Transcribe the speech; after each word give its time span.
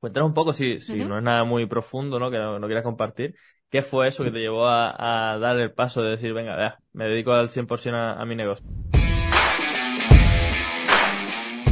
Cuéntanos 0.00 0.28
un 0.28 0.34
poco, 0.34 0.52
si, 0.52 0.78
si 0.78 0.94
no 0.94 1.18
es 1.18 1.24
nada 1.24 1.42
muy 1.42 1.66
profundo, 1.66 2.20
¿no? 2.20 2.30
Que 2.30 2.38
no, 2.38 2.64
quieras 2.66 2.84
compartir. 2.84 3.34
¿Qué 3.68 3.82
fue 3.82 4.06
eso 4.06 4.22
que 4.22 4.30
te 4.30 4.38
llevó 4.38 4.68
a, 4.68 5.36
dar 5.40 5.58
el 5.58 5.72
paso 5.72 6.02
de 6.02 6.10
decir, 6.10 6.32
venga, 6.32 6.56
ya, 6.56 6.78
me 6.92 7.06
dedico 7.06 7.32
al 7.32 7.48
100% 7.48 7.94
a, 7.94 8.12
a 8.12 8.24
mi 8.24 8.36
negocio? 8.36 8.64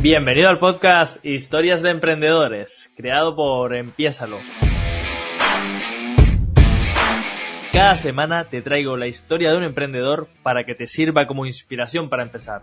Bienvenido 0.02 0.48
al 0.48 0.58
podcast 0.58 1.24
Historias 1.24 1.82
de 1.82 1.90
Emprendedores, 1.90 2.92
creado 2.96 3.36
por 3.36 3.76
Empiésalo. 3.76 4.38
Cada 7.72 7.94
semana 7.94 8.48
te 8.48 8.60
traigo 8.60 8.96
la 8.96 9.06
historia 9.06 9.52
de 9.52 9.58
un 9.58 9.62
emprendedor 9.62 10.26
para 10.42 10.64
que 10.64 10.74
te 10.74 10.88
sirva 10.88 11.28
como 11.28 11.46
inspiración 11.46 12.08
para 12.08 12.24
empezar. 12.24 12.62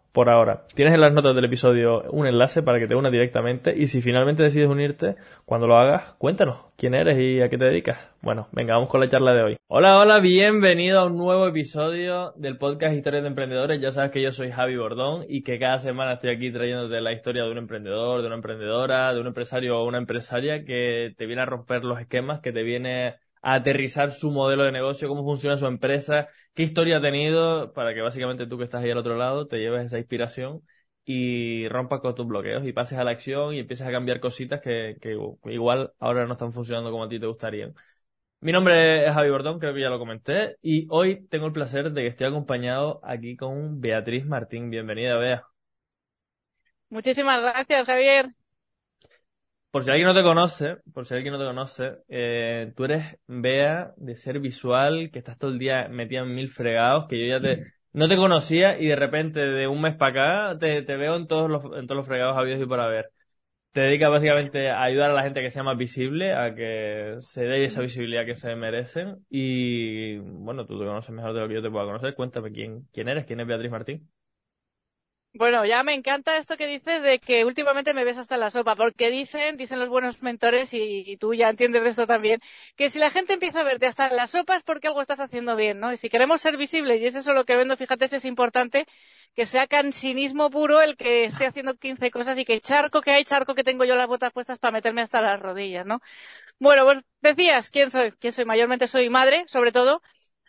por 0.11 0.29
ahora. 0.29 0.65
Tienes 0.73 0.93
en 0.93 1.01
las 1.01 1.13
notas 1.13 1.35
del 1.35 1.45
episodio 1.45 2.03
un 2.11 2.27
enlace 2.27 2.63
para 2.63 2.79
que 2.79 2.87
te 2.87 2.95
unas 2.95 3.11
directamente 3.11 3.73
y 3.75 3.87
si 3.87 4.01
finalmente 4.01 4.43
decides 4.43 4.69
unirte, 4.69 5.15
cuando 5.45 5.67
lo 5.67 5.77
hagas, 5.77 6.13
cuéntanos 6.17 6.65
quién 6.77 6.93
eres 6.93 7.17
y 7.19 7.41
a 7.41 7.49
qué 7.49 7.57
te 7.57 7.65
dedicas. 7.65 8.11
Bueno, 8.21 8.47
venga, 8.51 8.75
vamos 8.75 8.89
con 8.89 9.01
la 9.01 9.07
charla 9.07 9.33
de 9.33 9.43
hoy. 9.43 9.57
Hola, 9.67 9.97
hola, 9.97 10.19
bienvenido 10.19 10.99
a 10.99 11.05
un 11.05 11.17
nuevo 11.17 11.47
episodio 11.47 12.33
del 12.35 12.57
podcast 12.57 12.95
Historias 12.95 13.23
de 13.23 13.29
Emprendedores. 13.29 13.81
Ya 13.81 13.91
sabes 13.91 14.11
que 14.11 14.21
yo 14.21 14.31
soy 14.31 14.51
Javi 14.51 14.75
Bordón 14.77 15.25
y 15.27 15.43
que 15.43 15.59
cada 15.59 15.79
semana 15.79 16.13
estoy 16.13 16.31
aquí 16.35 16.51
trayéndote 16.51 16.99
la 17.01 17.13
historia 17.13 17.43
de 17.43 17.51
un 17.51 17.57
emprendedor, 17.57 18.21
de 18.21 18.27
una 18.27 18.35
emprendedora, 18.35 19.13
de 19.13 19.21
un 19.21 19.27
empresario 19.27 19.79
o 19.79 19.87
una 19.87 19.97
empresaria 19.97 20.65
que 20.65 21.13
te 21.17 21.25
viene 21.25 21.41
a 21.41 21.45
romper 21.45 21.83
los 21.83 21.99
esquemas, 21.99 22.41
que 22.41 22.51
te 22.51 22.63
viene 22.63 23.15
aterrizar 23.41 24.11
su 24.11 24.31
modelo 24.31 24.63
de 24.63 24.71
negocio, 24.71 25.07
cómo 25.07 25.23
funciona 25.23 25.57
su 25.57 25.65
empresa, 25.67 26.27
qué 26.53 26.63
historia 26.63 26.97
ha 26.97 27.01
tenido, 27.01 27.73
para 27.73 27.93
que 27.93 28.01
básicamente 28.01 28.47
tú 28.47 28.57
que 28.57 28.65
estás 28.65 28.83
ahí 28.83 28.91
al 28.91 28.97
otro 28.97 29.17
lado 29.17 29.47
te 29.47 29.57
lleves 29.59 29.85
esa 29.85 29.97
inspiración 29.97 30.61
y 31.03 31.67
rompas 31.69 31.99
con 32.01 32.15
tus 32.15 32.27
bloqueos 32.27 32.65
y 32.65 32.73
pases 32.73 32.99
a 32.99 33.03
la 33.03 33.11
acción 33.11 33.53
y 33.53 33.59
empieces 33.59 33.87
a 33.87 33.91
cambiar 33.91 34.19
cositas 34.19 34.61
que, 34.61 34.97
que 35.01 35.17
igual 35.51 35.93
ahora 35.99 36.25
no 36.25 36.33
están 36.33 36.53
funcionando 36.53 36.91
como 36.91 37.03
a 37.05 37.09
ti 37.09 37.19
te 37.19 37.25
gustarían. 37.27 37.73
Mi 38.41 38.51
nombre 38.51 39.07
es 39.07 39.13
Javi 39.13 39.29
Bordón, 39.29 39.59
creo 39.59 39.73
que 39.73 39.81
ya 39.81 39.89
lo 39.89 39.99
comenté, 39.99 40.57
y 40.61 40.87
hoy 40.89 41.27
tengo 41.27 41.45
el 41.47 41.53
placer 41.53 41.91
de 41.91 42.01
que 42.01 42.07
estoy 42.07 42.27
acompañado 42.27 42.99
aquí 43.03 43.35
con 43.37 43.79
Beatriz 43.81 44.25
Martín. 44.25 44.69
Bienvenida, 44.71 45.17
Bea. 45.17 45.43
Muchísimas 46.89 47.41
gracias, 47.41 47.85
Javier. 47.87 48.35
Por 49.71 49.83
si 49.85 49.89
alguien 49.89 50.07
no 50.07 50.13
te 50.13 50.23
conoce, 50.23 50.77
por 50.93 51.05
si 51.05 51.13
alguien 51.13 51.33
no 51.33 51.39
te 51.39 51.45
conoce, 51.45 51.93
eh, 52.09 52.73
tú 52.75 52.83
eres 52.83 53.17
Bea 53.25 53.93
de 53.95 54.15
ser 54.17 54.39
visual, 54.39 55.09
que 55.11 55.19
estás 55.19 55.37
todo 55.37 55.51
el 55.51 55.59
día 55.59 55.87
metida 55.87 56.21
en 56.21 56.35
mil 56.35 56.49
fregados, 56.49 57.07
que 57.07 57.17
yo 57.19 57.25
ya 57.25 57.41
te 57.41 57.71
no 57.93 58.07
te 58.07 58.15
conocía 58.17 58.79
y 58.79 58.87
de 58.87 58.95
repente 58.95 59.39
de 59.39 59.67
un 59.67 59.81
mes 59.81 59.95
para 59.95 60.51
acá 60.51 60.59
te, 60.59 60.81
veo 60.81 61.15
en 61.15 61.27
todos 61.27 61.49
los 61.49 61.63
en 61.77 61.87
todos 61.87 61.97
los 61.97 62.07
fregados 62.07 62.37
habidos 62.37 62.61
y 62.61 62.65
por 62.65 62.79
haber. 62.79 63.11
Te 63.73 63.81
dedicas 63.81 64.11
básicamente 64.11 64.69
a 64.69 64.83
ayudar 64.83 65.11
a 65.11 65.13
la 65.13 65.23
gente 65.23 65.41
que 65.41 65.49
sea 65.49 65.63
más 65.63 65.77
visible, 65.77 66.33
a 66.33 66.53
que 66.55 67.17
se 67.21 67.45
dé 67.45 67.65
esa 67.65 67.81
visibilidad 67.81 68.25
que 68.25 68.35
se 68.35 68.55
merecen 68.55 69.25
y 69.29 70.17
bueno, 70.17 70.65
tú 70.65 70.79
te 70.79 70.85
conoces 70.85 71.11
mejor 71.15 71.33
de 71.33 71.41
lo 71.41 71.47
que 71.47 71.55
yo 71.55 71.61
te 71.61 71.71
pueda 71.71 71.85
conocer. 71.85 72.15
Cuéntame 72.15 72.51
quién 72.51 72.87
quién 72.93 73.09
eres, 73.09 73.25
quién 73.25 73.39
es 73.39 73.47
Beatriz 73.47 73.71
Martín. 73.71 74.09
Bueno, 75.33 75.65
ya 75.65 75.81
me 75.83 75.93
encanta 75.93 76.35
esto 76.37 76.57
que 76.57 76.67
dices 76.67 77.01
de 77.01 77.19
que 77.19 77.45
últimamente 77.45 77.93
me 77.93 78.03
ves 78.03 78.17
hasta 78.17 78.35
la 78.35 78.51
sopa, 78.51 78.75
porque 78.75 79.09
dicen, 79.09 79.55
dicen 79.55 79.79
los 79.79 79.87
buenos 79.87 80.21
mentores, 80.21 80.73
y, 80.73 81.15
tú 81.17 81.33
ya 81.33 81.49
entiendes 81.49 81.83
de 81.83 81.89
esto 81.89 82.05
también, 82.05 82.41
que 82.75 82.89
si 82.89 82.99
la 82.99 83.09
gente 83.09 83.33
empieza 83.33 83.61
a 83.61 83.63
verte 83.63 83.87
hasta 83.87 84.11
la 84.11 84.27
sopa 84.27 84.57
es 84.57 84.63
porque 84.63 84.87
algo 84.87 84.99
estás 85.01 85.21
haciendo 85.21 85.55
bien, 85.55 85.79
¿no? 85.79 85.93
Y 85.93 85.97
si 85.97 86.09
queremos 86.09 86.41
ser 86.41 86.57
visibles, 86.57 86.99
y 86.99 87.05
es 87.05 87.15
eso 87.15 87.31
lo 87.33 87.45
que 87.45 87.55
vendo, 87.55 87.77
fíjate, 87.77 88.05
es 88.05 88.25
importante 88.25 88.85
que 89.33 89.45
sea 89.45 89.67
cansinismo 89.67 90.49
puro 90.49 90.81
el 90.81 90.97
que 90.97 91.23
esté 91.23 91.45
haciendo 91.45 91.75
15 91.75 92.11
cosas 92.11 92.37
y 92.37 92.43
que 92.43 92.59
charco 92.59 93.01
que 93.01 93.11
hay, 93.11 93.23
charco 93.23 93.55
que 93.55 93.63
tengo 93.63 93.85
yo 93.85 93.95
las 93.95 94.07
botas 94.07 94.33
puestas 94.33 94.59
para 94.59 94.73
meterme 94.73 95.01
hasta 95.01 95.21
las 95.21 95.39
rodillas, 95.39 95.85
¿no? 95.85 96.01
Bueno, 96.59 96.85
pues 96.85 97.03
decías, 97.21 97.69
¿quién 97.71 97.91
soy? 97.91 98.11
¿Quién 98.13 98.33
soy? 98.33 98.45
Mayormente 98.45 98.87
soy 98.87 99.09
madre, 99.09 99.45
sobre 99.47 99.71
todo, 99.71 100.01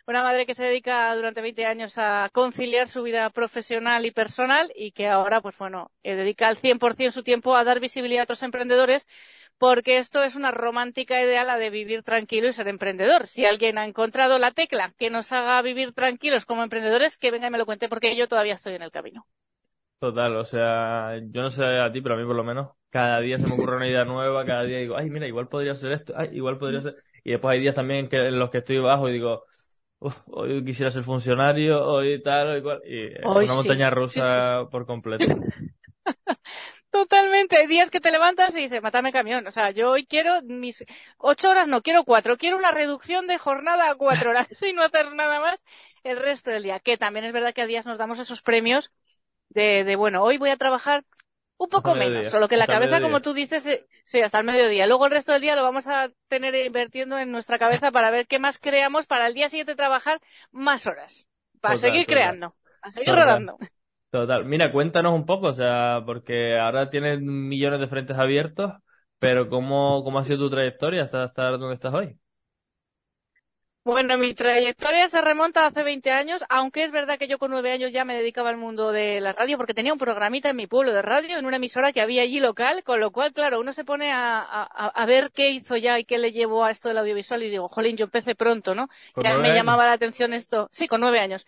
una 0.05 0.23
madre 0.23 0.45
que 0.45 0.55
se 0.55 0.65
dedica 0.65 1.15
durante 1.15 1.41
20 1.41 1.65
años 1.65 1.97
a 1.97 2.29
conciliar 2.33 2.87
su 2.87 3.03
vida 3.03 3.29
profesional 3.29 4.05
y 4.05 4.11
personal 4.11 4.71
y 4.75 4.91
que 4.91 5.07
ahora, 5.07 5.41
pues 5.41 5.57
bueno, 5.57 5.91
eh, 6.03 6.15
dedica 6.15 6.47
al 6.47 6.57
100% 6.57 7.11
su 7.11 7.23
tiempo 7.23 7.55
a 7.55 7.63
dar 7.63 7.79
visibilidad 7.79 8.21
a 8.21 8.23
otros 8.23 8.43
emprendedores 8.43 9.07
porque 9.57 9.97
esto 9.97 10.23
es 10.23 10.35
una 10.35 10.51
romántica 10.51 11.21
idea 11.21 11.45
la 11.45 11.57
de 11.57 11.69
vivir 11.69 12.03
tranquilo 12.03 12.49
y 12.49 12.53
ser 12.53 12.67
emprendedor. 12.67 13.27
Si 13.27 13.45
alguien 13.45 13.77
ha 13.77 13.85
encontrado 13.85 14.39
la 14.39 14.51
tecla 14.51 14.93
que 14.97 15.09
nos 15.09 15.31
haga 15.31 15.61
vivir 15.61 15.93
tranquilos 15.93 16.45
como 16.45 16.63
emprendedores, 16.63 17.17
que 17.17 17.31
venga 17.31 17.47
y 17.47 17.51
me 17.51 17.57
lo 17.57 17.65
cuente 17.65 17.87
porque 17.87 18.15
yo 18.17 18.27
todavía 18.27 18.55
estoy 18.55 18.73
en 18.73 18.81
el 18.81 18.91
camino. 18.91 19.25
Total, 19.99 20.35
o 20.35 20.43
sea, 20.43 21.17
yo 21.31 21.41
no 21.41 21.49
sé 21.49 21.63
a 21.63 21.89
ti, 21.89 22.01
pero 22.01 22.15
a 22.15 22.17
mí 22.17 22.25
por 22.25 22.35
lo 22.35 22.43
menos, 22.43 22.71
cada 22.89 23.21
día 23.21 23.37
se 23.37 23.47
me 23.47 23.53
ocurre 23.53 23.77
una 23.77 23.87
idea 23.87 24.03
nueva, 24.03 24.45
cada 24.45 24.63
día 24.63 24.79
digo, 24.79 24.97
ay, 24.97 25.09
mira, 25.09 25.27
igual 25.27 25.47
podría 25.47 25.75
ser 25.75 25.93
esto, 25.93 26.13
ay, 26.17 26.31
igual 26.33 26.57
podría 26.57 26.81
ser... 26.81 26.97
Y 27.23 27.31
después 27.31 27.53
hay 27.53 27.61
días 27.61 27.73
también 27.73 28.09
que, 28.09 28.17
en 28.17 28.37
los 28.37 28.49
que 28.49 28.57
estoy 28.57 28.79
bajo 28.79 29.07
y 29.07 29.13
digo, 29.13 29.45
hoy 30.27 30.63
quisiera 30.63 30.91
ser 30.91 31.03
funcionario, 31.03 31.83
hoy 31.85 32.21
tal, 32.21 32.49
hoy 32.49 32.61
cual, 32.61 32.81
y 32.85 33.07
una 33.25 33.53
montaña 33.53 33.89
rusa 33.89 34.67
por 34.71 34.85
completo. 34.85 35.25
Totalmente. 36.93 37.57
Hay 37.57 37.65
días 37.65 37.89
que 37.89 37.99
te 37.99 38.11
levantas 38.11 38.55
y 38.55 38.59
dices, 38.59 38.81
mátame 38.81 39.11
camión. 39.11 39.47
O 39.47 39.51
sea, 39.51 39.71
yo 39.71 39.89
hoy 39.89 40.05
quiero 40.05 40.43
mis 40.43 40.85
ocho 41.17 41.49
horas, 41.49 41.67
no 41.67 41.81
quiero 41.81 42.03
cuatro. 42.03 42.37
Quiero 42.37 42.55
una 42.55 42.71
reducción 42.71 43.25
de 43.25 43.39
jornada 43.39 43.89
a 43.89 43.95
cuatro 43.95 44.29
horas 44.29 44.47
y 44.61 44.73
no 44.73 44.83
hacer 44.83 45.11
nada 45.15 45.39
más 45.39 45.65
el 46.03 46.17
resto 46.17 46.51
del 46.51 46.61
día. 46.61 46.79
Que 46.79 46.97
también 46.97 47.25
es 47.25 47.33
verdad 47.33 47.53
que 47.53 47.63
a 47.63 47.65
días 47.65 47.87
nos 47.87 47.97
damos 47.97 48.19
esos 48.19 48.43
premios 48.43 48.91
de, 49.49 49.83
de 49.83 49.95
bueno, 49.95 50.21
hoy 50.21 50.37
voy 50.37 50.51
a 50.51 50.57
trabajar 50.57 51.03
un 51.57 51.69
poco 51.69 51.95
menos, 51.95 52.27
solo 52.27 52.47
que 52.47 52.57
la 52.57 52.67
cabeza, 52.67 53.01
como 53.01 53.21
tú 53.21 53.33
dices, 53.33 53.65
eh, 53.65 53.85
sí, 54.05 54.21
hasta 54.21 54.39
el 54.39 54.45
mediodía. 54.45 54.87
Luego 54.87 55.05
el 55.05 55.11
resto 55.11 55.31
del 55.31 55.41
día 55.41 55.55
lo 55.55 55.63
vamos 55.63 55.87
a 55.87 56.09
tener 56.27 56.53
invirtiendo 56.55 57.17
en 57.17 57.31
nuestra 57.31 57.57
cabeza 57.57 57.91
para 57.91 58.11
ver 58.11 58.27
qué 58.27 58.39
más 58.39 58.59
creamos 58.59 59.05
para 59.05 59.27
el 59.27 59.33
día 59.33 59.49
siguiente 59.49 59.75
trabajar 59.75 60.19
más 60.51 60.87
horas. 60.87 61.27
Para 61.61 61.77
seguir 61.77 62.05
creando, 62.05 62.55
a 62.81 62.91
seguir 62.91 63.13
rodando. 63.13 63.57
Total. 64.09 64.45
Mira, 64.45 64.71
cuéntanos 64.71 65.13
un 65.13 65.25
poco, 65.25 65.47
o 65.47 65.53
sea, 65.53 66.03
porque 66.05 66.59
ahora 66.59 66.89
tienes 66.89 67.19
millones 67.21 67.79
de 67.79 67.87
frentes 67.87 68.17
abiertos, 68.17 68.73
pero 69.17 69.49
¿cómo, 69.49 70.03
cómo 70.03 70.19
ha 70.19 70.23
sido 70.23 70.39
tu 70.39 70.49
trayectoria 70.49 71.03
hasta 71.03 71.25
estar 71.25 71.57
donde 71.57 71.73
estás 71.73 71.93
hoy? 71.93 72.19
Bueno, 73.85 74.17
mi 74.17 74.33
trayectoria 74.33 75.09
se 75.09 75.19
remonta 75.19 75.65
hace 75.65 75.83
20 75.83 76.09
años, 76.09 76.41
aunque 76.47 76.85
es 76.85 76.91
verdad 76.91 77.17
que 77.17 77.27
yo 77.27 77.37
con 77.37 77.51
nueve 77.51 77.73
años 77.73 77.91
ya 77.91 78.05
me 78.05 78.15
dedicaba 78.15 78.49
al 78.49 78.55
mundo 78.55 78.93
de 78.93 79.19
la 79.19 79.33
radio 79.33 79.57
porque 79.57 79.73
tenía 79.73 79.91
un 79.91 79.99
programita 79.99 80.49
en 80.49 80.55
mi 80.55 80.67
pueblo 80.67 80.93
de 80.93 81.01
radio, 81.01 81.37
en 81.37 81.45
una 81.45 81.57
emisora 81.57 81.91
que 81.91 81.99
había 81.99 82.21
allí 82.21 82.39
local, 82.39 82.81
con 82.85 83.01
lo 83.01 83.11
cual, 83.11 83.33
claro, 83.33 83.59
uno 83.59 83.73
se 83.73 83.83
pone 83.83 84.13
a, 84.13 84.39
a, 84.39 85.05
ver 85.05 85.31
qué 85.33 85.49
hizo 85.49 85.75
ya 85.75 85.99
y 85.99 86.05
qué 86.05 86.17
le 86.17 86.31
llevó 86.31 86.63
a 86.63 86.71
esto 86.71 86.87
del 86.87 86.97
audiovisual 86.99 87.43
y 87.43 87.49
digo, 87.49 87.67
jolín, 87.67 87.97
yo 87.97 88.05
empecé 88.05 88.35
pronto, 88.35 88.73
¿no? 88.73 88.87
Ya 89.21 89.37
me 89.37 89.53
llamaba 89.53 89.85
la 89.85 89.91
atención 89.91 90.31
esto, 90.31 90.69
sí, 90.71 90.87
con 90.87 91.01
nueve 91.01 91.19
años. 91.19 91.45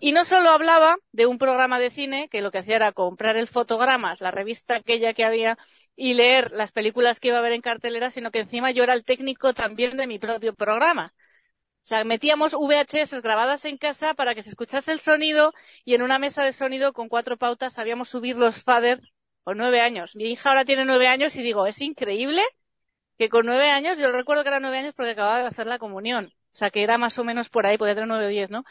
Y 0.00 0.10
no 0.10 0.24
solo 0.24 0.50
hablaba 0.50 0.96
de 1.12 1.26
un 1.26 1.38
programa 1.38 1.78
de 1.78 1.90
cine, 1.90 2.28
que 2.28 2.40
lo 2.40 2.50
que 2.50 2.58
hacía 2.58 2.74
era 2.74 2.90
comprar 2.90 3.36
el 3.36 3.46
fotogramas, 3.46 4.20
la 4.20 4.32
revista 4.32 4.74
aquella 4.74 5.14
que 5.14 5.24
había, 5.24 5.56
y 5.94 6.14
leer 6.14 6.50
las 6.50 6.72
películas 6.72 7.20
que 7.20 7.28
iba 7.28 7.38
a 7.38 7.42
ver 7.42 7.52
en 7.52 7.62
cartelera, 7.62 8.10
sino 8.10 8.32
que 8.32 8.40
encima 8.40 8.72
yo 8.72 8.82
era 8.82 8.92
el 8.92 9.04
técnico 9.04 9.54
también 9.54 9.96
de 9.96 10.08
mi 10.08 10.18
propio 10.18 10.52
programa. 10.52 11.14
O 11.86 11.88
sea, 11.88 12.02
metíamos 12.02 12.52
VHS 12.54 13.22
grabadas 13.22 13.64
en 13.64 13.78
casa 13.78 14.12
para 14.14 14.34
que 14.34 14.42
se 14.42 14.50
escuchase 14.50 14.90
el 14.90 14.98
sonido 14.98 15.52
y 15.84 15.94
en 15.94 16.02
una 16.02 16.18
mesa 16.18 16.42
de 16.42 16.50
sonido 16.52 16.92
con 16.92 17.08
cuatro 17.08 17.36
pautas 17.36 17.74
sabíamos 17.74 18.08
subir 18.08 18.36
los 18.36 18.60
fader 18.60 19.00
con 19.44 19.56
nueve 19.56 19.80
años. 19.80 20.16
Mi 20.16 20.24
hija 20.32 20.48
ahora 20.48 20.64
tiene 20.64 20.84
nueve 20.84 21.06
años 21.06 21.36
y 21.36 21.42
digo, 21.42 21.64
es 21.66 21.80
increíble 21.80 22.42
que 23.18 23.28
con 23.28 23.46
nueve 23.46 23.70
años, 23.70 23.98
yo 23.98 24.12
recuerdo 24.12 24.42
que 24.44 24.48
era 24.50 24.60
nueve 24.60 24.78
años 24.78 24.94
porque 24.94 25.12
acababa 25.12 25.40
de 25.42 25.46
hacer 25.48 25.66
la 25.66 25.78
comunión. 25.78 26.26
O 26.26 26.56
sea, 26.58 26.70
que 26.70 26.82
era 26.82 26.98
más 26.98 27.18
o 27.18 27.24
menos 27.24 27.50
por 27.50 27.66
ahí, 27.66 27.78
podía 27.78 27.94
tener 27.94 28.08
nueve 28.08 28.26
o 28.26 28.28
diez, 28.28 28.50
¿no? 28.50 28.64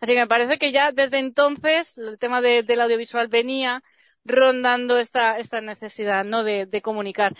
Así 0.00 0.14
que 0.14 0.20
me 0.20 0.26
parece 0.28 0.58
que 0.58 0.72
ya 0.72 0.92
desde 0.92 1.18
entonces 1.18 1.96
el 1.98 2.18
tema 2.18 2.40
del 2.42 2.80
audiovisual 2.80 3.28
venía 3.28 3.82
rondando 4.24 4.98
esta, 4.98 5.38
esta 5.38 5.60
necesidad, 5.60 6.24
¿no? 6.24 6.44
De, 6.44 6.66
de 6.66 6.82
comunicar. 6.82 7.34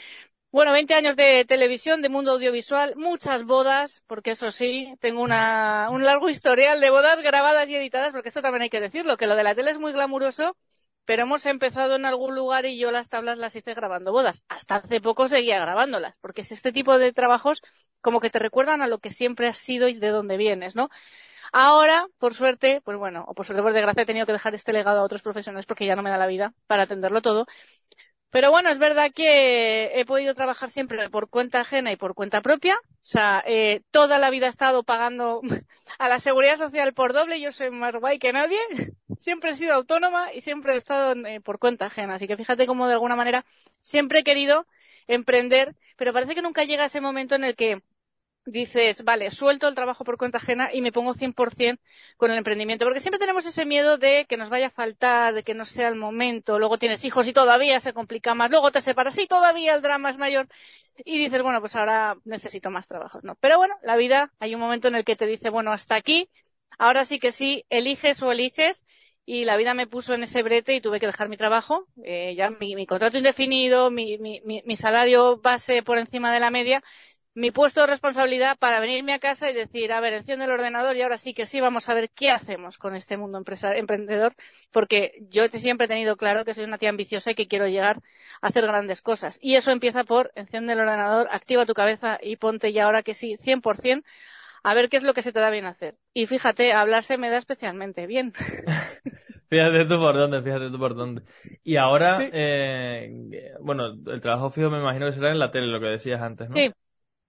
Bueno, 0.52 0.72
20 0.72 0.94
años 0.94 1.16
de 1.16 1.44
televisión, 1.44 2.00
de 2.00 2.08
mundo 2.08 2.32
audiovisual, 2.32 2.94
muchas 2.96 3.44
bodas, 3.44 4.02
porque 4.06 4.30
eso 4.30 4.50
sí, 4.50 4.94
tengo 5.00 5.20
una, 5.20 5.88
un 5.90 6.02
largo 6.04 6.30
historial 6.30 6.80
de 6.80 6.88
bodas 6.88 7.20
grabadas 7.22 7.68
y 7.68 7.76
editadas, 7.76 8.12
porque 8.12 8.28
esto 8.30 8.40
también 8.40 8.62
hay 8.62 8.70
que 8.70 8.80
decirlo, 8.80 9.18
que 9.18 9.26
lo 9.26 9.34
de 9.36 9.44
la 9.44 9.54
tele 9.54 9.72
es 9.72 9.78
muy 9.78 9.92
glamuroso, 9.92 10.56
pero 11.04 11.24
hemos 11.24 11.44
empezado 11.44 11.96
en 11.96 12.06
algún 12.06 12.34
lugar 12.34 12.64
y 12.64 12.78
yo 12.78 12.90
las 12.90 13.08
tablas 13.10 13.36
las 13.38 13.54
hice 13.54 13.74
grabando 13.74 14.12
bodas. 14.12 14.42
Hasta 14.48 14.76
hace 14.76 15.00
poco 15.00 15.28
seguía 15.28 15.60
grabándolas, 15.60 16.16
porque 16.22 16.40
es 16.40 16.50
este 16.52 16.72
tipo 16.72 16.96
de 16.98 17.12
trabajos 17.12 17.60
como 18.00 18.20
que 18.20 18.30
te 18.30 18.38
recuerdan 18.38 18.80
a 18.82 18.86
lo 18.86 18.98
que 18.98 19.12
siempre 19.12 19.48
has 19.48 19.58
sido 19.58 19.88
y 19.88 19.94
de 19.94 20.08
dónde 20.08 20.36
vienes, 20.38 20.74
¿no? 20.74 20.88
Ahora, 21.52 22.06
por 22.18 22.34
suerte, 22.34 22.80
pues 22.84 22.98
bueno, 22.98 23.24
o 23.28 23.34
por 23.34 23.46
suerte 23.46 23.62
por 23.62 23.72
desgracia 23.72 24.02
he 24.02 24.06
tenido 24.06 24.26
que 24.26 24.32
dejar 24.32 24.54
este 24.54 24.72
legado 24.72 25.00
a 25.00 25.04
otros 25.04 25.22
profesionales 25.22 25.66
porque 25.66 25.86
ya 25.86 25.96
no 25.96 26.02
me 26.02 26.10
da 26.10 26.18
la 26.18 26.26
vida 26.26 26.54
para 26.66 26.84
atenderlo 26.84 27.22
todo. 27.22 27.46
Pero 28.36 28.50
bueno, 28.50 28.68
es 28.68 28.76
verdad 28.78 29.12
que 29.14 29.98
he 29.98 30.04
podido 30.04 30.34
trabajar 30.34 30.68
siempre 30.68 31.08
por 31.08 31.30
cuenta 31.30 31.62
ajena 31.62 31.90
y 31.90 31.96
por 31.96 32.14
cuenta 32.14 32.42
propia. 32.42 32.74
O 32.76 32.98
sea, 33.00 33.42
eh, 33.46 33.80
toda 33.90 34.18
la 34.18 34.28
vida 34.28 34.44
he 34.44 34.50
estado 34.50 34.82
pagando 34.82 35.40
a 35.98 36.08
la 36.10 36.20
seguridad 36.20 36.58
social 36.58 36.92
por 36.92 37.14
doble. 37.14 37.40
Yo 37.40 37.50
soy 37.50 37.70
más 37.70 37.94
guay 37.94 38.18
que 38.18 38.34
nadie. 38.34 38.58
Siempre 39.20 39.52
he 39.52 39.54
sido 39.54 39.72
autónoma 39.72 40.34
y 40.34 40.42
siempre 40.42 40.74
he 40.74 40.76
estado 40.76 41.14
eh, 41.26 41.40
por 41.40 41.58
cuenta 41.58 41.86
ajena. 41.86 42.16
Así 42.16 42.26
que 42.26 42.36
fíjate 42.36 42.66
cómo 42.66 42.86
de 42.86 42.92
alguna 42.92 43.16
manera 43.16 43.46
siempre 43.80 44.18
he 44.18 44.22
querido 44.22 44.66
emprender, 45.06 45.74
pero 45.96 46.12
parece 46.12 46.34
que 46.34 46.42
nunca 46.42 46.64
llega 46.64 46.84
ese 46.84 47.00
momento 47.00 47.36
en 47.36 47.44
el 47.44 47.56
que 47.56 47.80
dices, 48.46 49.04
vale, 49.04 49.30
suelto 49.30 49.68
el 49.68 49.74
trabajo 49.74 50.04
por 50.04 50.16
cuenta 50.16 50.38
ajena 50.38 50.70
y 50.72 50.80
me 50.80 50.92
pongo 50.92 51.12
100% 51.14 51.78
con 52.16 52.30
el 52.30 52.38
emprendimiento. 52.38 52.84
Porque 52.84 53.00
siempre 53.00 53.18
tenemos 53.18 53.44
ese 53.44 53.64
miedo 53.64 53.98
de 53.98 54.24
que 54.26 54.36
nos 54.36 54.48
vaya 54.48 54.68
a 54.68 54.70
faltar, 54.70 55.34
de 55.34 55.42
que 55.42 55.54
no 55.54 55.64
sea 55.64 55.88
el 55.88 55.96
momento. 55.96 56.58
Luego 56.58 56.78
tienes 56.78 57.04
hijos 57.04 57.26
y 57.26 57.32
todavía 57.32 57.80
se 57.80 57.92
complica 57.92 58.34
más. 58.34 58.50
Luego 58.50 58.70
te 58.70 58.80
separas 58.80 59.18
y 59.18 59.26
todavía 59.26 59.74
el 59.74 59.82
drama 59.82 60.10
es 60.10 60.18
mayor. 60.18 60.46
Y 61.04 61.18
dices, 61.18 61.42
bueno, 61.42 61.60
pues 61.60 61.76
ahora 61.76 62.16
necesito 62.24 62.70
más 62.70 62.86
trabajo. 62.86 63.20
No. 63.22 63.34
Pero 63.36 63.58
bueno, 63.58 63.74
la 63.82 63.96
vida, 63.96 64.32
hay 64.38 64.54
un 64.54 64.60
momento 64.60 64.88
en 64.88 64.94
el 64.94 65.04
que 65.04 65.16
te 65.16 65.26
dice, 65.26 65.50
bueno, 65.50 65.72
hasta 65.72 65.96
aquí. 65.96 66.30
Ahora 66.78 67.04
sí 67.04 67.18
que 67.18 67.32
sí, 67.32 67.64
eliges 67.68 68.22
o 68.22 68.32
eliges. 68.32 68.84
Y 69.28 69.44
la 69.44 69.56
vida 69.56 69.74
me 69.74 69.88
puso 69.88 70.14
en 70.14 70.22
ese 70.22 70.44
brete 70.44 70.74
y 70.76 70.80
tuve 70.80 71.00
que 71.00 71.06
dejar 71.06 71.28
mi 71.28 71.36
trabajo. 71.36 71.88
Eh, 72.04 72.36
ya 72.36 72.50
mi, 72.50 72.76
mi, 72.76 72.86
contrato 72.86 73.18
indefinido, 73.18 73.90
mi, 73.90 74.18
mi, 74.18 74.40
mi 74.44 74.76
salario 74.76 75.38
base 75.38 75.82
por 75.82 75.98
encima 75.98 76.32
de 76.32 76.38
la 76.38 76.50
media 76.50 76.84
mi 77.36 77.50
puesto 77.50 77.82
de 77.82 77.86
responsabilidad 77.88 78.56
para 78.58 78.80
venirme 78.80 79.12
a 79.12 79.18
casa 79.18 79.50
y 79.50 79.52
decir, 79.52 79.92
a 79.92 80.00
ver, 80.00 80.14
enciende 80.14 80.46
el 80.46 80.50
ordenador 80.50 80.96
y 80.96 81.02
ahora 81.02 81.18
sí 81.18 81.34
que 81.34 81.44
sí, 81.44 81.60
vamos 81.60 81.86
a 81.90 81.94
ver 81.94 82.08
qué 82.08 82.30
hacemos 82.30 82.78
con 82.78 82.96
este 82.96 83.18
mundo 83.18 83.36
emprendedor, 83.36 84.34
porque 84.72 85.12
yo 85.28 85.46
siempre 85.48 85.84
he 85.84 85.88
tenido 85.88 86.16
claro 86.16 86.46
que 86.46 86.54
soy 86.54 86.64
una 86.64 86.78
tía 86.78 86.88
ambiciosa 86.88 87.30
y 87.30 87.34
que 87.34 87.46
quiero 87.46 87.68
llegar 87.68 88.00
a 88.40 88.48
hacer 88.48 88.66
grandes 88.66 89.02
cosas. 89.02 89.38
Y 89.42 89.56
eso 89.56 89.70
empieza 89.70 90.04
por, 90.04 90.32
enciende 90.34 90.72
el 90.72 90.80
ordenador, 90.80 91.28
activa 91.30 91.66
tu 91.66 91.74
cabeza 91.74 92.18
y 92.22 92.36
ponte 92.36 92.72
ya 92.72 92.86
ahora 92.86 93.02
que 93.02 93.12
sí, 93.12 93.36
100%, 93.36 94.02
a 94.62 94.74
ver 94.74 94.88
qué 94.88 94.96
es 94.96 95.02
lo 95.02 95.12
que 95.12 95.20
se 95.20 95.32
te 95.32 95.40
da 95.40 95.50
bien 95.50 95.66
hacer. 95.66 95.96
Y 96.14 96.24
fíjate, 96.24 96.72
hablarse 96.72 97.18
me 97.18 97.28
da 97.28 97.36
especialmente 97.36 98.06
bien. 98.06 98.32
Fíjate 99.48 99.84
tú 99.84 99.96
por 99.98 100.16
dónde, 100.16 100.42
fíjate 100.42 100.70
tú 100.70 100.78
por 100.78 100.96
dónde. 100.96 101.22
Y 101.62 101.76
ahora, 101.76 102.18
eh, 102.20 103.54
bueno, 103.60 103.92
el 104.06 104.20
trabajo 104.20 104.50
fijo 104.50 104.70
me 104.70 104.80
imagino 104.80 105.06
que 105.06 105.12
será 105.12 105.30
en 105.30 105.38
la 105.38 105.52
tele, 105.52 105.68
lo 105.68 105.78
que 105.78 105.86
decías 105.86 106.20
antes, 106.20 106.50
¿no? 106.50 106.56
Sí, 106.56 106.72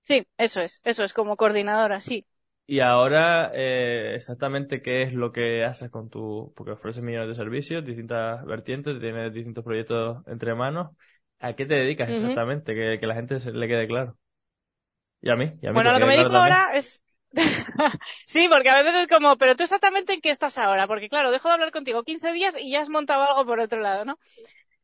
Sí, 0.07 0.25
eso 0.37 0.61
es, 0.61 0.79
eso 0.85 1.03
es 1.03 1.11
como 1.11 1.35
coordinadora, 1.35 1.99
sí. 1.99 2.25
Y 2.65 2.79
ahora, 2.79 3.51
eh, 3.53 4.13
exactamente 4.15 4.81
qué 4.81 5.03
es 5.03 5.13
lo 5.13 5.33
que 5.33 5.65
haces 5.65 5.89
con 5.89 6.09
tu, 6.09 6.53
porque 6.55 6.71
ofreces 6.71 7.03
millones 7.03 7.27
de 7.27 7.35
servicios, 7.35 7.83
distintas 7.83 8.45
vertientes, 8.45 9.01
tienes 9.01 9.33
distintos 9.33 9.65
proyectos 9.65 10.25
entre 10.27 10.55
manos. 10.55 10.91
¿A 11.39 11.53
qué 11.53 11.65
te 11.65 11.75
dedicas 11.75 12.09
exactamente? 12.09 12.73
que, 12.73 12.97
que, 12.99 13.05
la 13.05 13.15
gente 13.15 13.41
se 13.41 13.51
le 13.51 13.67
quede 13.67 13.85
claro. 13.85 14.17
Y 15.21 15.29
a 15.29 15.35
mí, 15.35 15.51
y 15.61 15.67
a 15.67 15.71
mí 15.71 15.75
Bueno, 15.75 15.91
lo 15.91 15.99
que 15.99 16.05
me 16.05 16.15
dedico 16.15 16.37
ahora 16.37 16.69
es, 16.73 17.05
sí, 18.25 18.47
porque 18.49 18.69
a 18.69 18.81
veces 18.81 19.01
es 19.01 19.07
como, 19.09 19.35
pero 19.35 19.57
tú 19.57 19.63
exactamente 19.63 20.13
en 20.13 20.21
qué 20.21 20.29
estás 20.29 20.57
ahora, 20.57 20.87
porque 20.87 21.09
claro, 21.09 21.31
dejo 21.31 21.49
de 21.49 21.53
hablar 21.55 21.71
contigo 21.71 22.03
15 22.03 22.31
días 22.31 22.55
y 22.57 22.71
ya 22.71 22.79
has 22.79 22.89
montado 22.89 23.23
algo 23.23 23.45
por 23.45 23.59
otro 23.59 23.81
lado, 23.81 24.05
¿no? 24.05 24.17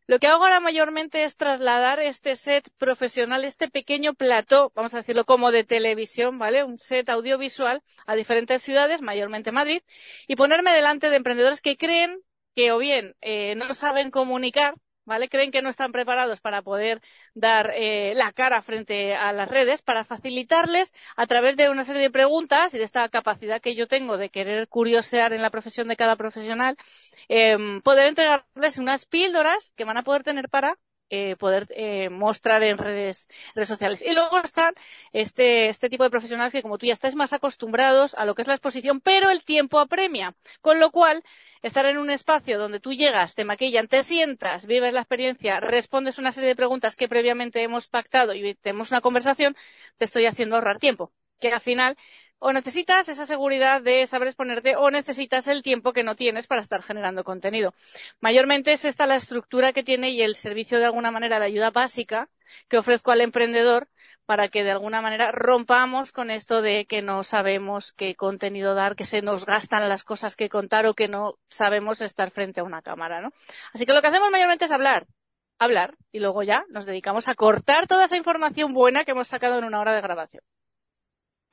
Lo 0.05 0.19
que 0.19 0.27
hago 0.27 0.43
ahora 0.43 0.59
mayormente 0.59 1.23
es 1.23 1.37
trasladar 1.37 1.99
este 1.99 2.35
set 2.35 2.69
profesional, 2.77 3.45
este 3.45 3.69
pequeño 3.69 4.13
plató, 4.13 4.71
vamos 4.75 4.93
a 4.93 4.97
decirlo 4.97 5.23
como 5.25 5.51
de 5.51 5.63
televisión, 5.63 6.37
¿vale? 6.37 6.63
Un 6.63 6.77
set 6.77 7.09
audiovisual 7.09 7.81
a 8.05 8.15
diferentes 8.15 8.61
ciudades, 8.61 9.01
mayormente 9.01 9.53
Madrid, 9.53 9.81
y 10.27 10.35
ponerme 10.35 10.73
delante 10.73 11.09
de 11.09 11.15
emprendedores 11.15 11.61
que 11.61 11.77
creen 11.77 12.19
que 12.53 12.71
o 12.71 12.77
bien 12.79 13.15
eh, 13.21 13.55
no 13.55 13.73
saben 13.73 14.11
comunicar 14.11 14.75
¿vale? 15.05 15.29
Creen 15.29 15.51
que 15.51 15.61
no 15.61 15.69
están 15.69 15.91
preparados 15.91 16.41
para 16.41 16.61
poder 16.61 17.01
dar 17.33 17.71
eh, 17.75 18.13
la 18.15 18.31
cara 18.31 18.61
frente 18.61 19.15
a 19.15 19.33
las 19.33 19.49
redes, 19.49 19.81
para 19.81 20.03
facilitarles 20.03 20.93
a 21.15 21.25
través 21.27 21.55
de 21.57 21.69
una 21.69 21.83
serie 21.83 22.01
de 22.01 22.11
preguntas 22.11 22.73
y 22.73 22.77
de 22.77 22.83
esta 22.83 23.07
capacidad 23.09 23.61
que 23.61 23.75
yo 23.75 23.87
tengo 23.87 24.17
de 24.17 24.29
querer 24.29 24.67
curiosear 24.67 25.33
en 25.33 25.41
la 25.41 25.49
profesión 25.49 25.87
de 25.87 25.95
cada 25.95 26.15
profesional, 26.15 26.77
eh, 27.29 27.57
poder 27.83 28.07
entregarles 28.07 28.77
unas 28.77 29.05
píldoras 29.05 29.73
que 29.75 29.85
van 29.85 29.97
a 29.97 30.03
poder 30.03 30.23
tener 30.23 30.49
para 30.49 30.77
eh, 31.15 31.35
poder 31.37 31.67
eh, 31.75 32.09
mostrar 32.09 32.63
en 32.63 32.77
redes, 32.77 33.29
redes 33.53 33.69
sociales. 33.69 34.01
Y 34.01 34.13
luego 34.13 34.39
están 34.39 34.73
este, 35.11 35.69
este 35.69 35.87
tipo 35.89 36.03
de 36.03 36.09
profesionales 36.09 36.51
que, 36.51 36.63
como 36.63 36.79
tú 36.79 36.87
ya 36.87 36.93
estás 36.93 37.13
más 37.15 37.33
acostumbrados 37.33 38.15
a 38.15 38.25
lo 38.25 38.33
que 38.33 38.41
es 38.41 38.47
la 38.47 38.55
exposición, 38.55 38.99
pero 38.99 39.29
el 39.29 39.43
tiempo 39.43 39.79
apremia. 39.79 40.35
Con 40.61 40.79
lo 40.79 40.89
cual, 40.91 41.23
estar 41.61 41.85
en 41.85 41.97
un 41.99 42.09
espacio 42.09 42.57
donde 42.57 42.79
tú 42.79 42.93
llegas, 42.93 43.35
te 43.35 43.45
maquillan, 43.45 43.87
te 43.87 44.01
sientas, 44.03 44.65
vives 44.65 44.91
la 44.93 45.01
experiencia, 45.01 45.59
respondes 45.59 46.17
una 46.17 46.31
serie 46.31 46.49
de 46.49 46.55
preguntas 46.55 46.95
que 46.95 47.07
previamente 47.07 47.61
hemos 47.61 47.87
pactado 47.87 48.33
y 48.33 48.55
tenemos 48.55 48.89
una 48.91 49.01
conversación, 49.01 49.55
te 49.97 50.05
estoy 50.05 50.25
haciendo 50.25 50.55
ahorrar 50.55 50.79
tiempo. 50.79 51.11
Que 51.39 51.51
al 51.51 51.61
final 51.61 51.97
o 52.45 52.51
necesitas 52.51 53.07
esa 53.07 53.25
seguridad 53.25 53.81
de 53.81 54.05
saber 54.05 54.27
exponerte 54.27 54.75
o 54.75 54.91
necesitas 54.91 55.47
el 55.47 55.63
tiempo 55.63 55.93
que 55.93 56.03
no 56.03 56.17
tienes 56.17 56.45
para 56.45 56.59
estar 56.59 56.83
generando 56.83 57.23
contenido. 57.23 57.73
Mayormente 58.19 58.73
es 58.73 58.83
esta 58.83 59.07
la 59.07 59.15
estructura 59.15 59.71
que 59.71 59.81
tiene 59.81 60.09
y 60.11 60.21
el 60.21 60.35
servicio 60.35 60.77
de 60.77 60.83
alguna 60.83 61.09
manera, 61.09 61.39
la 61.39 61.45
ayuda 61.45 61.71
básica 61.71 62.27
que 62.67 62.77
ofrezco 62.77 63.11
al 63.11 63.21
emprendedor 63.21 63.87
para 64.25 64.49
que 64.49 64.65
de 64.65 64.71
alguna 64.71 65.01
manera 65.01 65.31
rompamos 65.31 66.11
con 66.11 66.29
esto 66.29 66.61
de 66.61 66.85
que 66.85 67.01
no 67.01 67.23
sabemos 67.23 67.93
qué 67.93 68.13
contenido 68.15 68.75
dar, 68.75 68.97
que 68.97 69.05
se 69.05 69.21
nos 69.21 69.45
gastan 69.45 69.87
las 69.87 70.03
cosas 70.03 70.35
que 70.35 70.49
contar 70.49 70.85
o 70.85 70.95
que 70.95 71.07
no 71.07 71.35
sabemos 71.47 72.01
estar 72.01 72.29
frente 72.29 72.59
a 72.59 72.65
una 72.65 72.81
cámara, 72.81 73.21
¿no? 73.21 73.29
Así 73.73 73.85
que 73.85 73.93
lo 73.93 74.01
que 74.01 74.07
hacemos 74.07 74.31
mayormente 74.31 74.65
es 74.65 74.71
hablar, 74.71 75.07
hablar 75.59 75.95
y 76.11 76.19
luego 76.19 76.43
ya 76.43 76.65
nos 76.67 76.85
dedicamos 76.85 77.29
a 77.29 77.35
cortar 77.35 77.87
toda 77.87 78.05
esa 78.05 78.17
información 78.17 78.73
buena 78.73 79.05
que 79.05 79.11
hemos 79.11 79.29
sacado 79.29 79.59
en 79.59 79.63
una 79.63 79.79
hora 79.79 79.93
de 79.93 80.01
grabación. 80.01 80.43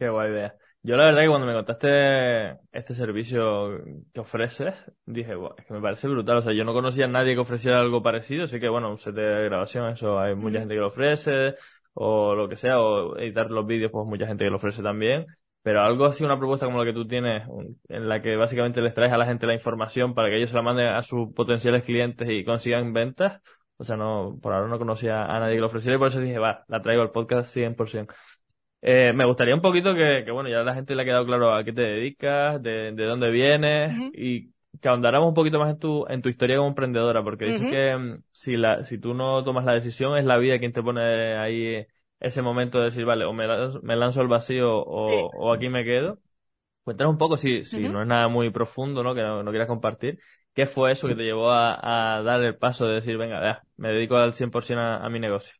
Qué 0.00 0.08
guay 0.08 0.30
idea. 0.30 0.56
Yo 0.82 0.96
la 0.96 1.04
verdad 1.04 1.22
que 1.22 1.28
cuando 1.28 1.46
me 1.46 1.52
contaste 1.52 2.58
este 2.72 2.94
servicio 2.94 3.82
que 4.14 4.20
ofreces, 4.20 4.74
dije, 5.04 5.34
es 5.58 5.66
que 5.66 5.74
me 5.74 5.80
parece 5.80 6.08
brutal. 6.08 6.38
O 6.38 6.42
sea, 6.42 6.54
yo 6.54 6.64
no 6.64 6.72
conocía 6.72 7.04
a 7.04 7.08
nadie 7.08 7.34
que 7.34 7.40
ofreciera 7.40 7.80
algo 7.80 8.02
parecido, 8.02 8.44
así 8.44 8.58
que 8.58 8.68
bueno, 8.68 8.90
un 8.90 8.96
set 8.96 9.14
de 9.14 9.44
grabación, 9.44 9.90
eso 9.90 10.18
hay 10.18 10.34
mucha 10.34 10.58
gente 10.60 10.74
que 10.74 10.80
lo 10.80 10.86
ofrece, 10.86 11.56
o 11.92 12.34
lo 12.34 12.48
que 12.48 12.56
sea, 12.56 12.80
o 12.80 13.18
editar 13.18 13.50
los 13.50 13.66
vídeos, 13.66 13.90
pues 13.92 14.06
mucha 14.06 14.26
gente 14.26 14.44
que 14.44 14.50
lo 14.50 14.56
ofrece 14.56 14.82
también. 14.82 15.26
Pero 15.62 15.82
algo 15.82 16.06
así, 16.06 16.24
una 16.24 16.38
propuesta 16.38 16.64
como 16.64 16.78
la 16.78 16.86
que 16.86 16.94
tú 16.94 17.06
tienes, 17.06 17.46
en 17.88 18.08
la 18.08 18.22
que 18.22 18.36
básicamente 18.36 18.80
les 18.80 18.94
traes 18.94 19.12
a 19.12 19.18
la 19.18 19.26
gente 19.26 19.46
la 19.46 19.52
información 19.54 20.14
para 20.14 20.30
que 20.30 20.36
ellos 20.38 20.48
se 20.50 20.56
la 20.56 20.62
manden 20.62 20.86
a 20.86 21.02
sus 21.02 21.32
potenciales 21.34 21.84
clientes 21.84 22.26
y 22.30 22.42
consigan 22.44 22.94
ventas. 22.94 23.42
O 23.76 23.84
sea, 23.84 23.96
no, 23.96 24.38
por 24.40 24.54
ahora 24.54 24.68
no 24.68 24.78
conocía 24.78 25.24
a 25.24 25.40
nadie 25.40 25.56
que 25.56 25.60
lo 25.60 25.66
ofreciera 25.66 25.96
y 25.96 25.98
por 25.98 26.08
eso 26.08 26.20
dije, 26.20 26.38
va, 26.38 26.64
la 26.68 26.80
traigo 26.80 27.02
al 27.02 27.10
podcast 27.10 27.54
100%. 27.54 28.14
Eh, 28.82 29.12
me 29.14 29.26
gustaría 29.26 29.54
un 29.54 29.60
poquito 29.60 29.94
que, 29.94 30.22
que, 30.24 30.30
bueno, 30.30 30.48
ya 30.48 30.62
la 30.62 30.74
gente 30.74 30.94
le 30.94 31.02
ha 31.02 31.04
quedado 31.04 31.26
claro 31.26 31.54
a 31.54 31.64
qué 31.64 31.72
te 31.72 31.82
dedicas, 31.82 32.62
de, 32.62 32.92
de 32.92 33.04
dónde 33.04 33.30
vienes 33.30 33.98
y 34.12 34.52
que 34.80 34.88
ahondáramos 34.88 35.28
un 35.28 35.34
poquito 35.34 35.58
más 35.58 35.70
en 35.72 35.78
tu, 35.78 36.06
en 36.08 36.22
tu 36.22 36.28
historia 36.30 36.56
como 36.56 36.68
emprendedora, 36.68 37.22
porque 37.22 37.44
dices 37.46 37.66
que 37.68 37.94
mm, 37.96 38.22
si, 38.32 38.56
la, 38.56 38.82
si 38.84 38.98
tú 38.98 39.12
no 39.14 39.44
tomas 39.44 39.64
la 39.66 39.74
decisión, 39.74 40.16
es 40.16 40.24
la 40.24 40.38
vida 40.38 40.58
quien 40.58 40.72
te 40.72 40.82
pone 40.82 41.36
ahí 41.36 41.86
ese 42.20 42.40
momento 42.42 42.78
de 42.78 42.84
decir, 42.86 43.04
vale, 43.04 43.24
o 43.26 43.32
me 43.34 43.46
lanzo, 43.46 43.80
me 43.82 43.96
lanzo 43.96 44.20
al 44.22 44.28
vacío 44.28 44.72
o, 44.78 45.26
o 45.28 45.52
aquí 45.52 45.68
me 45.68 45.84
quedo. 45.84 46.18
Cuéntanos 46.84 47.12
un 47.14 47.18
poco, 47.18 47.36
si, 47.36 47.64
si 47.64 47.88
no 47.88 48.02
es 48.02 48.08
nada 48.08 48.28
muy 48.28 48.50
profundo, 48.50 49.02
¿no? 49.04 49.14
Que 49.14 49.22
no, 49.22 49.44
quieras 49.50 49.68
compartir, 49.68 50.18
¿qué 50.54 50.66
fue 50.66 50.92
eso 50.92 51.08
que 51.08 51.14
te 51.16 51.22
llevó 51.24 51.50
a, 51.50 52.18
a 52.18 52.22
dar 52.22 52.42
el 52.42 52.56
paso 52.58 52.86
de 52.86 52.94
decir, 52.96 53.16
venga, 53.18 53.40
ya, 53.42 53.62
me 53.76 53.90
dedico 53.90 54.16
al 54.16 54.34
100% 54.34 54.82
a, 54.82 55.04
a 55.04 55.10
mi 55.10 55.20
negocio? 55.20 55.54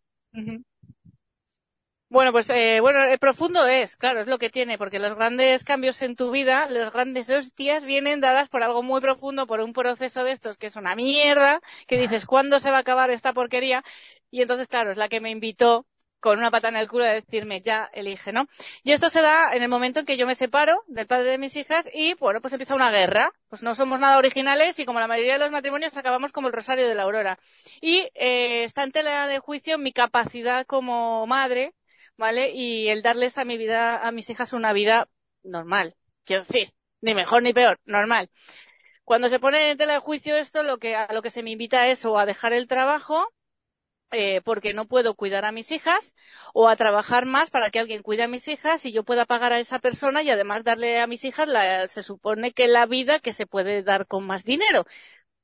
Bueno, 2.10 2.32
pues 2.32 2.50
eh, 2.50 2.80
bueno, 2.80 3.04
el 3.04 3.20
profundo 3.20 3.66
es, 3.66 3.96
claro, 3.96 4.20
es 4.20 4.26
lo 4.26 4.38
que 4.38 4.50
tiene, 4.50 4.76
porque 4.78 4.98
los 4.98 5.14
grandes 5.14 5.62
cambios 5.62 6.02
en 6.02 6.16
tu 6.16 6.32
vida, 6.32 6.68
los 6.68 6.92
grandes 6.92 7.30
hostias 7.30 7.84
vienen 7.84 8.20
dadas 8.20 8.48
por 8.48 8.64
algo 8.64 8.82
muy 8.82 9.00
profundo, 9.00 9.46
por 9.46 9.60
un 9.60 9.72
proceso 9.72 10.24
de 10.24 10.32
estos 10.32 10.58
que 10.58 10.66
es 10.66 10.74
una 10.74 10.96
mierda, 10.96 11.60
que 11.86 11.98
dices, 12.00 12.26
¿cuándo 12.26 12.58
se 12.58 12.72
va 12.72 12.78
a 12.78 12.80
acabar 12.80 13.10
esta 13.10 13.32
porquería? 13.32 13.84
Y 14.28 14.42
entonces, 14.42 14.66
claro, 14.66 14.90
es 14.90 14.96
la 14.96 15.08
que 15.08 15.20
me 15.20 15.30
invitó 15.30 15.86
con 16.18 16.38
una 16.38 16.50
pata 16.50 16.68
en 16.68 16.76
el 16.76 16.88
culo 16.88 17.04
a 17.04 17.12
decirme, 17.12 17.60
ya 17.62 17.88
elige, 17.92 18.32
¿no? 18.32 18.48
Y 18.82 18.90
esto 18.90 19.08
se 19.08 19.22
da 19.22 19.52
en 19.54 19.62
el 19.62 19.68
momento 19.68 20.00
en 20.00 20.06
que 20.06 20.16
yo 20.16 20.26
me 20.26 20.34
separo 20.34 20.82
del 20.88 21.06
padre 21.06 21.30
de 21.30 21.38
mis 21.38 21.54
hijas 21.56 21.88
y, 21.94 22.14
bueno, 22.14 22.40
pues 22.40 22.52
empieza 22.52 22.74
una 22.74 22.90
guerra. 22.90 23.32
Pues 23.48 23.62
no 23.62 23.74
somos 23.76 24.00
nada 24.00 24.18
originales 24.18 24.78
y 24.80 24.84
como 24.84 24.98
la 25.00 25.06
mayoría 25.06 25.34
de 25.34 25.38
los 25.38 25.50
matrimonios 25.52 25.96
acabamos 25.96 26.32
como 26.32 26.48
el 26.48 26.54
Rosario 26.54 26.88
de 26.88 26.94
la 26.96 27.04
Aurora. 27.04 27.38
Y 27.80 28.00
eh, 28.14 28.64
está 28.64 28.82
en 28.82 28.90
tela 28.92 29.28
de 29.28 29.38
juicio 29.38 29.78
mi 29.78 29.92
capacidad 29.92 30.66
como 30.66 31.26
madre 31.28 31.72
¿vale? 32.20 32.52
Y 32.52 32.88
el 32.88 33.02
darles 33.02 33.38
a 33.38 33.44
mi 33.46 33.56
vida, 33.56 34.06
a 34.06 34.12
mis 34.12 34.28
hijas 34.30 34.52
una 34.52 34.74
vida 34.74 35.08
normal, 35.42 35.96
quiero 36.24 36.44
decir, 36.44 36.72
ni 37.00 37.14
mejor 37.14 37.42
ni 37.42 37.54
peor, 37.54 37.80
normal. 37.86 38.30
Cuando 39.04 39.30
se 39.30 39.40
pone 39.40 39.70
en 39.70 39.78
tela 39.78 39.94
de 39.94 40.00
juicio 40.00 40.36
esto, 40.36 40.62
lo 40.62 40.78
que, 40.78 40.94
a 40.94 41.12
lo 41.14 41.22
que 41.22 41.30
se 41.30 41.42
me 41.42 41.50
invita 41.50 41.88
es 41.88 42.04
o 42.04 42.18
a 42.18 42.26
dejar 42.26 42.52
el 42.52 42.68
trabajo, 42.68 43.26
eh, 44.12 44.42
porque 44.42 44.74
no 44.74 44.86
puedo 44.86 45.14
cuidar 45.14 45.44
a 45.44 45.52
mis 45.52 45.70
hijas 45.72 46.14
o 46.52 46.68
a 46.68 46.76
trabajar 46.76 47.26
más 47.26 47.48
para 47.50 47.70
que 47.70 47.78
alguien 47.78 48.02
cuide 48.02 48.24
a 48.24 48.28
mis 48.28 48.48
hijas 48.48 48.84
y 48.84 48.92
yo 48.92 49.04
pueda 49.04 49.24
pagar 49.24 49.52
a 49.52 49.60
esa 49.60 49.78
persona 49.78 50.22
y 50.22 50.30
además 50.30 50.64
darle 50.64 51.00
a 51.00 51.06
mis 51.06 51.24
hijas 51.24 51.48
la, 51.48 51.88
se 51.88 52.02
supone 52.02 52.52
que 52.52 52.68
la 52.68 52.86
vida 52.86 53.20
que 53.20 53.32
se 53.32 53.46
puede 53.46 53.82
dar 53.82 54.06
con 54.06 54.26
más 54.26 54.44
dinero 54.44 54.84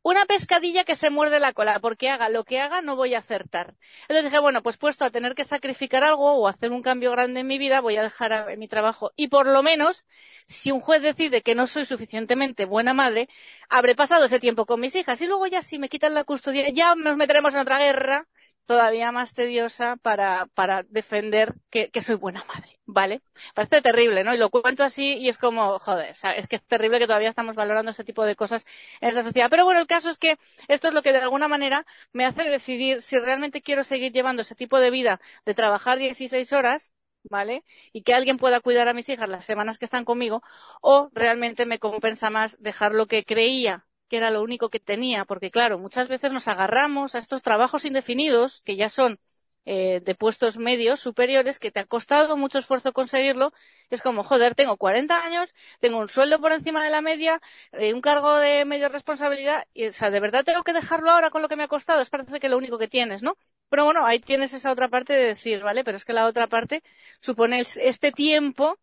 una 0.07 0.25
pescadilla 0.25 0.85
que 0.85 0.95
se 0.95 1.11
muerde 1.11 1.41
la 1.41 1.53
cola, 1.53 1.81
porque 1.81 2.09
haga 2.09 2.29
lo 2.29 2.45
que 2.45 2.61
haga 2.61 2.81
no 2.81 2.95
voy 2.95 3.15
a 3.15 3.19
acertar. 3.19 3.75
Entonces 4.03 4.27
dije, 4.27 4.39
bueno, 4.39 4.63
pues 4.63 4.77
puesto 4.77 5.05
a 5.05 5.11
tener 5.11 5.35
que 5.35 5.43
sacrificar 5.43 6.05
algo 6.05 6.33
o 6.35 6.47
hacer 6.47 6.71
un 6.71 6.81
cambio 6.81 7.11
grande 7.11 7.41
en 7.41 7.49
mi 7.49 7.59
vida, 7.59 7.81
voy 7.81 7.97
a 7.97 8.03
dejar 8.03 8.57
mi 8.57 8.69
trabajo. 8.69 9.11
Y 9.17 9.27
por 9.27 9.49
lo 9.49 9.65
menos, 9.65 10.05
si 10.47 10.71
un 10.71 10.79
juez 10.79 11.03
decide 11.03 11.43
que 11.43 11.57
no 11.57 11.67
soy 11.67 11.85
suficientemente 11.85 12.67
buena 12.67 12.95
madre, 12.95 13.29
habré 13.69 13.97
pasado 13.97 14.27
ese 14.27 14.39
tiempo 14.39 14.65
con 14.65 14.79
mis 14.79 14.95
hijas. 14.95 15.21
Y 15.23 15.27
luego 15.27 15.49
ya 15.49 15.61
si 15.61 15.81
me 15.81 15.89
quitan 15.89 16.15
la 16.15 16.23
custodia, 16.23 16.69
ya 16.69 16.95
nos 16.95 17.17
meteremos 17.17 17.53
en 17.55 17.61
otra 17.63 17.81
guerra 17.81 18.29
todavía 18.67 19.13
más 19.13 19.33
tediosa 19.33 19.97
para, 19.97 20.47
para 20.55 20.83
defender 20.83 21.55
que, 21.71 21.91
que, 21.91 22.03
soy 22.03 22.17
buena 22.17 22.45
madre, 22.45 22.79
¿vale? 22.85 23.23
Parece 23.55 23.81
terrible, 23.81 24.25
¿no? 24.25 24.35
Y 24.35 24.39
lo 24.39 24.51
cuento 24.51 24.85
así 24.85 25.17
y 25.19 25.29
es 25.29 25.39
como, 25.39 25.79
joder, 25.79 26.13
o 26.13 26.17
sea, 26.17 26.33
es 26.33 26.47
que 26.49 26.57
es 26.57 26.65
terrible 26.65 26.99
que 26.99 27.07
todavía 27.07 27.29
estamos 27.31 27.55
valorando 27.55 27.93
ese 27.93 28.05
tipo 28.05 28.25
de 28.25 28.37
cosas 28.37 28.67
en 29.01 29.09
esta 29.09 29.23
sociedad. 29.23 29.49
Pero 29.51 29.65
bueno, 29.65 29.81
el 29.81 29.87
caso 29.87 30.11
es 30.11 30.19
que 30.19 30.39
esto 30.69 30.89
es 30.89 30.95
lo 30.95 31.03
que 31.03 31.13
de 31.13 31.21
alguna 31.21 31.49
manera 31.49 31.87
me 32.13 32.27
hace 32.27 32.45
decidir 32.45 33.03
si 33.03 33.19
realmente 33.19 33.63
quiero 33.63 33.85
seguir 33.85 34.13
llevando 34.13 34.43
ese 34.43 34.55
tipo 34.55 34.81
de 34.81 34.91
vida 34.91 35.21
de 35.45 35.55
trabajar 35.55 35.99
16 35.99 36.53
horas, 36.53 36.93
¿vale? 37.31 37.65
Y 37.93 38.03
que 38.03 38.15
alguien 38.15 38.37
pueda 38.37 38.61
cuidar 38.61 38.89
a 38.89 38.95
mis 38.95 39.09
hijas 39.09 39.29
las 39.29 39.47
semanas 39.47 39.79
que 39.79 39.85
están 39.85 40.05
conmigo, 40.05 40.43
o 40.81 41.11
realmente 41.13 41.67
me 41.67 41.79
compensa 41.79 42.31
más 42.31 42.61
dejar 42.61 42.93
lo 42.93 43.07
que 43.07 43.25
creía 43.25 43.87
que 44.09 44.17
era 44.19 44.31
lo 44.31 44.43
único 44.43 44.71
que 44.71 44.81
tenía, 44.81 45.25
porque 45.25 45.51
claro, 45.51 45.79
muchas 45.79 46.09
veces 46.09 46.33
nos 46.33 46.49
agarramos 46.49 47.15
a 47.15 47.19
estos 47.19 47.43
trabajos 47.43 47.85
indefinidos, 47.85 48.63
que 48.63 48.77
ya 48.77 48.89
son 48.89 49.19
eh, 49.65 50.01
de 50.05 50.15
puestos 50.15 50.59
medios 50.59 51.01
superiores, 51.01 51.59
que 51.59 51.73
te 51.73 51.81
ha 51.81 51.87
costado 51.87 52.37
mucho 52.37 52.59
esfuerzo 52.59 52.93
conseguirlo, 52.93 53.53
es 53.91 54.01
como, 54.03 54.23
joder, 54.23 54.55
tengo 54.55 54.77
40 54.77 55.25
años, 55.25 55.55
tengo 55.81 55.99
un 55.99 56.09
sueldo 56.09 56.41
por 56.41 56.53
encima 56.53 56.85
de 56.85 56.91
la 56.91 57.01
media, 57.01 57.41
eh, 57.73 57.93
un 57.93 58.01
cargo 58.01 58.37
de 58.37 58.65
medio 58.65 58.89
responsabilidad, 58.89 59.67
y 59.75 59.87
o 59.89 59.93
sea, 59.93 60.11
de 60.11 60.21
verdad 60.21 60.45
tengo 60.45 60.63
que 60.63 60.73
dejarlo 60.73 61.11
ahora 61.11 61.31
con 61.31 61.43
lo 61.43 61.49
que 61.49 61.57
me 61.57 61.65
ha 61.65 61.69
costado, 61.69 62.01
es 62.01 62.11
parece 62.11 62.39
que 62.41 62.49
lo 62.49 62.57
único 62.59 62.79
que 62.79 62.89
tienes, 62.89 63.23
¿no? 63.23 63.37
Pero 63.69 63.85
bueno, 63.85 64.07
ahí 64.07 64.21
tienes 64.21 64.53
esa 64.53 64.71
otra 64.71 64.89
parte 64.89 65.13
de 65.13 65.27
decir, 65.27 65.61
¿vale? 65.63 65.83
Pero 65.85 65.97
es 65.97 66.05
que 66.05 66.13
la 66.13 66.27
otra 66.27 66.47
parte 66.47 66.83
supone 67.21 67.61
este 67.61 68.13
tiempo 68.13 68.79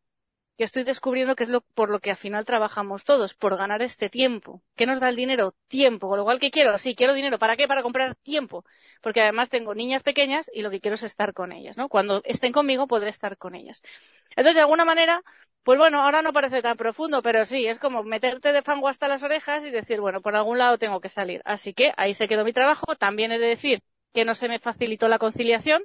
que 0.58 0.64
estoy 0.64 0.84
descubriendo 0.84 1.36
que 1.36 1.44
es 1.44 1.50
lo, 1.50 1.62
por 1.62 1.90
lo 1.90 2.00
que 2.00 2.12
al 2.12 2.18
final 2.18 2.46
trabajamos 2.46 3.04
todos, 3.04 3.34
por 3.34 3.58
ganar 3.58 3.82
este 3.82 4.10
tiempo. 4.10 4.62
¿Qué 4.76 4.86
nos 4.86 5.00
da 5.00 5.10
el 5.10 5.16
dinero? 5.16 5.56
Tiempo. 5.68 6.08
Con 6.08 6.18
lo 6.20 6.24
cual, 6.24 6.40
¿qué 6.40 6.52
quiero? 6.52 6.78
Sí, 6.78 6.96
quiero 6.96 7.14
dinero. 7.14 7.40
¿Para 7.40 7.58
qué? 7.58 7.68
Para 7.68 7.82
comprar 7.82 8.16
tiempo. 8.16 8.64
Porque 9.02 9.22
además 9.22 9.50
tengo 9.50 9.74
niñas 9.74 10.04
pequeñas 10.04 10.50
y 10.54 10.62
lo 10.62 10.70
que 10.70 10.80
quiero 10.80 10.96
es 10.96 11.04
estar 11.04 11.34
con 11.34 11.52
ellas, 11.52 11.78
¿no? 11.78 11.90
Cuando 11.90 12.22
estén 12.26 12.52
conmigo 12.52 12.88
podré 12.88 13.10
estar 13.10 13.38
con 13.38 13.56
ellas. 13.56 13.82
Entonces, 14.30 14.56
de 14.56 14.62
alguna 14.62 14.86
manera, 14.86 15.24
pues 15.64 15.80
bueno, 15.80 16.02
ahora 16.02 16.22
no 16.22 16.34
parece 16.34 16.62
tan 16.62 16.78
profundo, 16.78 17.22
pero 17.24 17.46
sí, 17.46 17.66
es 17.66 17.80
como 17.80 18.04
meterte 18.04 18.52
de 18.54 18.62
fango 18.62 18.90
hasta 18.90 19.08
las 19.08 19.24
orejas 19.24 19.66
y 19.66 19.72
decir, 19.72 20.02
bueno, 20.02 20.22
por 20.22 20.36
algún 20.36 20.58
lado 20.60 20.78
tengo 20.78 21.02
que 21.02 21.10
salir. 21.10 21.42
Así 21.46 21.74
que 21.74 21.94
ahí 21.98 22.14
se 22.14 22.28
quedó 22.28 22.44
mi 22.44 22.54
trabajo. 22.54 22.96
También 22.96 23.32
he 23.32 23.40
de 23.40 23.48
decir 23.48 23.84
que 24.14 24.26
no 24.26 24.36
se 24.36 24.48
me 24.50 24.60
facilitó 24.60 25.08
la 25.08 25.20
conciliación 25.20 25.84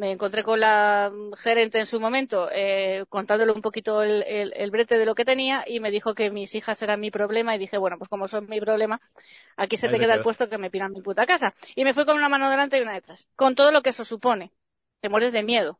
me 0.00 0.12
encontré 0.12 0.42
con 0.42 0.58
la 0.58 1.12
gerente 1.36 1.78
en 1.78 1.84
su 1.84 2.00
momento 2.00 2.48
eh, 2.50 3.04
contándole 3.10 3.52
un 3.52 3.60
poquito 3.60 4.02
el, 4.02 4.22
el, 4.26 4.70
brete 4.70 4.96
de 4.96 5.04
lo 5.04 5.14
que 5.14 5.26
tenía 5.26 5.62
y 5.66 5.78
me 5.78 5.90
dijo 5.90 6.14
que 6.14 6.30
mis 6.30 6.54
hijas 6.54 6.80
eran 6.80 7.00
mi 7.00 7.10
problema 7.10 7.54
y 7.54 7.58
dije, 7.58 7.76
bueno, 7.76 7.98
pues 7.98 8.08
como 8.08 8.26
son 8.26 8.48
mi 8.48 8.60
problema, 8.62 8.98
aquí 9.58 9.76
se 9.76 9.90
te 9.90 9.98
queda 9.98 10.14
el 10.14 10.22
puesto 10.22 10.48
que 10.48 10.56
me 10.56 10.70
piran 10.70 10.92
mi 10.92 11.02
puta 11.02 11.26
casa. 11.26 11.54
Y 11.76 11.84
me 11.84 11.92
fui 11.92 12.06
con 12.06 12.16
una 12.16 12.30
mano 12.30 12.48
delante 12.48 12.78
y 12.78 12.80
una 12.80 12.94
detrás, 12.94 13.28
con 13.36 13.54
todo 13.54 13.72
lo 13.72 13.82
que 13.82 13.90
eso 13.90 14.06
supone. 14.06 14.54
Te 15.00 15.10
mueres 15.10 15.32
de 15.32 15.42
miedo. 15.42 15.78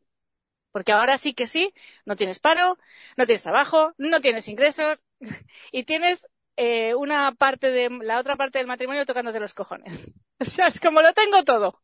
Porque 0.71 0.91
ahora 0.91 1.17
sí 1.17 1.33
que 1.33 1.47
sí, 1.47 1.73
no 2.05 2.15
tienes 2.15 2.39
paro, 2.39 2.77
no 3.17 3.25
tienes 3.25 3.41
trabajo, 3.41 3.95
no 3.97 4.21
tienes 4.21 4.47
ingresos 4.47 5.03
y 5.71 5.83
tienes 5.85 6.29
eh, 6.57 6.93
una 6.93 7.31
parte 7.31 7.71
de 7.71 7.89
la 7.89 8.19
otra 8.19 8.35
parte 8.35 8.59
del 8.59 8.67
matrimonio 8.67 9.03
tocándote 9.03 9.39
los 9.39 9.55
cojones. 9.55 9.91
O 10.39 10.43
sea, 10.43 10.67
es 10.67 10.79
como 10.79 11.01
lo 11.03 11.13
tengo 11.13 11.43
todo. 11.43 11.81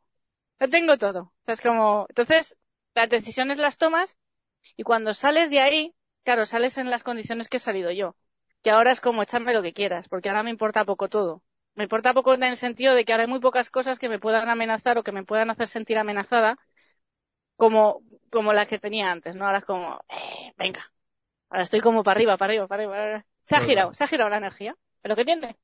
Lo 0.59 0.67
tengo 0.69 0.97
todo. 0.97 1.33
es 1.45 1.61
como, 1.61 2.05
entonces, 2.09 2.57
las 2.95 3.09
decisiones 3.09 3.57
las 3.57 3.77
tomas 3.77 4.17
y 4.75 4.83
cuando 4.83 5.13
sales 5.13 5.49
de 5.49 5.59
ahí, 5.59 5.95
claro, 6.23 6.45
sales 6.45 6.77
en 6.77 6.89
las 6.89 7.03
condiciones 7.03 7.49
que 7.49 7.57
he 7.57 7.59
salido 7.59 7.91
yo. 7.91 8.15
Que 8.63 8.71
ahora 8.71 8.91
es 8.91 9.01
como 9.01 9.21
echarme 9.23 9.53
lo 9.53 9.61
que 9.61 9.73
quieras, 9.73 10.09
porque 10.09 10.29
ahora 10.29 10.43
me 10.43 10.49
importa 10.49 10.85
poco 10.85 11.09
todo. 11.09 11.43
Me 11.75 11.83
importa 11.83 12.13
poco 12.13 12.33
en 12.33 12.43
el 12.43 12.57
sentido 12.57 12.95
de 12.95 13.05
que 13.05 13.13
ahora 13.13 13.23
hay 13.25 13.29
muy 13.29 13.39
pocas 13.39 13.69
cosas 13.69 13.99
que 13.99 14.09
me 14.09 14.19
puedan 14.19 14.49
amenazar 14.49 14.97
o 14.97 15.03
que 15.03 15.11
me 15.11 15.23
puedan 15.23 15.49
hacer 15.51 15.67
sentir 15.67 15.97
amenazada 15.97 16.57
como, 17.55 18.01
como 18.31 18.53
las 18.53 18.67
que 18.67 18.79
tenía 18.79 19.11
antes, 19.11 19.35
¿no? 19.35 19.45
Ahora 19.45 19.59
es 19.59 19.65
como, 19.65 19.99
eh, 20.09 20.53
venga. 20.57 20.91
Ahora 21.49 21.63
estoy 21.63 21.81
como 21.81 22.03
para 22.03 22.17
arriba, 22.17 22.37
para 22.37 22.51
arriba, 22.53 22.67
para 22.67 22.83
arriba. 22.83 23.25
Se 23.43 23.55
ha 23.55 23.61
girado, 23.61 23.93
se 23.93 24.03
ha 24.03 24.07
girado 24.07 24.29
la 24.29 24.37
energía. 24.37 24.75
¿Pero 25.01 25.15
qué 25.15 25.25
tiene? 25.25 25.57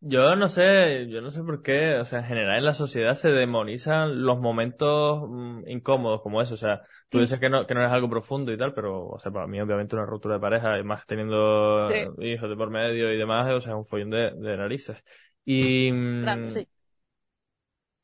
Yo 0.00 0.36
no 0.36 0.48
sé, 0.48 1.08
yo 1.08 1.20
no 1.20 1.30
sé 1.30 1.42
por 1.42 1.62
qué, 1.62 1.96
o 1.96 2.04
sea, 2.04 2.20
en 2.20 2.24
general 2.24 2.58
en 2.58 2.64
la 2.64 2.72
sociedad 2.72 3.14
se 3.14 3.30
demonizan 3.30 4.22
los 4.22 4.38
momentos 4.38 5.22
mm, 5.28 5.68
incómodos 5.68 6.22
como 6.22 6.40
eso, 6.42 6.54
o 6.54 6.56
sea, 6.56 6.82
tú 7.08 7.18
mm. 7.18 7.20
dices 7.20 7.40
que 7.40 7.48
no, 7.48 7.66
que 7.66 7.74
no 7.74 7.84
es 7.84 7.90
algo 7.90 8.08
profundo 8.08 8.52
y 8.52 8.58
tal, 8.58 8.74
pero, 8.74 9.06
o 9.06 9.18
sea, 9.18 9.32
para 9.32 9.46
mí 9.46 9.60
obviamente 9.60 9.96
una 9.96 10.06
ruptura 10.06 10.34
de 10.34 10.40
pareja 10.40 10.78
y 10.78 10.84
más 10.84 11.06
teniendo 11.06 11.88
hijos 12.20 12.48
de 12.48 12.56
por 12.56 12.70
medio 12.70 13.12
y 13.12 13.16
demás, 13.16 13.50
o 13.50 13.60
sea, 13.60 13.72
es 13.72 13.78
un 13.78 13.86
follón 13.86 14.10
de, 14.10 14.32
de 14.32 14.56
narices. 14.56 14.98
Y, 15.44 15.90
mm, 15.90 16.24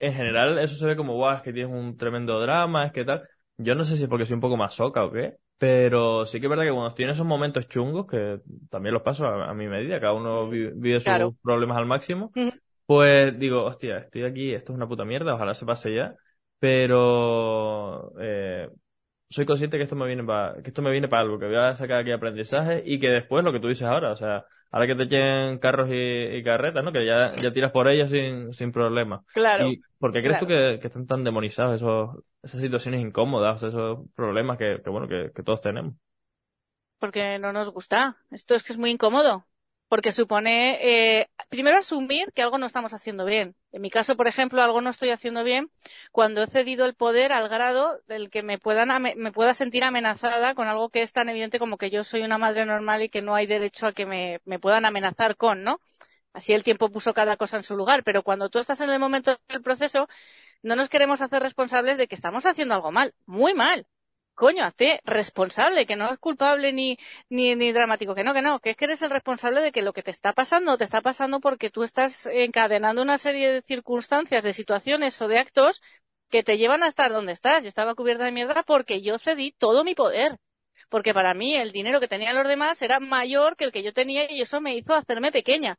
en 0.01 0.13
general 0.13 0.59
eso 0.59 0.77
se 0.77 0.87
ve 0.87 0.97
como, 0.97 1.15
guau, 1.15 1.37
es 1.37 1.43
que 1.43 1.53
tienes 1.53 1.73
un 1.73 1.97
tremendo 1.97 2.41
drama, 2.41 2.87
es 2.87 2.93
que 2.93 3.05
tal. 3.05 3.29
Yo 3.57 3.75
no 3.75 3.85
sé 3.85 3.97
si 3.97 4.05
es 4.05 4.09
porque 4.09 4.27
soy 4.27 4.35
un 4.35 4.41
poco 4.41 4.57
más 4.57 4.75
soca 4.75 5.05
o 5.05 5.11
qué, 5.11 5.35
pero 5.59 6.25
sí 6.25 6.39
que 6.39 6.47
es 6.47 6.51
verdad 6.51 6.65
que 6.65 6.73
cuando 6.73 6.95
tienes 6.95 7.17
esos 7.17 7.27
momentos 7.27 7.69
chungos, 7.69 8.07
que 8.07 8.41
también 8.71 8.95
los 8.95 9.03
paso 9.03 9.27
a, 9.27 9.53
mi 9.55 9.67
medida, 9.67 10.01
cada 10.01 10.13
uno 10.13 10.49
vive, 10.49 11.01
sus 11.01 11.35
problemas 11.43 11.77
al 11.77 11.87
máximo, 11.87 12.33
pues 12.87 13.37
digo, 13.39 13.65
hostia, 13.65 13.99
estoy 13.99 14.23
aquí, 14.23 14.55
esto 14.55 14.73
es 14.73 14.77
una 14.77 14.89
puta 14.89 15.05
mierda, 15.05 15.35
ojalá 15.35 15.55
se 15.55 15.67
pase 15.67 15.95
ya, 15.95 16.15
pero 16.61 18.13
eh, 18.21 18.69
soy 19.29 19.45
consciente 19.45 19.77
que 19.77 19.83
esto 19.83 19.97
me 19.97 20.07
viene 20.07 20.23
para 20.25 20.63
que 20.63 20.71
esto 20.71 20.81
me 20.81 20.93
viene 20.93 21.09
para 21.09 21.23
algo, 21.23 21.39
que 21.39 21.47
voy 21.47 21.57
a 21.57 21.75
sacar 21.75 21.99
aquí 21.99 22.13
aprendizaje 22.13 22.83
y 22.85 23.01
que 23.01 23.09
después 23.09 23.45
lo 23.45 23.53
que 23.53 23.61
tú 23.61 23.69
dices 23.69 23.87
ahora, 23.87 24.13
o 24.13 24.17
sea, 24.17 24.45
ahora 24.71 24.87
que 24.87 24.95
te 24.95 25.03
echen 25.05 25.59
carros 25.59 25.89
y, 25.91 26.43
carretas, 26.43 26.85
¿no? 26.85 26.93
Que 26.93 27.05
ya, 27.05 27.35
ya 27.37 27.53
tiras 27.53 27.73
por 27.73 27.89
ellas 27.89 28.11
sin, 28.11 28.53
sin 28.53 28.73
problema. 28.73 29.25
Claro. 29.33 29.69
¿Y 29.69 29.81
por 29.99 30.13
qué 30.13 30.23
crees 30.23 30.39
tú 30.39 30.47
que, 30.47 30.79
que, 30.81 30.87
están 30.87 31.07
tan 31.07 31.25
demonizados 31.25 31.77
esos, 31.77 32.25
esas 32.43 32.61
situaciones 32.61 33.01
incómodas, 33.01 33.63
esos 33.63 34.01
problemas 34.15 34.59
que, 34.59 34.81
que 34.83 34.91
bueno, 34.91 35.09
que, 35.09 35.33
que 35.35 35.43
todos 35.43 35.61
tenemos? 35.61 35.95
Porque 36.99 37.39
no 37.39 37.53
nos 37.53 37.71
gusta. 37.71 38.17
Esto 38.31 38.55
es 38.55 38.63
que 38.63 38.73
es 38.73 38.79
muy 38.79 38.91
incómodo 38.91 39.48
porque 39.89 40.13
supone, 40.13 40.79
eh, 40.83 41.31
primero 41.49 41.79
asumir 41.79 42.31
que 42.35 42.43
algo 42.43 42.59
no 42.59 42.67
estamos 42.67 42.93
haciendo 42.93 43.25
bien. 43.25 43.57
En 43.73 43.83
mi 43.83 43.91
caso, 43.91 44.17
por 44.17 44.27
ejemplo, 44.27 44.63
algo 44.63 44.81
no 44.81 44.91
estoy 44.91 45.11
haciendo 45.11 45.45
bien 45.45 45.71
cuando 46.13 46.43
he 46.43 46.47
cedido 46.47 46.85
el 46.85 46.95
poder 46.95 47.33
al 47.33 47.49
grado 47.49 48.01
del 48.07 48.31
que 48.31 48.43
me, 48.43 48.59
puedan, 48.59 49.03
me 49.03 49.33
pueda 49.33 49.55
sentir 49.55 49.85
amenazada 49.85 50.55
con 50.55 50.69
algo 50.69 50.91
que 50.91 51.03
es 51.03 51.13
tan 51.13 51.29
evidente 51.29 51.59
como 51.59 51.79
que 51.79 51.91
yo 51.91 52.05
soy 52.05 52.23
una 52.23 52.39
madre 52.39 52.67
normal 52.67 53.03
y 53.03 53.09
que 53.09 53.23
no 53.23 53.35
hay 53.35 53.47
derecho 53.47 53.87
a 53.87 53.93
que 53.93 54.07
me, 54.07 54.41
me 54.45 54.59
puedan 54.59 54.85
amenazar 54.85 55.37
con, 55.37 55.63
¿no? 55.63 55.81
Así 56.35 56.53
el 56.53 56.63
tiempo 56.63 56.91
puso 56.91 57.15
cada 57.15 57.37
cosa 57.37 57.57
en 57.57 57.65
su 57.65 57.77
lugar, 57.77 58.05
pero 58.05 58.23
cuando 58.23 58.51
tú 58.51 58.59
estás 58.59 58.81
en 58.83 58.91
el 58.91 59.01
momento 59.01 59.39
del 59.49 59.63
proceso, 59.63 60.07
no 60.63 60.77
nos 60.77 60.89
queremos 60.89 61.23
hacer 61.23 61.43
responsables 61.43 61.97
de 61.99 62.07
que 62.09 62.15
estamos 62.15 62.45
haciendo 62.47 62.75
algo 62.75 62.93
mal, 62.93 63.15
muy 63.27 63.55
mal 63.55 63.87
coño, 64.39 64.65
hazte 64.65 65.01
responsable, 65.05 65.85
que 65.87 65.97
no 65.97 66.11
es 66.13 66.19
culpable 66.19 66.73
ni, 66.73 66.97
ni, 67.29 67.57
ni 67.57 67.73
dramático, 67.73 68.15
que 68.15 68.25
no, 68.25 68.33
que 68.35 68.43
no, 68.43 68.61
que 68.61 68.71
es 68.71 68.77
que 68.77 68.85
eres 68.87 69.03
el 69.03 69.11
responsable 69.11 69.61
de 69.61 69.73
que 69.73 69.83
lo 69.83 69.93
que 69.93 70.03
te 70.03 70.13
está 70.13 70.33
pasando 70.33 70.79
te 70.79 70.85
está 70.85 71.01
pasando 71.03 71.41
porque 71.41 71.71
tú 71.71 71.83
estás 71.83 72.27
encadenando 72.27 73.03
una 73.03 73.19
serie 73.19 73.53
de 73.53 73.63
circunstancias, 73.63 74.45
de 74.45 74.53
situaciones 74.53 75.21
o 75.21 75.29
de 75.29 75.39
actos 75.39 75.83
que 76.31 76.43
te 76.43 76.59
llevan 76.59 76.83
a 76.83 76.89
estar 76.89 77.13
donde 77.13 77.33
estás. 77.33 77.63
Yo 77.63 77.69
estaba 77.69 77.95
cubierta 77.95 78.25
de 78.25 78.33
mierda 78.33 78.63
porque 78.63 79.03
yo 79.03 79.19
cedí 79.19 79.53
todo 79.53 79.85
mi 79.85 79.95
poder. 79.95 80.39
Porque 80.89 81.15
para 81.15 81.35
mí 81.35 81.57
el 81.57 81.73
dinero 81.73 82.01
que 82.01 82.09
tenían 82.09 82.37
los 82.37 82.47
demás 82.47 82.81
era 82.83 83.01
mayor 83.01 83.57
que 83.57 83.65
el 83.65 83.73
que 83.73 83.83
yo 83.83 83.93
tenía 83.93 84.31
y 84.31 84.41
eso 84.43 84.61
me 84.61 84.77
hizo 84.77 84.95
hacerme 84.95 85.33
pequeña. 85.33 85.79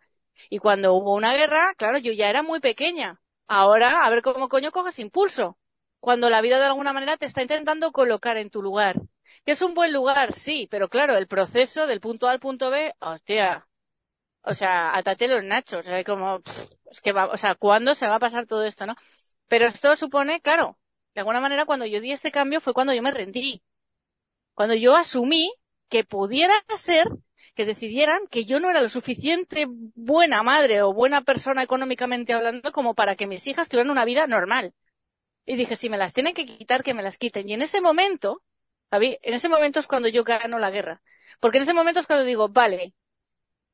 Y 0.50 0.60
cuando 0.60 0.94
hubo 0.94 1.16
una 1.16 1.34
guerra, 1.34 1.74
claro, 1.78 1.98
yo 2.00 2.12
ya 2.13 2.30
era 2.30 2.44
muy 2.44 2.60
pequeña. 2.60 3.22
Ahora, 3.48 4.06
a 4.06 4.10
ver 4.10 4.22
cómo 4.22 4.50
coño 4.50 4.72
coges 4.72 5.00
impulso 5.00 5.59
cuando 6.00 6.29
la 6.29 6.41
vida 6.41 6.60
de 6.60 6.65
alguna 6.65 6.94
manera 6.94 7.18
te 7.18 7.25
está 7.25 7.41
intentando 7.41 7.91
colocar 7.91 8.38
en 8.38 8.50
tu 8.50 8.62
lugar. 8.62 8.96
Que 9.46 9.51
es 9.53 9.62
un 9.62 9.74
buen 9.74 9.94
lugar, 9.94 10.34
sí, 10.34 10.68
pero 10.72 10.89
claro, 10.89 11.18
el 11.18 11.27
proceso 11.27 11.88
del 11.88 12.00
punto 12.01 12.27
A 12.27 12.32
al 12.32 12.39
punto 12.39 12.70
B, 12.70 12.94
hostia, 13.00 13.68
o 14.41 14.53
sea, 14.53 14.96
atate 14.96 15.27
los 15.27 15.44
nachos, 15.44 15.86
o 15.86 15.89
sea, 15.89 16.03
como, 16.03 16.41
es 16.91 17.01
que 17.01 17.12
va, 17.12 17.27
o 17.27 17.38
sea, 17.38 17.56
¿cuándo 17.56 17.96
se 17.96 18.08
va 18.08 18.15
a 18.15 18.20
pasar 18.20 18.46
todo 18.46 18.65
esto, 18.65 18.86
no? 18.86 18.96
Pero 19.48 19.65
esto 19.68 19.96
supone, 19.96 20.41
claro, 20.41 20.77
de 21.13 21.22
alguna 21.22 21.41
manera 21.41 21.65
cuando 21.65 21.86
yo 21.86 22.01
di 22.01 22.12
este 22.12 22.32
cambio 22.32 22.62
fue 22.62 22.74
cuando 22.74 22.94
yo 22.94 23.01
me 23.01 23.12
rendí. 23.12 23.63
Cuando 24.53 24.75
yo 24.75 24.96
asumí 24.96 25.53
que 25.89 26.03
pudiera 26.03 26.53
ser 26.75 27.08
que 27.56 27.65
decidieran 27.65 28.27
que 28.27 28.46
yo 28.46 28.60
no 28.60 28.70
era 28.70 28.82
lo 28.82 28.89
suficiente 28.89 29.65
buena 29.96 30.44
madre 30.44 30.82
o 30.82 30.94
buena 30.94 31.22
persona 31.24 31.63
económicamente 31.63 32.34
hablando 32.34 32.72
como 32.72 32.94
para 32.96 33.15
que 33.15 33.27
mis 33.27 33.48
hijas 33.48 33.70
tuvieran 33.70 33.91
una 33.91 34.06
vida 34.06 34.27
normal 34.27 34.74
Y 35.50 35.56
dije, 35.56 35.75
si 35.75 35.89
me 35.89 35.98
las 35.98 36.13
tienen 36.13 36.36
que 36.36 36.46
quitar, 36.46 36.84
que 36.84 36.94
me 36.94 37.01
las 37.01 37.18
quiten. 37.18 37.50
Y 37.50 37.53
en 37.53 37.63
ese 37.63 37.82
momento, 37.82 38.44
Javi, 38.91 39.18
en 39.24 39.34
ese 39.34 39.50
momento 39.50 39.79
es 39.79 39.88
cuando 39.88 40.08
yo 40.08 40.24
gano 40.24 40.60
la 40.60 40.70
guerra. 40.70 41.01
Porque 41.39 41.58
en 41.58 41.63
ese 41.63 41.74
momento 41.74 42.00
es 42.00 42.06
cuando 42.06 42.24
digo, 42.24 42.50
vale, 42.50 42.94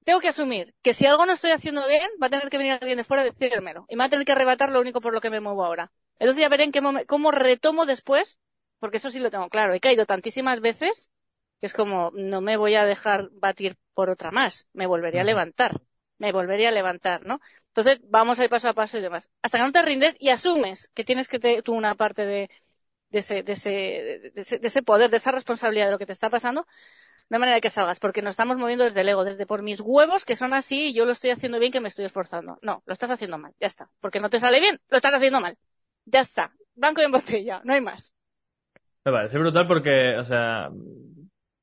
tengo 0.05 0.22
que 0.22 0.29
asumir 0.29 0.74
que 0.82 0.94
si 0.94 1.05
algo 1.05 1.25
no 1.25 1.34
estoy 1.34 1.51
haciendo 1.51 1.86
bien, 1.88 2.10
va 2.22 2.27
a 2.27 2.29
tener 2.29 2.50
que 2.50 2.58
venir 2.58 2.74
alguien 2.74 2.98
de 2.98 3.03
fuera 3.03 3.24
a 3.24 3.25
decírmelo. 3.25 3.86
Y 3.89 3.96
me 3.96 4.00
va 4.01 4.05
a 4.05 4.10
tener 4.10 4.25
que 4.25 4.32
arrebatar 4.32 4.72
lo 4.72 4.79
único 4.79 5.01
por 5.01 5.13
lo 5.13 5.22
que 5.22 5.29
me 5.29 5.41
muevo 5.41 5.65
ahora. 5.65 5.91
Entonces 6.20 6.41
ya 6.41 6.50
veré 6.50 6.63
en 6.63 6.72
qué 6.72 6.82
cómo 7.08 7.32
retomo 7.32 7.86
después, 7.86 8.39
porque 8.79 8.98
eso 8.98 9.10
sí 9.10 9.20
lo 9.20 9.29
tengo 9.32 9.50
claro. 9.50 9.74
He 9.74 9.82
caído 9.82 10.05
tantísimas 10.05 10.62
veces 10.62 11.12
que 11.60 11.67
es 11.67 11.74
como, 11.74 12.12
no 12.15 12.41
me 12.41 12.58
voy 12.58 12.75
a 12.75 12.86
dejar 12.86 13.29
batir 13.34 13.77
por 13.94 14.10
otra 14.10 14.32
más. 14.32 14.67
Me 14.72 14.88
volvería 14.88 15.22
a 15.22 15.25
levantar. 15.25 15.82
Me 16.20 16.32
volvería 16.32 16.70
a 16.70 16.72
levantar, 16.72 17.25
¿no? 17.25 17.41
Entonces 17.75 18.00
vamos 18.10 18.39
a 18.39 18.46
ir 18.46 18.50
paso 18.50 18.70
a 18.70 18.74
paso 18.74 18.98
y 18.98 19.01
demás. 19.01 19.29
Hasta 19.41 19.58
que 19.58 19.63
no 19.65 19.72
te 19.74 19.82
rindes 19.82 20.15
y 20.17 20.29
asumes 20.29 20.89
que 20.94 21.03
tienes 21.03 21.27
que 21.27 21.39
tener 21.39 21.62
tú 21.62 21.74
una 21.74 21.94
parte 21.96 22.25
de, 22.25 22.50
ese, 23.12 23.44
de 23.44 23.51
ese, 23.51 23.70
de 23.70 24.32
ese, 24.34 24.60
de 24.60 24.67
ese 24.70 24.82
poder, 24.82 25.10
de 25.10 25.17
esa 25.17 25.32
responsabilidad 25.32 25.88
de 25.88 25.91
lo 25.91 26.00
que 26.00 26.05
te 26.05 26.13
está 26.13 26.29
pasando, 26.29 26.65
no 27.29 27.36
hay 27.36 27.39
manera 27.41 27.60
que 27.60 27.70
salgas, 27.70 28.00
porque 28.00 28.22
nos 28.22 28.32
estamos 28.32 28.55
moviendo 28.55 28.86
desde 28.86 29.01
el 29.01 29.10
ego, 29.10 29.25
desde 29.25 29.46
por 29.46 29.62
mis 29.62 29.82
huevos 29.82 30.24
que 30.24 30.38
son 30.38 30.53
así 30.53 30.88
y 30.88 30.94
yo 30.94 31.05
lo 31.05 31.12
estoy 31.12 31.32
haciendo 31.32 31.60
bien 31.60 31.74
que 31.74 31.82
me 31.82 31.89
estoy 31.89 32.05
esforzando. 32.05 32.60
No, 32.62 32.82
lo 32.86 32.94
estás 32.94 33.12
haciendo 33.12 33.38
mal, 33.38 33.53
ya 33.60 33.67
está. 33.67 33.89
Porque 34.00 34.22
no 34.22 34.29
te 34.29 34.39
sale 34.39 34.62
bien, 34.62 34.79
lo 34.88 34.96
estás 34.96 35.13
haciendo 35.13 35.41
mal. 35.41 35.58
Ya 36.05 36.22
está. 36.22 36.53
Banco 36.75 37.01
en 37.01 37.12
botella, 37.12 37.60
no 37.65 37.74
hay 37.74 37.82
más. 37.82 38.13
Me 39.03 39.12
parece 39.12 39.38
brutal 39.38 39.67
porque, 39.67 40.15
o 40.17 40.24
sea, 40.24 40.70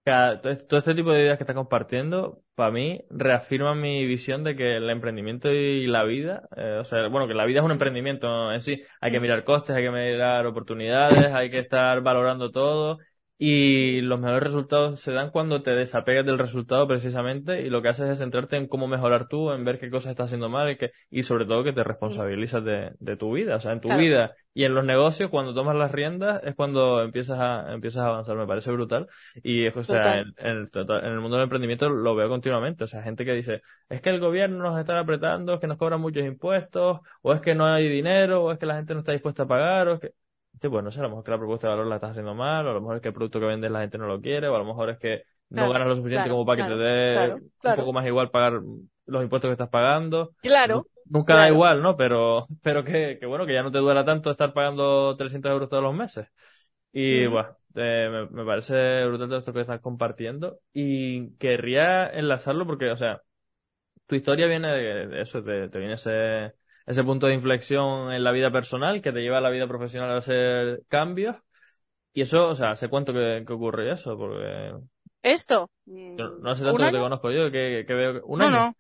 todo 0.05 0.79
este 0.79 0.95
tipo 0.95 1.13
de 1.13 1.23
ideas 1.23 1.37
que 1.39 1.45
estás 1.45 1.57
compartiendo, 1.57 2.43
para 2.55 2.71
mí, 2.73 3.01
reafirma 3.11 3.75
mi 3.75 4.05
visión 4.07 4.43
de 4.45 4.57
que 4.57 4.77
el 4.77 4.91
emprendimiento 4.91 5.51
y 5.51 5.87
la 5.87 6.05
vida, 6.05 6.49
eh, 6.57 6.79
o 6.81 6.85
sea, 6.85 7.09
bueno, 7.09 7.29
que 7.29 7.35
la 7.35 7.45
vida 7.45 7.61
es 7.61 7.65
un 7.65 7.71
emprendimiento 7.71 8.53
en 8.53 8.61
sí. 8.63 8.83
Hay 9.01 9.13
que 9.13 9.19
mm. 9.21 9.23
mirar 9.23 9.45
costes, 9.45 9.77
hay 9.77 9.85
que 9.85 9.91
mirar 9.91 10.47
oportunidades, 10.47 11.33
hay 11.33 11.49
que 11.49 11.59
estar 11.59 12.01
valorando 12.03 12.51
todo 12.51 12.99
y 13.45 14.03
los 14.03 14.21
mejores 14.21 14.45
resultados 14.45 15.01
se 15.01 15.11
dan 15.11 15.31
cuando 15.31 15.65
te 15.65 15.73
desapegas 15.73 16.25
del 16.25 16.39
resultado 16.39 16.87
precisamente 16.87 17.63
y 17.63 17.71
lo 17.71 17.83
que 17.83 17.89
haces 17.89 18.09
es 18.09 18.21
centrarte 18.21 18.57
en 18.57 18.69
cómo 18.69 18.87
mejorar 18.87 19.27
tú, 19.27 19.51
en 19.51 19.65
ver 19.65 19.81
qué 19.81 19.91
cosas 19.91 20.13
estás 20.13 20.27
haciendo 20.27 20.49
mal 20.49 20.71
y, 20.71 20.77
que, 20.77 20.93
y 21.11 21.25
sobre 21.25 21.45
todo 21.45 21.65
que 21.65 21.73
te 21.73 21.83
responsabilizas 21.83 22.63
de, 22.65 22.93
de 23.01 23.17
tu 23.17 23.33
vida, 23.33 23.57
o 23.57 23.61
sea, 23.61 23.73
en 23.73 23.81
tu 23.81 23.93
vida 23.97 24.37
y 24.55 24.63
en 24.63 24.75
los 24.75 24.85
negocios 24.85 25.29
cuando 25.29 25.55
tomas 25.55 25.75
las 25.75 25.91
riendas 25.91 26.41
es 26.45 26.55
cuando 26.55 27.03
empiezas 27.03 27.41
a, 27.41 27.73
empiezas 27.73 28.05
a 28.05 28.11
avanzar, 28.11 28.37
me 28.37 28.47
parece 28.47 28.71
brutal. 28.71 29.09
Y 29.43 29.67
o 29.67 29.83
sea, 29.83 30.21
en, 30.21 30.35
en, 30.37 30.69
el 30.79 31.21
mundo 31.21 31.37
del 31.37 31.45
emprendimiento 31.45 31.89
lo 31.89 32.15
veo 32.15 32.29
continuamente, 32.29 32.85
o 32.85 32.87
sea, 32.87 33.03
gente 33.03 33.25
que 33.25 33.33
dice, 33.33 33.63
es 33.89 34.01
que 34.01 34.11
el 34.11 34.21
gobierno 34.21 34.63
nos 34.63 34.79
está 34.79 35.01
apretando, 35.01 35.55
es 35.55 35.61
que 35.61 35.67
nos 35.67 35.79
cobran 35.79 36.01
muchos 36.01 36.25
impuestos, 36.25 37.01
o 37.23 37.33
es 37.33 37.41
que 37.41 37.57
no 37.57 37.67
hay 37.67 37.89
dinero, 37.89 38.45
o 38.45 38.53
es 38.53 38.59
que 38.61 38.67
la 38.67 38.77
gente 38.77 38.95
no 38.95 39.01
está 39.01 39.11
dispuesta 39.11 39.43
a 39.43 39.49
pagar, 39.49 39.89
o 39.89 39.95
es 39.95 40.01
que 40.01 40.13
Sí, 40.63 40.69
pues 40.69 40.85
no 40.85 40.93
sé, 40.93 41.01
a 41.01 41.03
lo 41.03 41.09
mejor 41.09 41.25
que 41.25 41.31
la 41.33 41.39
propuesta 41.39 41.67
de 41.67 41.73
valor 41.73 41.89
la 41.89 41.97
estás 41.97 42.13
haciendo 42.13 42.37
mal, 42.37 42.65
o 42.65 42.71
a 42.71 42.75
lo 42.75 42.81
mejor 42.81 42.95
es 42.95 43.03
que 43.03 43.09
el 43.09 43.15
producto 43.15 43.41
que 43.41 43.47
vendes 43.47 43.69
la 43.69 43.81
gente 43.81 43.99
no 43.99 44.07
lo 44.07 44.21
quiere, 44.21 44.47
o 44.47 44.55
a 44.55 44.61
lo 44.61 44.65
mejor 44.65 44.91
es 44.91 44.99
que 44.99 45.25
no 45.51 45.69
ganas 45.73 45.89
lo 45.89 45.97
suficiente 45.97 46.31
como 46.31 46.47
para 46.47 46.63
que 46.63 46.73
te 46.73 46.79
dé 46.79 47.35
un 47.35 47.77
poco 47.77 47.93
más 47.93 48.07
igual 48.07 48.31
pagar 48.31 48.61
los 49.07 49.23
impuestos 49.25 49.49
que 49.49 49.53
estás 49.53 49.71
pagando. 49.71 50.31
Claro. 50.41 50.87
Nunca 51.07 51.35
da 51.35 51.49
igual, 51.49 51.83
¿no? 51.83 51.97
Pero, 51.97 52.47
pero 52.63 52.85
que, 52.85 53.19
que, 53.19 53.27
bueno, 53.27 53.45
que 53.45 53.55
ya 53.55 53.65
no 53.65 53.73
te 53.73 53.79
duela 53.79 54.05
tanto 54.05 54.31
estar 54.31 54.53
pagando 54.53 55.17
300 55.17 55.51
euros 55.51 55.69
todos 55.69 55.83
los 55.83 55.95
meses. 55.97 56.29
Y 56.93 57.27
bueno, 57.27 57.57
eh, 57.75 58.29
me, 58.31 58.45
parece 58.45 59.05
brutal 59.07 59.29
todo 59.29 59.39
esto 59.39 59.53
que 59.53 59.63
estás 59.63 59.81
compartiendo. 59.81 60.61
Y 60.73 61.35
querría 61.39 62.07
enlazarlo 62.07 62.67
porque, 62.67 62.89
o 62.89 62.97
sea, 62.97 63.21
tu 64.07 64.15
historia 64.15 64.47
viene 64.47 64.69
de, 64.69 65.21
eso, 65.23 65.43
te, 65.43 65.69
te 65.69 65.79
viene 65.81 65.95
ese 65.95 66.53
ese 66.87 67.05
punto 67.05 67.27
de 67.27 67.35
inflexión 67.35 68.13
en 68.13 68.25
la 68.25 68.33
vida 68.33 68.51
personal 68.51 69.01
que 69.03 69.13
te 69.13 69.21
lleva 69.21 69.39
a 69.39 69.43
la 69.43 69.51
vida 69.51 69.67
profesional 69.67 70.11
a 70.11 70.19
hacer 70.19 70.83
cambios. 70.89 71.37
Y 72.13 72.23
eso, 72.23 72.49
o 72.49 72.55
sea, 72.55 72.77
sé 72.77 72.89
cuánto 72.89 73.13
que, 73.13 73.45
ocurre 73.49 73.93
eso, 73.93 74.17
porque... 74.17 74.75
¿Esto? 75.23 75.71
no 75.87 76.55
sé 76.55 76.65
tanto 76.65 76.85
que 76.85 76.91
te 76.91 76.99
conozco 76.99 77.31
yo, 77.31 77.51
que, 77.51 77.85
veo... 77.89 78.25
¿Un 78.27 78.41
no, 78.41 78.47
año? 78.47 78.57
No, 78.57 78.77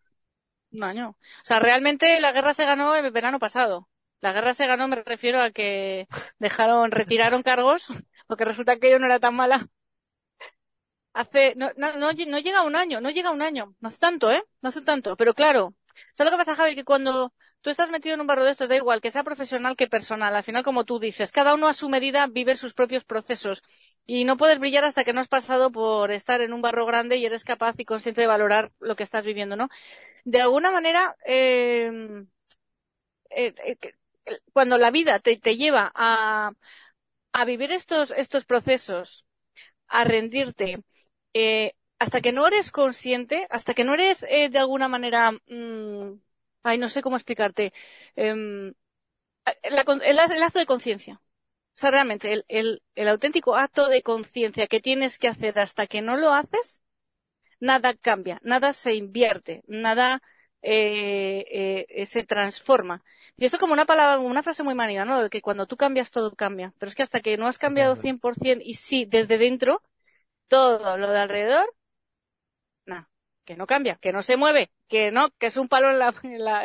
un 0.73 0.83
año. 0.83 1.09
O 1.11 1.45
sea, 1.45 1.61
realmente 1.61 2.21
la 2.21 2.33
guerra 2.33 2.53
se 2.53 2.65
ganó 2.65 2.95
el 2.95 3.11
verano 3.11 3.39
pasado. 3.39 3.89
La 4.21 4.33
guerra 4.33 4.55
se 4.55 4.67
ganó, 4.67 4.87
me 4.87 5.03
refiero 5.03 5.41
a 5.41 5.51
que 5.51 6.07
dejaron, 6.39 6.91
retiraron 6.91 7.43
cargos, 7.43 7.89
porque 8.27 8.45
resulta 8.45 8.77
que 8.77 8.91
yo 8.91 8.99
no 8.99 9.07
era 9.07 9.19
tan 9.19 9.35
mala. 9.35 9.69
Hace, 11.15 11.55
no, 11.57 11.71
no, 11.77 11.93
no, 11.99 12.13
no 12.13 12.39
llega 12.39 12.63
un 12.63 12.75
año, 12.75 13.01
no 13.01 13.11
llega 13.11 13.31
un 13.31 13.43
año. 13.43 13.75
No 13.81 13.89
hace 13.89 13.99
tanto, 13.99 14.31
¿eh? 14.31 14.43
No 14.63 14.71
hace 14.71 14.81
tanto. 14.81 15.17
Pero 15.17 15.35
claro, 15.35 15.75
¿sabes 16.13 16.33
lo 16.33 16.39
que 16.39 16.45
pasa, 16.45 16.57
Javi? 16.57 16.75
Que 16.75 16.85
cuando 16.85 17.33
tú 17.61 17.71
estás 17.71 17.91
metido 17.91 18.15
en 18.15 18.21
un 18.21 18.27
barro 18.27 18.45
de 18.45 18.51
estos, 18.53 18.69
da 18.69 18.77
igual 18.77 19.01
que 19.01 19.11
sea 19.11 19.25
profesional 19.25 19.77
que 19.77 19.89
personal. 19.89 20.35
Al 20.35 20.43
final, 20.43 20.63
como 20.65 20.85
tú 20.85 20.99
dices, 20.99 21.33
cada 21.33 21.55
uno 21.55 21.69
a 21.69 21.75
su 21.75 21.89
medida 21.89 22.27
vive 22.27 22.57
sus 22.57 22.75
propios 22.75 23.05
procesos. 23.05 23.63
Y 24.07 24.25
no 24.25 24.37
puedes 24.37 24.59
brillar 24.59 24.85
hasta 24.85 25.05
que 25.05 25.13
no 25.13 25.21
has 25.21 25.29
pasado 25.29 25.71
por 25.73 26.11
estar 26.11 26.41
en 26.41 26.53
un 26.53 26.63
barro 26.63 26.87
grande 26.87 27.17
y 27.17 27.27
eres 27.27 27.45
capaz 27.45 27.79
y 27.79 27.85
consciente 27.85 28.21
de 28.23 28.27
valorar 28.27 28.73
lo 28.81 28.97
que 28.97 29.03
estás 29.05 29.25
viviendo, 29.25 29.57
¿no? 29.57 29.69
De 30.25 30.41
alguna 30.41 30.71
manera, 30.71 31.17
em, 31.25 32.29
eh, 33.31 33.55
eh, 33.65 33.79
cuando 34.53 34.79
la 34.79 34.91
vida 34.91 35.19
te, 35.21 35.37
lleva 35.57 35.91
a, 35.95 36.53
a 37.33 37.45
vivir 37.45 37.73
estos, 37.73 38.13
estos 38.13 38.45
procesos, 38.45 39.27
a 39.89 40.05
rendirte, 40.05 40.83
eh, 41.35 41.75
hasta 42.03 42.21
que 42.21 42.33
no 42.33 42.47
eres 42.47 42.71
consciente, 42.71 43.47
hasta 43.51 43.75
que 43.75 43.85
no 43.85 43.95
eres 43.95 44.21
de 44.21 44.59
alguna 44.59 44.89
manera 44.89 45.33
mm, 45.33 46.13
ay, 46.63 46.79
no 46.79 46.89
sé 46.89 47.03
cómo 47.03 47.17
explicarte, 47.17 47.73
em, 48.17 48.75
el, 49.63 49.79
acto 49.79 50.59
de 50.59 50.67
conciencia. 50.67 51.21
O 51.75 51.79
sea, 51.79 51.91
realmente, 51.91 52.33
el, 52.33 52.45
el, 52.49 52.83
el 52.95 53.09
auténtico 53.09 53.57
acto 53.57 53.89
de 53.89 54.03
conciencia 54.03 54.67
que 54.67 54.81
tienes 54.81 55.19
que 55.19 55.29
hacer 55.29 55.59
hasta 55.59 55.87
que 55.87 56.03
no 56.03 56.17
lo 56.17 56.33
haces, 56.35 56.83
nada 57.61 57.95
cambia, 57.95 58.41
nada 58.45 58.73
se 58.73 58.95
invierte, 58.95 59.63
nada 59.67 60.23
eh, 60.63 61.87
eh, 61.89 62.07
se 62.07 62.25
transforma. 62.25 63.05
Y 63.37 63.47
esto 63.47 63.59
como 63.59 63.73
una 63.73 63.87
palabra, 63.87 64.19
una 64.21 64.43
frase 64.43 64.63
muy 64.63 64.75
manida, 64.75 65.05
¿no? 65.05 65.23
De 65.23 65.31
que 65.31 65.43
cuando 65.43 65.67
tú 65.67 65.77
cambias, 65.77 66.11
todo 66.11 66.35
cambia. 66.35 66.75
Pero 66.79 66.91
es 66.91 66.97
que 66.97 67.03
hasta 67.03 67.21
que 67.21 67.37
no 67.37 67.47
has 67.49 67.59
cambiado 67.59 67.97
100% 67.97 68.63
y 68.65 68.75
sí, 68.75 69.07
desde 69.07 69.39
dentro, 69.39 69.83
todo 70.49 70.99
lo 70.99 71.11
de 71.11 71.21
alrededor 71.21 71.67
que 73.45 73.57
no 73.57 73.67
cambia, 73.67 73.97
que 73.97 74.13
no 74.13 74.23
se 74.23 74.37
mueve, 74.37 74.71
que 74.89 75.11
no, 75.11 75.31
que 75.39 75.47
es 75.47 75.57
un 75.57 75.69
palo 75.69 75.91
en 75.91 75.99
la, 75.99 76.15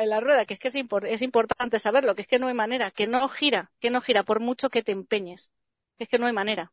en 0.02 0.10
la, 0.10 0.20
rueda, 0.20 0.46
que 0.46 0.54
es 0.56 0.60
que 0.60 0.68
es, 0.70 0.76
es, 0.76 1.22
importante 1.22 1.80
saberlo, 1.80 2.16
que 2.16 2.22
es 2.22 2.28
que 2.28 2.40
no 2.40 2.48
hay 2.48 2.54
manera, 2.54 2.92
que 2.92 3.08
no 3.08 3.28
gira, 3.30 3.72
que 3.80 3.90
no 3.90 4.02
gira 4.02 4.24
por 4.24 4.40
mucho 4.40 4.70
que 4.70 4.84
te 4.84 4.92
empeñes, 4.92 5.52
que 5.98 6.04
es 6.06 6.10
que 6.10 6.20
no 6.20 6.28
hay 6.28 6.34
manera. 6.34 6.72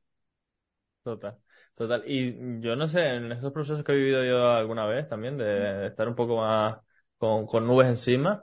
Total, 1.03 1.39
total. 1.75 2.03
Y 2.07 2.61
yo 2.61 2.77
no 2.77 2.89
sé, 2.89 3.01
en 3.01 3.33
esos 3.33 3.53
procesos 3.53 3.85
que 3.85 3.93
he 3.93 3.97
vivido 3.97 4.25
yo 4.25 4.51
alguna 4.51 4.87
vez 4.87 5.09
también, 5.09 5.37
de, 5.39 5.87
estar 5.87 6.09
un 6.09 6.15
poco 6.15 6.37
más 6.37 6.79
con, 7.19 7.47
con 7.47 7.67
nubes 7.67 7.89
encima, 7.89 8.43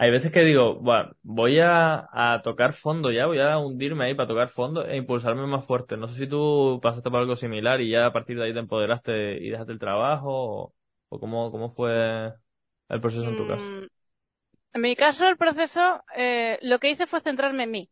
hay 0.00 0.10
veces 0.12 0.30
que 0.30 0.44
digo, 0.44 0.76
bueno, 0.76 1.10
voy 1.22 1.58
a, 1.58 2.08
a, 2.12 2.40
tocar 2.42 2.72
fondo 2.72 3.10
ya, 3.10 3.26
voy 3.26 3.40
a 3.40 3.58
hundirme 3.58 4.04
ahí 4.04 4.14
para 4.14 4.28
tocar 4.28 4.48
fondo 4.48 4.84
e 4.86 4.96
impulsarme 4.96 5.44
más 5.46 5.66
fuerte. 5.66 5.96
No 5.96 6.06
sé 6.06 6.14
si 6.18 6.28
tú 6.28 6.78
pasaste 6.80 7.10
por 7.10 7.20
algo 7.20 7.34
similar 7.34 7.80
y 7.80 7.90
ya 7.90 8.06
a 8.06 8.12
partir 8.12 8.38
de 8.38 8.44
ahí 8.44 8.52
te 8.52 8.60
empoderaste 8.60 9.38
y 9.38 9.50
dejaste 9.50 9.72
el 9.72 9.80
trabajo 9.80 10.28
o, 10.30 10.74
¿O 11.08 11.18
cómo, 11.18 11.50
cómo 11.50 11.70
fue 11.70 12.32
el 12.88 13.00
proceso 13.00 13.24
en 13.24 13.36
tu 13.36 13.46
caso? 13.46 13.64
Mm, 13.64 13.86
en 14.74 14.80
mi 14.80 14.96
caso, 14.96 15.28
el 15.28 15.36
proceso, 15.36 16.02
eh, 16.14 16.58
lo 16.62 16.78
que 16.78 16.90
hice 16.90 17.06
fue 17.06 17.20
centrarme 17.20 17.64
en 17.64 17.70
mí. 17.70 17.90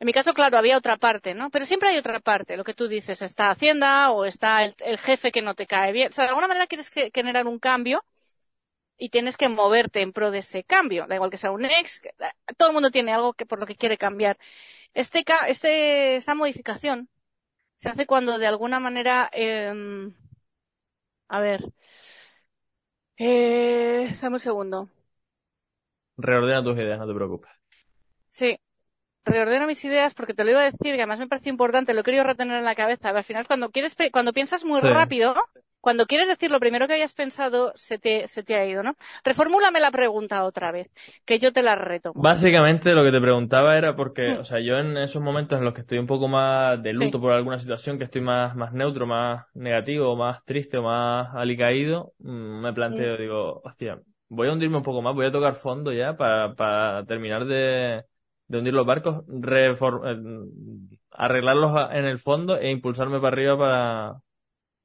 En 0.00 0.06
mi 0.06 0.12
caso, 0.12 0.32
claro, 0.32 0.56
había 0.58 0.78
otra 0.78 0.96
parte, 0.96 1.34
¿no? 1.34 1.50
Pero 1.50 1.66
siempre 1.66 1.90
hay 1.90 1.98
otra 1.98 2.20
parte, 2.20 2.56
lo 2.56 2.64
que 2.64 2.74
tú 2.74 2.88
dices, 2.88 3.20
está 3.22 3.50
Hacienda 3.50 4.10
o 4.10 4.24
está 4.24 4.64
el, 4.64 4.98
jefe 4.98 5.30
que 5.30 5.42
no 5.42 5.54
te 5.54 5.66
cae 5.66 5.92
bien. 5.92 6.08
O 6.10 6.12
sea, 6.12 6.24
de 6.24 6.30
alguna 6.30 6.48
manera 6.48 6.66
quieres 6.66 6.90
generar 6.90 7.46
un 7.46 7.58
cambio 7.58 8.04
y 8.98 9.10
tienes 9.10 9.36
que 9.36 9.48
moverte 9.48 10.02
en 10.02 10.12
pro 10.12 10.30
de 10.30 10.38
ese 10.38 10.64
cambio. 10.64 11.06
Da 11.06 11.16
igual 11.16 11.30
que 11.30 11.36
sea 11.38 11.50
un 11.52 11.64
ex, 11.66 12.02
todo 12.56 12.68
el 12.70 12.74
mundo 12.74 12.90
tiene 12.90 13.12
algo 13.12 13.34
que 13.34 13.46
por 13.46 13.60
lo 13.60 13.66
que 13.66 13.76
quiere 13.76 13.98
cambiar. 13.98 14.38
Este, 14.94 15.24
este, 15.48 16.16
esta 16.16 16.34
modificación 16.34 17.08
se 17.78 17.88
hace 17.90 18.06
cuando 18.06 18.38
de 18.38 18.46
alguna 18.46 18.80
manera, 18.80 19.30
eh, 19.32 19.72
a 21.28 21.40
ver, 21.40 21.64
eh, 23.20 24.10
dame 24.20 24.36
un 24.36 24.40
segundo. 24.40 24.88
Reordena 26.16 26.64
tus 26.64 26.76
ideas, 26.76 26.98
no 26.98 27.06
te 27.06 27.14
preocupes. 27.14 27.50
Sí, 28.30 28.58
reordeno 29.24 29.66
mis 29.66 29.84
ideas 29.84 30.14
porque 30.14 30.34
te 30.34 30.44
lo 30.44 30.52
iba 30.52 30.60
a 30.60 30.70
decir, 30.70 30.94
que 30.94 31.02
además 31.02 31.18
me 31.18 31.28
parece 31.28 31.50
importante, 31.50 31.94
lo 31.94 32.00
he 32.00 32.04
querido 32.04 32.24
retener 32.24 32.58
en 32.58 32.64
la 32.64 32.74
cabeza. 32.74 33.10
Al 33.10 33.24
final, 33.24 33.46
cuando 33.46 33.70
quieres, 33.70 33.96
cuando 34.10 34.32
piensas 34.32 34.64
muy 34.64 34.80
rápido, 34.80 35.34
cuando 35.80 36.06
quieres 36.06 36.28
decir 36.28 36.50
lo 36.50 36.60
primero 36.60 36.86
que 36.86 36.94
habías 36.94 37.14
pensado, 37.14 37.72
se 37.74 37.98
te, 37.98 38.26
se 38.26 38.42
te 38.42 38.54
ha 38.54 38.66
ido, 38.66 38.82
¿no? 38.82 38.94
Reformúlame 39.24 39.80
la 39.80 39.90
pregunta 39.90 40.44
otra 40.44 40.72
vez, 40.72 40.90
que 41.24 41.38
yo 41.38 41.52
te 41.52 41.62
la 41.62 41.74
reto. 41.74 42.12
Básicamente 42.14 42.92
lo 42.92 43.04
que 43.04 43.12
te 43.12 43.20
preguntaba 43.20 43.76
era 43.76 43.96
porque, 43.96 44.34
mm. 44.34 44.40
o 44.40 44.44
sea, 44.44 44.60
yo 44.60 44.78
en 44.78 44.96
esos 44.96 45.22
momentos 45.22 45.58
en 45.58 45.64
los 45.64 45.74
que 45.74 45.80
estoy 45.80 45.98
un 45.98 46.06
poco 46.06 46.28
más 46.28 46.82
de 46.82 46.92
luto 46.92 47.20
por 47.20 47.32
alguna 47.32 47.58
situación, 47.58 47.98
que 47.98 48.04
estoy 48.04 48.20
más, 48.20 48.54
más 48.56 48.72
neutro, 48.72 49.06
más 49.06 49.46
negativo, 49.54 50.16
más 50.16 50.44
triste 50.44 50.78
o 50.78 50.82
más 50.82 51.34
alicaído, 51.34 52.12
mm, 52.18 52.62
me 52.62 52.72
planteo, 52.72 53.14
mm. 53.14 53.18
digo, 53.18 53.60
hostia, 53.64 53.98
voy 54.28 54.48
a 54.48 54.52
hundirme 54.52 54.76
un 54.76 54.82
poco 54.82 55.02
más, 55.02 55.14
voy 55.14 55.26
a 55.26 55.32
tocar 55.32 55.54
fondo 55.54 55.92
ya 55.92 56.16
para, 56.16 56.54
para 56.54 57.04
terminar 57.04 57.46
de, 57.46 58.04
de 58.48 58.58
hundir 58.58 58.74
los 58.74 58.86
barcos, 58.86 59.24
arreglarlos 61.12 61.72
en 61.92 62.04
el 62.04 62.18
fondo 62.18 62.56
e 62.56 62.70
impulsarme 62.70 63.18
para 63.18 63.28
arriba 63.28 63.58
para, 63.58 64.20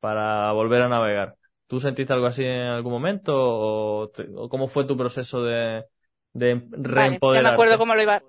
para 0.06 0.52
volver 0.52 0.84
a 0.84 0.88
navegar. 0.88 1.36
¿Tú 1.66 1.80
sentiste 1.80 2.14
algo 2.14 2.28
así 2.28 2.44
en 2.44 2.68
algún 2.68 2.92
momento 2.92 3.34
o, 3.36 4.12
cómo 4.52 4.68
fue 4.68 4.86
tu 4.86 4.96
proceso 4.96 5.44
de, 5.44 5.84
de 6.32 6.62
reempoderarte? 6.70 7.36
ya 7.36 7.42
me 7.42 7.50
acuerdo 7.50 7.80
cómo 7.80 7.96
lo 7.96 8.04
iba. 8.04 8.22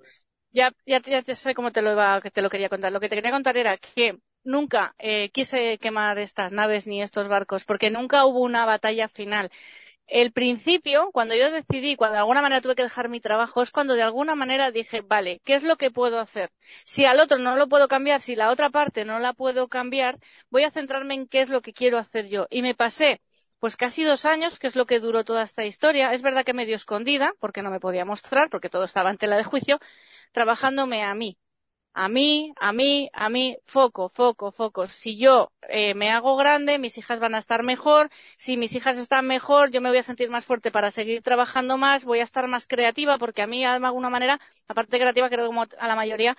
Ya, 0.53 0.73
ya, 0.87 1.03
ya 1.03 1.35
sé 1.35 1.55
cómo 1.55 1.73
te 1.73 1.83
lo 1.83 1.93
iba, 1.93 2.19
que 2.23 2.31
te 2.31 2.41
lo 2.41 2.49
quería 2.49 2.71
contar. 2.71 2.93
Lo 2.93 3.01
que 3.01 3.11
te 3.11 3.17
quería 3.17 3.31
contar 3.31 3.59
era 3.59 3.77
que 3.77 4.17
nunca 4.43 4.95
eh, 4.99 5.29
quise 5.29 5.77
quemar 5.77 6.19
estas 6.19 6.51
naves 6.51 6.87
ni 6.87 7.03
estos 7.03 7.29
barcos 7.29 7.67
porque 7.67 7.91
nunca 7.91 8.25
hubo 8.25 8.41
una 8.41 8.65
batalla 8.65 9.09
final 9.09 9.51
el 10.07 10.33
principio, 10.33 11.11
cuando 11.13 11.35
yo 11.35 11.51
decidí, 11.51 11.97
cuando 11.97 12.15
de 12.15 12.21
alguna 12.21 12.43
manera 12.43 12.61
tuve 12.61 12.77
que 12.77 12.83
dejar 12.83 13.09
mi 13.09 13.21
trabajo, 13.21 13.63
es 13.63 13.71
cuando 13.71 13.95
de 13.95 14.03
alguna 14.03 14.35
manera 14.35 14.71
dije, 14.71 15.01
vale, 15.03 15.41
¿qué 15.45 15.55
es 15.55 15.63
lo 15.63 15.77
que 15.77 15.91
puedo 15.91 16.19
hacer? 16.21 16.53
Si 16.85 17.05
al 17.05 17.21
otro 17.21 17.39
no 17.39 17.57
lo 17.57 17.69
puedo 17.69 17.89
cambiar, 17.89 18.21
si 18.21 18.37
la 18.37 18.51
otra 18.51 18.71
parte 18.71 19.05
no 19.05 19.19
la 19.19 19.33
puedo 19.33 19.69
cambiar, 19.69 20.19
voy 20.51 20.65
a 20.65 20.71
centrarme 20.71 21.15
en 21.15 21.27
qué 21.29 21.41
es 21.41 21.49
lo 21.51 21.61
que 21.63 21.73
quiero 21.73 21.99
hacer 21.99 22.29
yo. 22.29 22.47
Y 22.51 22.63
me 22.63 22.75
pasé, 22.75 23.21
pues 23.59 23.77
casi 23.77 24.05
dos 24.05 24.25
años, 24.27 24.59
que 24.59 24.69
es 24.69 24.77
lo 24.77 24.87
que 24.87 25.01
duró 25.01 25.25
toda 25.25 25.43
esta 25.43 25.65
historia. 25.65 26.13
Es 26.13 26.23
verdad 26.23 26.45
que 26.45 26.55
medio 26.55 26.77
escondida, 26.77 27.33
porque 27.41 27.63
no 27.63 27.71
me 27.71 27.81
podía 27.81 28.05
mostrar, 28.05 28.49
porque 28.51 28.69
todo 28.69 28.85
estaba 28.85 29.11
en 29.11 29.19
tela 29.19 29.37
de 29.37 29.45
juicio, 29.45 29.81
trabajándome 30.33 31.03
a 31.03 31.15
mí 31.15 31.39
a 31.99 32.11
mí, 32.11 32.53
a 32.61 32.73
mí, 32.75 33.09
a 33.15 33.31
mí, 33.31 33.57
foco, 33.65 34.11
foco, 34.11 34.53
foco. 34.53 34.87
Si 34.87 35.17
yo 35.17 35.51
eh, 35.63 35.95
me 35.95 36.11
hago 36.11 36.37
grande, 36.37 36.79
mis 36.79 36.99
hijas 36.99 37.21
van 37.21 37.35
a 37.35 37.39
estar 37.39 37.63
mejor. 37.63 38.11
Si 38.37 38.59
mis 38.59 38.75
hijas 38.75 38.99
están 38.99 39.27
mejor, 39.27 39.71
yo 39.71 39.81
me 39.81 39.89
voy 39.89 39.97
a 39.99 40.03
sentir 40.03 40.29
más 40.29 40.45
fuerte 40.45 40.71
para 40.71 40.91
seguir 40.91 41.23
trabajando 41.23 41.79
más, 41.79 42.05
voy 42.05 42.21
a 42.21 42.25
estar 42.25 42.47
más 42.49 42.67
creativa, 42.67 43.17
porque 43.17 43.41
a 43.41 43.47
mí, 43.47 43.61
de 43.63 43.67
alguna 43.69 44.11
manera, 44.11 44.39
la 44.69 44.75
parte 44.75 44.99
creativa, 44.99 45.31
creo 45.31 45.47
como 45.47 45.63
a 45.63 45.89
la 45.89 45.97
mayoría, 45.97 46.37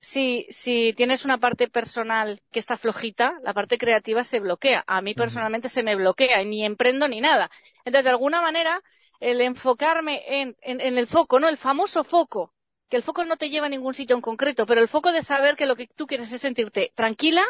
si, 0.00 0.46
si 0.50 0.92
tienes 0.94 1.24
una 1.24 1.38
parte 1.38 1.68
personal 1.68 2.40
que 2.52 2.60
está 2.60 2.76
flojita, 2.76 3.32
la 3.42 3.52
parte 3.52 3.78
creativa 3.78 4.22
se 4.22 4.38
bloquea. 4.38 4.84
A 4.86 5.02
mí 5.02 5.14
personalmente 5.14 5.68
se 5.68 5.82
me 5.82 5.96
bloquea, 5.96 6.40
y 6.42 6.46
ni 6.46 6.64
emprendo 6.64 7.08
ni 7.08 7.20
nada. 7.20 7.50
Entonces, 7.84 8.04
de 8.04 8.10
alguna 8.10 8.40
manera, 8.40 8.80
el 9.18 9.40
enfocarme 9.40 10.22
en, 10.40 10.56
en, 10.62 10.80
en 10.80 10.98
el 10.98 11.08
foco, 11.08 11.40
¿no? 11.40 11.48
El 11.48 11.58
famoso 11.58 12.04
foco 12.04 12.54
que 12.90 12.96
el 12.96 13.02
foco 13.02 13.24
no 13.24 13.36
te 13.36 13.50
lleva 13.50 13.66
a 13.66 13.68
ningún 13.70 13.94
sitio 13.94 14.16
en 14.16 14.22
concreto, 14.22 14.66
pero 14.66 14.80
el 14.80 14.88
foco 14.88 15.12
de 15.12 15.22
saber 15.22 15.56
que 15.56 15.66
lo 15.66 15.76
que 15.76 15.86
tú 15.86 16.06
quieres 16.06 16.32
es 16.32 16.40
sentirte 16.42 16.92
tranquila, 16.94 17.44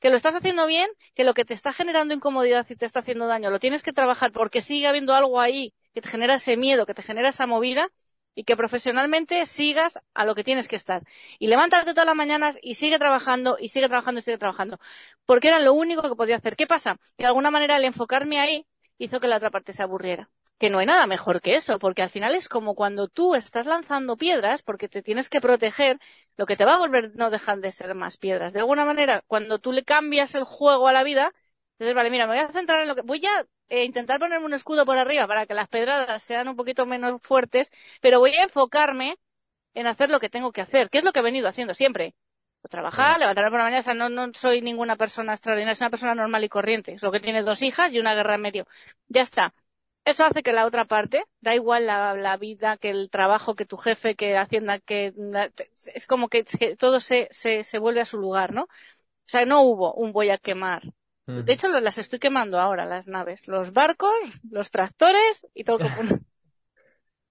que 0.00 0.10
lo 0.10 0.16
estás 0.16 0.34
haciendo 0.34 0.66
bien, 0.66 0.90
que 1.14 1.24
lo 1.24 1.34
que 1.34 1.44
te 1.44 1.54
está 1.54 1.72
generando 1.72 2.14
incomodidad 2.14 2.66
y 2.70 2.76
te 2.76 2.86
está 2.86 3.00
haciendo 3.00 3.26
daño 3.26 3.50
lo 3.50 3.58
tienes 3.58 3.82
que 3.82 3.92
trabajar 3.92 4.32
porque 4.32 4.60
sigue 4.62 4.86
habiendo 4.86 5.14
algo 5.14 5.40
ahí 5.40 5.74
que 5.94 6.00
te 6.00 6.08
genera 6.08 6.34
ese 6.34 6.56
miedo, 6.56 6.86
que 6.86 6.94
te 6.94 7.02
genera 7.02 7.28
esa 7.28 7.46
movida 7.46 7.90
y 8.34 8.44
que 8.44 8.56
profesionalmente 8.56 9.44
sigas 9.46 9.98
a 10.14 10.24
lo 10.24 10.34
que 10.34 10.44
tienes 10.44 10.68
que 10.68 10.76
estar. 10.76 11.02
Y 11.38 11.48
levántate 11.48 11.92
todas 11.92 12.06
las 12.06 12.16
mañanas 12.16 12.58
y 12.62 12.74
sigue 12.76 12.98
trabajando 12.98 13.56
y 13.60 13.68
sigue 13.68 13.88
trabajando 13.88 14.20
y 14.20 14.22
sigue 14.22 14.38
trabajando. 14.38 14.78
Porque 15.26 15.48
era 15.48 15.58
lo 15.58 15.74
único 15.74 16.02
que 16.02 16.14
podía 16.14 16.36
hacer. 16.36 16.56
¿Qué 16.56 16.66
pasa? 16.66 16.98
Que 17.16 17.24
de 17.24 17.26
alguna 17.26 17.50
manera 17.50 17.76
el 17.76 17.84
enfocarme 17.84 18.38
ahí 18.38 18.66
hizo 18.98 19.20
que 19.20 19.28
la 19.28 19.36
otra 19.36 19.50
parte 19.50 19.72
se 19.72 19.82
aburriera 19.82 20.30
que 20.58 20.70
no 20.70 20.78
hay 20.78 20.86
nada 20.86 21.06
mejor 21.06 21.40
que 21.40 21.54
eso, 21.56 21.78
porque 21.78 22.02
al 22.02 22.10
final 22.10 22.34
es 22.34 22.48
como 22.48 22.74
cuando 22.74 23.08
tú 23.08 23.34
estás 23.34 23.66
lanzando 23.66 24.16
piedras, 24.16 24.62
porque 24.62 24.88
te 24.88 25.02
tienes 25.02 25.28
que 25.28 25.40
proteger, 25.40 25.98
lo 26.36 26.46
que 26.46 26.56
te 26.56 26.64
va 26.64 26.74
a 26.74 26.78
volver 26.78 27.12
no 27.16 27.30
dejan 27.30 27.60
de 27.60 27.72
ser 27.72 27.94
más 27.94 28.16
piedras. 28.18 28.52
De 28.52 28.60
alguna 28.60 28.84
manera, 28.84 29.22
cuando 29.26 29.58
tú 29.60 29.72
le 29.72 29.84
cambias 29.84 30.34
el 30.34 30.44
juego 30.44 30.88
a 30.88 30.92
la 30.92 31.02
vida, 31.04 31.32
entonces, 31.72 31.94
vale, 31.94 32.10
mira, 32.10 32.26
me 32.26 32.34
voy 32.34 32.44
a 32.44 32.48
centrar 32.52 32.82
en 32.82 32.88
lo 32.88 32.94
que... 32.96 33.02
Voy 33.02 33.24
a 33.26 33.46
eh, 33.68 33.84
intentar 33.84 34.18
ponerme 34.18 34.46
un 34.46 34.54
escudo 34.54 34.84
por 34.84 34.98
arriba 34.98 35.26
para 35.28 35.46
que 35.46 35.54
las 35.54 35.68
pedradas 35.68 36.22
sean 36.22 36.48
un 36.48 36.56
poquito 36.56 36.86
menos 36.86 37.20
fuertes, 37.22 37.70
pero 38.00 38.18
voy 38.18 38.32
a 38.34 38.42
enfocarme 38.44 39.16
en 39.74 39.86
hacer 39.86 40.10
lo 40.10 40.20
que 40.20 40.30
tengo 40.30 40.52
que 40.52 40.60
hacer, 40.60 40.90
que 40.90 40.98
es 40.98 41.04
lo 41.04 41.12
que 41.12 41.20
he 41.20 41.22
venido 41.22 41.48
haciendo 41.48 41.74
siempre. 41.74 42.14
Trabajar, 42.70 43.18
levantarme 43.18 43.50
por 43.50 43.58
la 43.60 43.64
mañana, 43.64 43.80
o 43.80 43.84
sea, 43.84 43.94
no, 43.94 44.08
no 44.10 44.32
soy 44.34 44.60
ninguna 44.60 44.96
persona 44.96 45.32
extraordinaria, 45.32 45.74
soy 45.76 45.84
una 45.86 45.90
persona 45.90 46.14
normal 46.14 46.44
y 46.44 46.48
corriente. 46.50 46.92
Es 46.94 47.02
lo 47.02 47.12
que 47.12 47.20
tiene 47.20 47.42
dos 47.42 47.62
hijas 47.62 47.92
y 47.92 47.98
una 48.00 48.14
guerra 48.14 48.34
en 48.34 48.40
medio. 48.42 48.66
Ya 49.08 49.22
está. 49.22 49.54
Eso 50.08 50.24
hace 50.24 50.42
que 50.42 50.54
la 50.54 50.64
otra 50.64 50.86
parte, 50.86 51.24
da 51.42 51.54
igual 51.54 51.84
la, 51.84 52.36
vida, 52.38 52.78
que 52.78 52.88
el 52.88 53.10
trabajo, 53.10 53.54
que 53.54 53.66
tu 53.66 53.76
jefe, 53.76 54.14
que 54.14 54.38
Hacienda, 54.38 54.78
que 54.78 55.12
es 55.94 56.06
como 56.06 56.28
que, 56.28 56.46
todo 56.78 57.00
se, 57.00 57.28
se, 57.30 57.62
se, 57.62 57.78
vuelve 57.78 58.00
a 58.00 58.06
su 58.06 58.18
lugar, 58.18 58.54
¿no? 58.54 58.62
O 58.62 58.68
sea, 59.26 59.44
no 59.44 59.60
hubo 59.60 59.92
un 59.92 60.12
voy 60.12 60.30
a 60.30 60.38
quemar. 60.38 60.80
De 61.26 61.52
hecho, 61.52 61.68
las 61.68 61.98
estoy 61.98 62.18
quemando 62.18 62.58
ahora, 62.58 62.86
las 62.86 63.06
naves. 63.06 63.46
Los 63.46 63.74
barcos, 63.74 64.14
los 64.50 64.70
tractores 64.70 65.46
y 65.52 65.64
todo 65.64 65.76
lo 65.76 65.84
que 65.84 65.90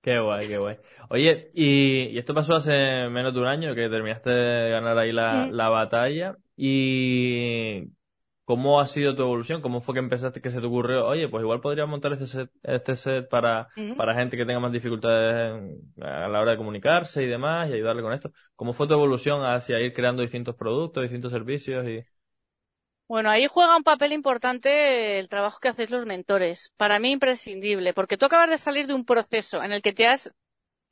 Qué 0.03 0.19
guay, 0.19 0.47
qué 0.47 0.57
guay. 0.59 0.77
Oye, 1.09 1.49
y, 1.55 2.15
esto 2.15 2.35
pasó 2.35 2.57
hace 2.57 3.09
menos 3.09 3.33
de 3.33 3.39
un 3.39 3.47
año 3.47 3.73
que 3.73 3.89
terminaste 3.89 4.29
de 4.29 4.69
ganar 4.69 4.99
ahí 4.99 5.11
la, 5.11 5.47
la 5.47 5.69
batalla. 5.69 6.37
Y 6.55 7.87
¿Cómo 8.47 8.79
ha 8.79 8.87
sido 8.87 9.13
tu 9.13 9.23
evolución? 9.23 9.61
¿Cómo 9.61 9.81
fue 9.81 9.93
que 9.93 9.99
empezaste, 9.99 10.39
que 10.39 10.49
se 10.49 10.61
te 10.61 10.67
ocurrió? 10.67 11.05
Oye, 11.05 11.27
pues 11.27 11.41
igual 11.41 11.59
podría 11.59 11.85
montar 11.85 12.13
este 12.13 12.27
set, 12.27 12.49
este 12.63 12.95
set 12.95 13.27
para, 13.27 13.67
para 13.97 14.15
gente 14.15 14.37
que 14.37 14.45
tenga 14.45 14.61
más 14.61 14.71
dificultades 14.71 15.61
a 15.99 16.29
la 16.29 16.39
hora 16.39 16.51
de 16.51 16.57
comunicarse 16.57 17.21
y 17.21 17.27
demás 17.27 17.69
y 17.69 17.73
ayudarle 17.73 18.01
con 18.01 18.13
esto. 18.13 18.31
¿Cómo 18.55 18.71
fue 18.71 18.87
tu 18.87 18.93
evolución 18.93 19.43
hacia 19.43 19.81
ir 19.81 19.93
creando 19.93 20.21
distintos 20.21 20.55
productos, 20.55 21.03
distintos 21.03 21.33
servicios 21.33 21.85
y... 21.89 22.05
Bueno, 23.09 23.29
ahí 23.29 23.47
juega 23.47 23.75
un 23.75 23.83
papel 23.83 24.13
importante 24.13 25.19
el 25.19 25.27
trabajo 25.27 25.59
que 25.59 25.67
hacéis 25.67 25.89
los 25.89 26.05
mentores. 26.05 26.71
Para 26.77 26.99
mí 26.99 27.11
imprescindible, 27.11 27.93
porque 27.93 28.15
tú 28.15 28.27
acabas 28.27 28.49
de 28.49 28.57
salir 28.57 28.87
de 28.87 28.93
un 28.93 29.03
proceso 29.03 29.61
en 29.61 29.73
el 29.73 29.81
que 29.81 29.91
te 29.91 30.07
has 30.07 30.33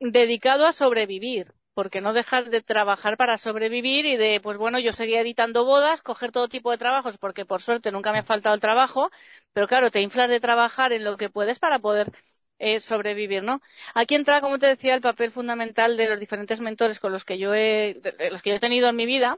dedicado 0.01 0.65
a 0.67 0.73
sobrevivir 0.73 1.53
porque 1.75 2.01
no 2.01 2.13
dejar 2.13 2.49
de 2.49 2.61
trabajar 2.61 3.17
para 3.17 3.37
sobrevivir 3.37 4.05
y 4.07 4.17
de, 4.17 4.39
pues 4.41 4.57
bueno, 4.57 4.79
yo 4.79 4.93
seguía 4.93 5.21
editando 5.21 5.65
bodas, 5.65 6.01
coger 6.01 6.31
todo 6.31 6.49
tipo 6.49 6.71
de 6.71 6.77
trabajos, 6.79 7.17
porque 7.19 7.45
por 7.45 7.61
suerte 7.61 7.91
nunca 7.91 8.11
me 8.13 8.19
ha 8.19 8.23
faltado 8.23 8.55
el 8.55 8.61
trabajo, 8.61 9.11
pero 9.53 9.67
claro, 9.67 9.91
te 9.91 10.01
inflas 10.01 10.29
de 10.29 10.39
trabajar 10.39 10.93
en 10.93 11.03
lo 11.03 11.17
que 11.17 11.29
puedes 11.29 11.59
para 11.59 11.79
poder 11.79 12.11
eh, 12.59 12.79
sobrevivir, 12.79 13.43
¿no? 13.43 13.61
Aquí 13.93 14.15
entra, 14.15 14.41
como 14.41 14.57
te 14.59 14.67
decía, 14.67 14.95
el 14.95 15.01
papel 15.01 15.31
fundamental 15.31 15.97
de 15.97 16.09
los 16.09 16.19
diferentes 16.19 16.61
mentores 16.61 16.99
con 16.99 17.11
los 17.11 17.25
que 17.25 17.37
yo 17.37 17.53
he, 17.53 18.01
los 18.31 18.41
que 18.41 18.51
yo 18.51 18.55
he 18.57 18.59
tenido 18.59 18.89
en 18.89 18.95
mi 18.95 19.05
vida, 19.05 19.37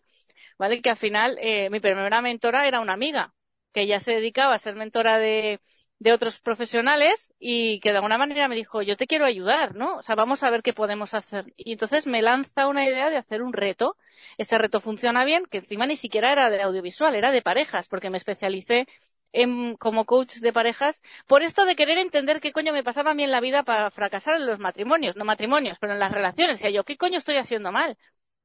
¿vale? 0.57 0.81
Que 0.81 0.89
al 0.91 0.97
final, 0.97 1.37
eh, 1.41 1.69
mi 1.69 1.79
primera 1.79 2.21
mentora 2.21 2.67
era 2.67 2.79
una 2.79 2.93
amiga, 2.93 3.33
que 3.73 3.87
ya 3.87 3.99
se 3.99 4.13
dedicaba 4.15 4.55
a 4.55 4.59
ser 4.59 4.75
mentora 4.75 5.19
de, 5.19 5.61
de 5.99 6.13
otros 6.13 6.39
profesionales 6.39 7.33
y 7.39 7.79
que 7.79 7.91
de 7.91 7.97
alguna 7.97 8.17
manera 8.17 8.47
me 8.47 8.55
dijo, 8.55 8.81
yo 8.81 8.97
te 8.97 9.07
quiero 9.07 9.25
ayudar, 9.25 9.75
¿no? 9.75 9.95
O 9.97 10.03
sea, 10.03 10.15
vamos 10.15 10.43
a 10.43 10.49
ver 10.51 10.61
qué 10.61 10.73
podemos 10.73 11.13
hacer. 11.13 11.53
Y 11.57 11.73
entonces 11.73 12.05
me 12.07 12.21
lanza 12.21 12.67
una 12.67 12.85
idea 12.85 13.09
de 13.09 13.17
hacer 13.17 13.41
un 13.41 13.53
reto. 13.53 13.97
Ese 14.37 14.57
reto 14.57 14.79
funciona 14.79 15.25
bien, 15.25 15.45
que 15.45 15.57
encima 15.59 15.87
ni 15.87 15.95
siquiera 15.97 16.31
era 16.31 16.49
de 16.49 16.61
audiovisual, 16.61 17.15
era 17.15 17.31
de 17.31 17.41
parejas, 17.41 17.87
porque 17.87 18.09
me 18.09 18.17
especialicé 18.17 18.87
en, 19.33 19.75
como 19.77 20.05
coach 20.05 20.37
de 20.37 20.53
parejas 20.53 21.01
por 21.27 21.41
esto 21.43 21.65
de 21.65 21.75
querer 21.75 21.97
entender 21.97 22.39
qué 22.39 22.51
coño 22.51 22.73
me 22.73 22.83
pasaba 22.83 23.11
a 23.11 23.13
mí 23.13 23.23
en 23.23 23.31
la 23.31 23.41
vida 23.41 23.63
para 23.63 23.91
fracasar 23.91 24.35
en 24.35 24.45
los 24.47 24.59
matrimonios, 24.59 25.15
no 25.15 25.25
matrimonios, 25.25 25.79
pero 25.79 25.93
en 25.93 25.99
las 25.99 26.11
relaciones. 26.11 26.63
Y 26.63 26.73
yo, 26.73 26.83
¿qué 26.83 26.97
coño 26.97 27.17
estoy 27.17 27.37
haciendo 27.37 27.71
mal? 27.71 27.97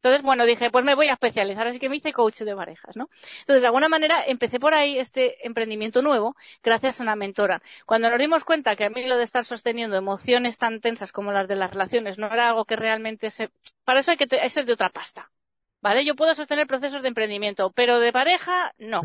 Entonces, 0.03 0.23
bueno, 0.23 0.45
dije, 0.47 0.71
pues 0.71 0.85
me 0.85 0.97
voy 0.97 1.09
a 1.09 1.13
especializar, 1.13 1.65
así 1.69 1.79
que 1.79 1.89
me 1.89 1.97
hice 1.97 2.13
coach 2.13 2.41
de 2.41 2.57
parejas, 2.57 2.97
¿no? 2.97 3.09
Entonces, 3.41 3.63
de 3.63 3.67
alguna 3.67 3.89
manera, 3.89 4.25
empecé 4.27 4.59
por 4.59 4.75
ahí 4.75 4.99
este 4.99 5.47
emprendimiento 5.47 6.03
nuevo 6.03 6.35
gracias 6.63 6.99
a 6.99 7.05
una 7.05 7.15
mentora. 7.15 7.63
Cuando 7.87 8.11
nos 8.11 8.19
dimos 8.19 8.43
cuenta 8.43 8.75
que 8.75 8.85
a 8.85 8.91
mí 8.91 9.07
lo 9.07 9.17
de 9.17 9.23
estar 9.23 9.45
sosteniendo 9.45 9.97
emociones 9.97 10.59
tan 10.59 10.81
tensas 10.81 11.13
como 11.13 11.31
las 11.31 11.47
de 11.47 11.55
las 11.55 11.71
relaciones 11.71 12.19
no 12.19 12.27
era 12.27 12.49
algo 12.49 12.65
que 12.65 12.75
realmente 12.75 13.31
se... 13.31 13.51
Para 13.85 14.01
eso 14.01 14.11
hay 14.11 14.17
que 14.17 14.51
ser 14.51 14.67
de 14.67 14.73
otra 14.73 14.91
pasta, 14.91 15.31
¿vale? 15.81 16.05
Yo 16.05 16.17
puedo 16.17 16.35
sostener 16.35 16.67
procesos 16.67 17.03
de 17.03 17.09
emprendimiento, 17.09 17.71
pero 17.71 18.01
de 18.01 18.13
pareja, 18.13 18.75
no 18.79 19.03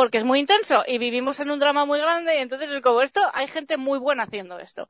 porque 0.00 0.16
es 0.16 0.24
muy 0.24 0.40
intenso 0.40 0.82
y 0.86 0.96
vivimos 0.96 1.40
en 1.40 1.50
un 1.50 1.58
drama 1.58 1.84
muy 1.84 1.98
grande 1.98 2.38
y 2.38 2.40
entonces 2.40 2.70
como 2.80 3.02
esto 3.02 3.20
hay 3.34 3.46
gente 3.48 3.76
muy 3.76 3.98
buena 3.98 4.22
haciendo 4.22 4.58
esto. 4.58 4.88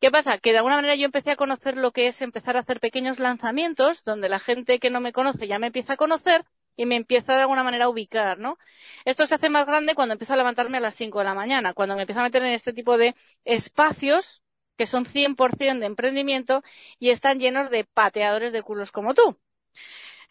¿Qué 0.00 0.12
pasa? 0.12 0.38
Que 0.38 0.52
de 0.52 0.58
alguna 0.58 0.76
manera 0.76 0.94
yo 0.94 1.06
empecé 1.06 1.32
a 1.32 1.36
conocer 1.36 1.76
lo 1.76 1.90
que 1.90 2.06
es 2.06 2.22
empezar 2.22 2.56
a 2.56 2.60
hacer 2.60 2.78
pequeños 2.78 3.18
lanzamientos 3.18 4.04
donde 4.04 4.28
la 4.28 4.38
gente 4.38 4.78
que 4.78 4.90
no 4.90 5.00
me 5.00 5.12
conoce 5.12 5.48
ya 5.48 5.58
me 5.58 5.66
empieza 5.66 5.94
a 5.94 5.96
conocer 5.96 6.44
y 6.76 6.86
me 6.86 6.94
empieza 6.94 7.34
de 7.34 7.40
alguna 7.40 7.64
manera 7.64 7.86
a 7.86 7.88
ubicar, 7.88 8.38
¿no? 8.38 8.56
Esto 9.04 9.26
se 9.26 9.34
hace 9.34 9.48
más 9.48 9.66
grande 9.66 9.96
cuando 9.96 10.12
empiezo 10.12 10.34
a 10.34 10.36
levantarme 10.36 10.78
a 10.78 10.80
las 10.80 10.94
5 10.94 11.18
de 11.18 11.24
la 11.24 11.34
mañana, 11.34 11.74
cuando 11.74 11.96
me 11.96 12.02
empiezo 12.02 12.20
a 12.20 12.22
meter 12.22 12.44
en 12.44 12.52
este 12.52 12.72
tipo 12.72 12.96
de 12.96 13.16
espacios 13.44 14.44
que 14.76 14.86
son 14.86 15.04
100% 15.04 15.80
de 15.80 15.86
emprendimiento 15.86 16.62
y 17.00 17.10
están 17.10 17.40
llenos 17.40 17.70
de 17.70 17.82
pateadores 17.82 18.52
de 18.52 18.62
culos 18.62 18.92
como 18.92 19.14
tú. 19.14 19.36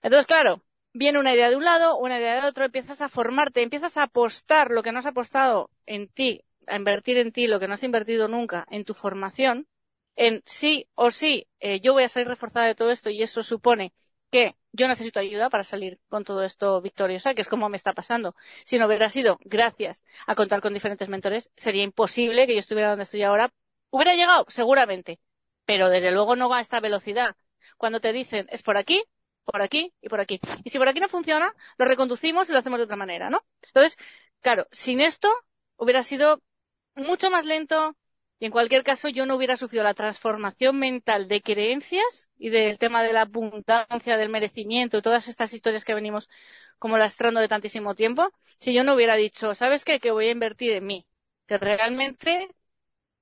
Entonces, 0.02 0.28
claro, 0.28 0.64
viene 0.94 1.20
una 1.20 1.34
idea 1.34 1.50
de 1.50 1.56
un 1.56 1.66
lado, 1.66 1.98
una 1.98 2.20
idea 2.20 2.42
de 2.42 2.48
otro, 2.48 2.66
empiezas 2.66 3.02
a 3.02 3.10
formarte, 3.10 3.62
empiezas 3.62 3.98
a 3.98 4.04
apostar 4.04 4.72
lo 4.72 4.84
que 4.84 4.92
no 4.92 5.00
has 5.00 5.06
apostado 5.06 5.70
en 5.86 6.08
ti, 6.08 6.44
a 6.68 6.76
invertir 6.78 7.18
en 7.18 7.32
ti 7.32 7.48
lo 7.48 7.60
que 7.60 7.68
no 7.68 7.74
has 7.74 7.84
invertido 7.84 8.28
nunca 8.28 8.66
en 8.70 8.86
tu 8.86 8.94
formación, 8.94 9.68
en 10.16 10.44
sí 10.46 10.88
o 10.96 11.12
sí, 11.12 11.48
eh, 11.60 11.80
yo 11.82 11.94
voy 11.94 12.04
a 12.04 12.10
salir 12.10 12.28
reforzada 12.28 12.68
de 12.68 12.76
todo 12.76 12.92
esto 12.92 13.10
y 13.10 13.24
eso 13.24 13.44
supone 13.44 13.94
que 14.32 14.56
yo 14.72 14.88
necesito 14.88 15.20
ayuda 15.20 15.50
para 15.50 15.64
salir 15.64 16.00
con 16.10 16.24
todo 16.24 16.44
esto 16.44 16.82
victoriosa, 16.82 17.34
que 17.36 17.42
es 17.42 17.48
como 17.48 17.70
me 17.70 17.78
está 17.78 17.94
pasando. 17.94 18.36
Si 18.66 18.78
no 18.78 18.88
hubiera 18.88 19.10
sido 19.10 19.40
gracias 19.44 20.04
a 20.26 20.36
contar 20.36 20.62
con 20.62 20.74
diferentes 20.74 21.10
mentores, 21.10 21.52
sería 21.56 21.84
imposible 21.84 22.48
que 22.48 22.54
yo 22.54 22.60
estuviera 22.60 22.90
donde 22.90 23.04
estoy 23.04 23.24
ahora. 23.24 23.54
¿Hubiera 23.92 24.16
llegado? 24.16 24.46
Seguramente. 24.50 25.20
Pero 25.66 25.90
desde 25.90 26.12
luego 26.12 26.36
no 26.36 26.50
va 26.50 26.58
a 26.58 26.62
esta 26.62 26.80
velocidad 26.80 27.36
cuando 27.78 28.00
te 28.00 28.12
dicen 28.12 28.48
es 28.52 28.64
por 28.64 28.78
aquí, 28.78 29.04
por 29.46 29.62
aquí 29.62 29.94
y 30.02 30.10
por 30.10 30.20
aquí. 30.20 30.40
Y 30.64 30.70
si 30.70 30.78
por 30.78 30.88
aquí 30.88 31.00
no 31.00 31.10
funciona, 31.10 31.54
lo 31.78 31.86
reconducimos 31.86 32.50
y 32.50 32.54
lo 32.54 32.60
hacemos 32.60 32.80
de 32.80 32.86
otra 32.86 32.96
manera, 32.96 33.30
¿no? 33.30 33.44
Entonces, 33.68 33.98
claro, 34.42 34.68
sin 34.72 35.02
esto 35.02 35.30
hubiera 35.78 36.04
sido 36.04 36.42
mucho 36.96 37.30
más 37.30 37.46
lento 37.46 37.96
y 38.40 38.46
en 38.46 38.52
cualquier 38.52 38.84
caso 38.84 39.10
yo 39.10 39.26
no 39.26 39.36
hubiera 39.36 39.56
sufrido 39.56 39.84
la 39.84 39.94
transformación 39.94 40.78
mental 40.78 41.28
de 41.28 41.42
creencias 41.42 42.30
y 42.38 42.50
del 42.50 42.78
tema 42.78 43.04
de 43.04 43.14
la 43.14 43.22
abundancia, 43.22 44.18
del 44.18 44.30
merecimiento 44.30 44.98
y 44.98 45.02
todas 45.02 45.28
estas 45.28 45.54
historias 45.54 45.86
que 45.86 45.94
venimos 45.94 46.30
como 46.78 46.98
lastrando 46.98 47.40
de 47.40 47.48
tantísimo 47.48 47.96
tiempo, 47.96 48.32
si 48.60 48.74
yo 48.74 48.84
no 48.84 48.96
hubiera 48.96 49.16
dicho, 49.16 49.56
¿sabes 49.56 49.86
qué? 49.86 50.00
Que 50.00 50.12
voy 50.12 50.28
a 50.28 50.32
invertir 50.32 50.74
en 50.74 50.86
mí, 50.86 51.08
que 51.48 51.58
realmente 51.58 52.50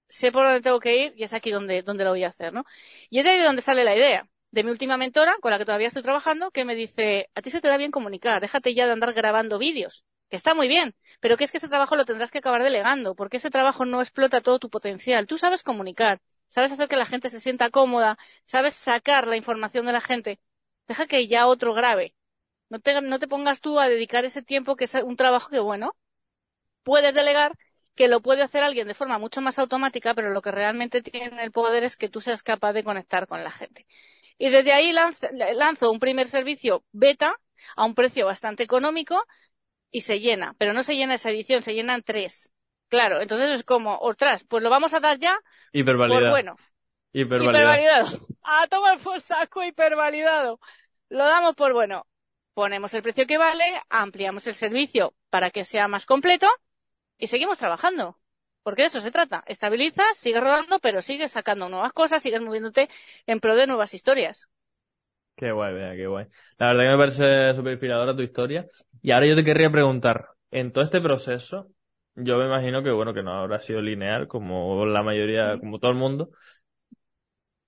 sé 0.10 0.31
por 0.31 0.45
dónde 0.45 0.62
tengo 0.62 0.79
que 0.79 0.97
ir 0.97 1.13
y 1.15 1.23
es 1.23 1.34
aquí 1.34 1.51
donde, 1.51 1.84
donde 1.84 2.03
lo 2.03 2.12
voy 2.12 2.23
a 2.23 2.29
hacer, 2.29 2.53
¿no? 2.53 2.65
Y 3.10 3.19
es 3.19 3.25
de 3.25 3.31
ahí 3.31 3.39
donde 3.41 3.62
sale 3.62 3.84
la 3.84 3.95
idea 3.95 4.27
de 4.52 4.64
mi 4.64 4.72
última 4.72 4.98
mentora, 4.98 5.36
con 5.42 5.52
la 5.52 5.58
que 5.58 5.66
todavía 5.66 5.88
estoy 5.88 6.04
trabajando, 6.04 6.52
que 6.52 6.66
me 6.66 6.76
dice, 6.76 7.30
a 7.36 7.42
ti 7.42 7.50
se 7.50 7.62
te 7.62 7.68
da 7.68 7.78
bien 7.78 7.92
comunicar, 7.92 8.42
déjate 8.42 8.74
ya 8.74 8.86
de 8.86 8.92
andar 8.94 9.14
grabando 9.14 9.58
vídeos, 9.58 10.06
que 10.30 10.36
está 10.36 10.54
muy 10.54 10.68
bien, 10.68 10.96
pero 11.20 11.38
que 11.38 11.44
es 11.46 11.52
que 11.52 11.58
ese 11.58 11.70
trabajo 11.70 11.96
lo 11.96 12.06
tendrás 12.06 12.32
que 12.32 12.40
acabar 12.40 12.64
delegando, 12.64 13.16
porque 13.16 13.38
ese 13.38 13.50
trabajo 13.50 13.86
no 13.86 14.02
explota 14.02 14.42
todo 14.42 14.60
tu 14.60 14.70
potencial. 14.70 15.28
Tú 15.28 15.38
sabes 15.38 15.64
comunicar, 15.64 16.22
sabes 16.50 16.72
hacer 16.72 16.88
que 16.88 16.96
la 16.98 17.06
gente 17.06 17.30
se 17.30 17.40
sienta 17.40 17.70
cómoda, 17.70 18.18
sabes 18.46 18.74
sacar 18.74 19.28
la 19.28 19.38
información 19.38 19.86
de 19.86 19.94
la 19.94 20.02
gente. 20.02 20.40
Deja 20.88 21.08
que 21.08 21.28
ya 21.28 21.48
otro 21.48 21.74
grabe. 21.74 22.14
No 22.70 22.80
te, 22.80 23.02
no 23.02 23.20
te 23.20 23.28
pongas 23.28 23.62
tú 23.62 23.80
a 23.80 23.90
dedicar 23.90 24.26
ese 24.26 24.42
tiempo 24.42 24.76
que 24.76 24.86
es 24.86 24.96
un 24.96 25.16
trabajo 25.18 25.50
que, 25.50 25.60
bueno, 25.60 25.96
puedes 26.84 27.14
delegar, 27.14 27.58
que 27.96 28.08
lo 28.08 28.22
puede 28.22 28.44
hacer 28.44 28.64
alguien 28.64 28.88
de 28.88 28.94
forma 28.94 29.18
mucho 29.20 29.42
más 29.42 29.60
automática, 29.60 30.14
pero 30.14 30.32
lo 30.32 30.42
que 30.42 30.52
realmente 30.52 31.02
tiene 31.02 31.44
el 31.44 31.52
poder 31.52 31.84
es 31.84 31.98
que 31.98 32.10
tú 32.10 32.22
seas 32.22 32.44
capaz 32.44 32.74
de 32.74 32.84
conectar 32.84 33.28
con 33.28 33.44
la 33.44 33.52
gente. 33.52 33.86
Y 34.41 34.49
desde 34.49 34.73
ahí 34.73 34.91
lanzo, 34.91 35.91
un 35.91 35.99
primer 35.99 36.27
servicio 36.27 36.84
beta 36.91 37.39
a 37.75 37.86
un 37.86 37.93
precio 37.93 38.25
bastante 38.25 38.63
económico 38.63 39.23
y 39.91 40.01
se 40.01 40.19
llena. 40.19 40.56
Pero 40.58 40.73
no 40.73 40.82
se 40.82 40.95
llena 40.95 41.13
esa 41.13 41.30
edición, 41.30 41.62
se 41.62 41.75
llenan 41.75 42.01
tres. 42.01 42.51
Claro, 42.88 43.21
entonces 43.21 43.51
es 43.51 43.63
como, 43.63 43.99
otras, 44.01 44.43
pues 44.45 44.63
lo 44.63 44.71
vamos 44.71 44.95
a 44.95 44.99
dar 44.99 45.19
ya 45.19 45.38
Hipervalidado. 45.73 46.23
por 46.23 46.30
bueno. 46.32 46.56
Hipervalidado. 47.13 48.27
A 48.41 48.65
tomar 48.65 48.97
por 48.97 49.21
saco 49.21 49.63
hipervalidado. 49.63 50.60
Lo 51.10 51.23
damos 51.23 51.54
por 51.54 51.73
bueno. 51.73 52.08
Ponemos 52.56 52.95
el 52.95 53.04
precio 53.04 53.27
que 53.27 53.38
vale, 53.38 53.63
ampliamos 53.89 54.47
el 54.47 54.56
servicio 54.56 55.13
para 55.30 55.51
que 55.51 55.65
sea 55.65 55.88
más 55.88 56.08
completo 56.08 56.47
y 57.19 57.27
seguimos 57.27 57.60
trabajando. 57.60 58.17
Porque 58.63 58.84
de 58.84 58.88
eso 58.89 59.02
se 59.02 59.12
trata. 59.12 59.43
Estabilizas, 59.47 60.17
sigues 60.17 60.41
rodando, 60.41 60.80
pero 60.80 61.02
sigues 61.02 61.32
sacando 61.32 61.69
nuevas 61.69 61.93
cosas, 61.93 62.21
sigues 62.21 62.41
moviéndote 62.41 62.89
en 63.26 63.39
pro 63.39 63.56
de 63.56 63.67
nuevas 63.67 63.93
historias. 63.93 64.47
Qué 65.36 65.52
guay, 65.52 65.74
vea, 65.74 65.95
qué 65.95 66.06
guay. 66.08 66.28
La 66.60 66.67
verdad 66.67 66.84
que 66.84 66.89
me 66.89 66.97
parece 66.97 67.54
súper 67.56 67.74
inspiradora 67.74 68.15
tu 68.15 68.21
historia. 68.21 68.67
Y 69.02 69.12
ahora 69.12 69.26
yo 69.28 69.36
te 69.36 69.43
querría 69.43 69.71
preguntar, 69.71 70.28
en 70.52 70.71
todo 70.71 70.84
este 70.84 71.02
proceso, 71.02 71.69
yo 72.15 72.38
me 72.38 72.45
imagino 72.45 72.84
que, 72.84 72.91
bueno, 72.91 73.13
que 73.13 73.24
no 73.24 73.32
habrá 73.34 73.60
sido 73.62 73.82
lineal, 73.82 74.28
como 74.28 74.86
la 74.86 75.02
mayoría, 75.02 75.58
como 75.60 75.80
todo 75.80 75.91
el 75.91 75.97
mundo. 75.97 76.30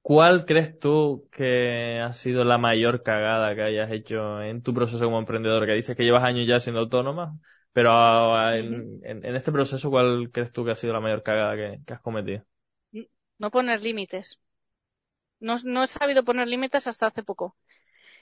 ¿Cuál 0.01 0.45
crees 0.45 0.77
tú 0.79 1.29
que 1.31 1.99
ha 2.01 2.11
sido 2.13 2.43
la 2.43 2.57
mayor 2.57 3.03
cagada 3.03 3.55
que 3.55 3.61
hayas 3.61 3.89
hecho 3.91 4.41
en 4.41 4.61
tu 4.61 4.73
proceso 4.73 5.05
como 5.05 5.17
emprendedor? 5.19 5.65
Que 5.65 5.73
dices 5.73 5.95
que 5.95 6.03
llevas 6.03 6.25
años 6.25 6.45
ya 6.45 6.59
siendo 6.59 6.81
autónoma. 6.81 7.39
Pero 7.73 7.91
ah, 7.91 8.55
en, 8.55 9.01
en, 9.03 9.35
este 9.35 9.51
proceso, 9.51 9.89
¿cuál 9.89 10.29
crees 10.31 10.51
tú 10.51 10.63
que 10.63 10.71
ha 10.71 10.75
sido 10.75 10.93
la 10.93 10.99
mayor 10.99 11.23
cagada 11.23 11.55
que, 11.55 11.93
has 11.93 12.01
cometido? 12.01 12.45
No 13.39 13.49
poner 13.49 13.81
límites. 13.81 14.39
No, 15.39 15.57
no 15.63 15.83
he 15.83 15.87
sabido 15.87 16.23
poner 16.23 16.47
límites 16.47 16.85
hasta 16.87 17.07
hace 17.07 17.23
poco. 17.23 17.57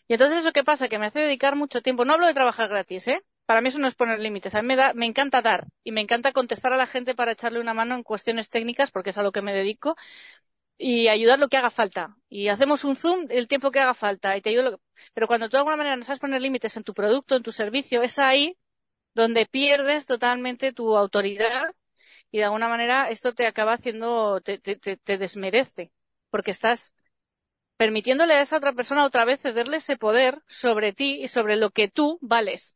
Y 0.07 0.13
entonces 0.13 0.39
eso 0.39 0.53
qué 0.53 0.63
pasa, 0.63 0.87
que 0.87 0.97
me 0.97 1.07
hace 1.07 1.19
dedicar 1.19 1.55
mucho 1.55 1.81
tiempo. 1.81 2.05
No 2.05 2.13
hablo 2.13 2.27
de 2.27 2.33
trabajar 2.33 2.69
gratis, 2.69 3.09
¿eh? 3.09 3.21
Para 3.45 3.61
mí 3.61 3.67
eso 3.67 3.79
no 3.79 3.87
es 3.87 3.95
poner 3.95 4.19
límites. 4.19 4.55
A 4.55 4.61
mí 4.61 4.67
me, 4.69 4.77
da, 4.77 4.93
me 4.93 5.05
encanta 5.05 5.41
dar 5.41 5.67
y 5.83 5.91
me 5.91 6.01
encanta 6.01 6.31
contestar 6.31 6.71
a 6.73 6.77
la 6.77 6.87
gente 6.87 7.13
para 7.13 7.33
echarle 7.33 7.59
una 7.59 7.73
mano 7.73 7.95
en 7.95 8.03
cuestiones 8.03 8.49
técnicas, 8.49 8.89
porque 8.89 9.09
es 9.09 9.17
a 9.17 9.23
lo 9.23 9.33
que 9.33 9.41
me 9.41 9.53
dedico, 9.53 9.97
y 10.77 11.09
ayudar 11.09 11.39
lo 11.39 11.49
que 11.49 11.57
haga 11.57 11.69
falta. 11.69 12.15
Y 12.29 12.47
hacemos 12.47 12.85
un 12.85 12.95
zoom 12.95 13.27
el 13.29 13.47
tiempo 13.47 13.71
que 13.71 13.79
haga 13.81 13.93
falta. 13.93 14.37
Y 14.37 14.41
te 14.41 14.49
ayudo 14.49 14.79
Pero 15.13 15.27
cuando 15.27 15.49
tú 15.49 15.53
de 15.53 15.59
alguna 15.59 15.77
manera 15.77 15.97
no 15.97 16.03
sabes 16.03 16.19
poner 16.19 16.41
límites 16.41 16.77
en 16.77 16.83
tu 16.83 16.93
producto, 16.93 17.35
en 17.35 17.43
tu 17.43 17.51
servicio, 17.51 18.01
es 18.01 18.17
ahí 18.17 18.57
donde 19.13 19.45
pierdes 19.45 20.06
totalmente 20.06 20.74
tu 20.74 20.97
autoridad 20.97 21.74
y 22.32 22.39
de 22.39 22.45
alguna 22.45 22.69
manera 22.69 23.10
esto 23.10 23.34
te 23.34 23.45
acaba 23.45 23.74
haciendo, 23.74 24.41
te, 24.41 24.58
te, 24.58 24.76
te, 24.78 25.17
desmerece, 25.17 25.91
porque 26.30 26.52
estás 26.52 26.93
permitiéndole 27.78 28.36
a 28.36 28.41
esa 28.41 28.58
otra 28.58 28.74
persona 28.74 29.06
otra 29.06 29.26
vez 29.26 29.41
cederle 29.41 29.78
ese 29.78 29.97
poder 29.97 30.41
sobre 30.47 30.93
ti 30.93 31.21
y 31.21 31.28
sobre 31.28 31.58
lo 31.58 31.71
que 31.71 31.89
tú 31.89 32.19
vales. 32.21 32.76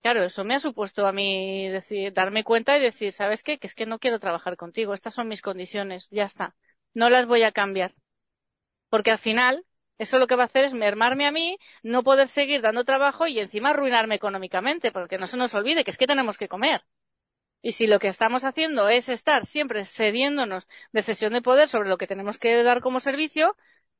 Claro, 0.00 0.22
eso 0.24 0.44
me 0.44 0.54
ha 0.54 0.60
supuesto 0.60 1.06
a 1.06 1.12
mí 1.12 1.68
decir, 1.68 2.12
darme 2.12 2.44
cuenta 2.44 2.76
y 2.78 2.80
decir, 2.80 3.12
¿sabes 3.12 3.42
qué? 3.42 3.58
Que 3.58 3.66
es 3.66 3.74
que 3.74 3.86
no 3.86 3.98
quiero 3.98 4.20
trabajar 4.20 4.56
contigo, 4.56 4.94
estas 4.94 5.14
son 5.14 5.28
mis 5.28 5.42
condiciones, 5.42 6.08
ya 6.10 6.24
está. 6.24 6.56
No 6.94 7.10
las 7.10 7.26
voy 7.26 7.42
a 7.42 7.52
cambiar. 7.52 7.94
Porque 8.90 9.10
al 9.10 9.18
final 9.18 9.64
eso 9.98 10.18
lo 10.18 10.26
que 10.26 10.36
va 10.36 10.44
a 10.44 10.46
hacer 10.46 10.64
es 10.64 10.74
mermarme 10.74 11.26
a 11.26 11.32
mí, 11.32 11.58
no 11.82 12.02
poder 12.02 12.28
seguir 12.28 12.62
dando 12.62 12.84
trabajo 12.84 13.26
y 13.26 13.38
encima 13.40 13.70
arruinarme 13.70 14.14
económicamente, 14.14 14.92
porque 14.92 15.18
no 15.18 15.26
se 15.26 15.36
nos 15.36 15.54
olvide 15.54 15.84
que 15.84 15.90
es 15.90 15.98
que 15.98 16.06
tenemos 16.06 16.38
que 16.38 16.48
comer. 16.48 16.84
Y 17.62 17.72
si 17.72 17.86
lo 17.86 17.98
que 17.98 18.08
estamos 18.08 18.44
haciendo 18.44 18.88
es 18.88 19.08
estar 19.08 19.44
siempre 19.44 19.84
cediéndonos 19.84 20.68
de 20.92 21.02
cesión 21.02 21.32
de 21.32 21.42
poder 21.42 21.68
sobre 21.68 21.88
lo 21.88 21.98
que 21.98 22.06
tenemos 22.06 22.38
que 22.38 22.62
dar 22.62 22.80
como 22.80 23.00
servicio, 23.00 23.56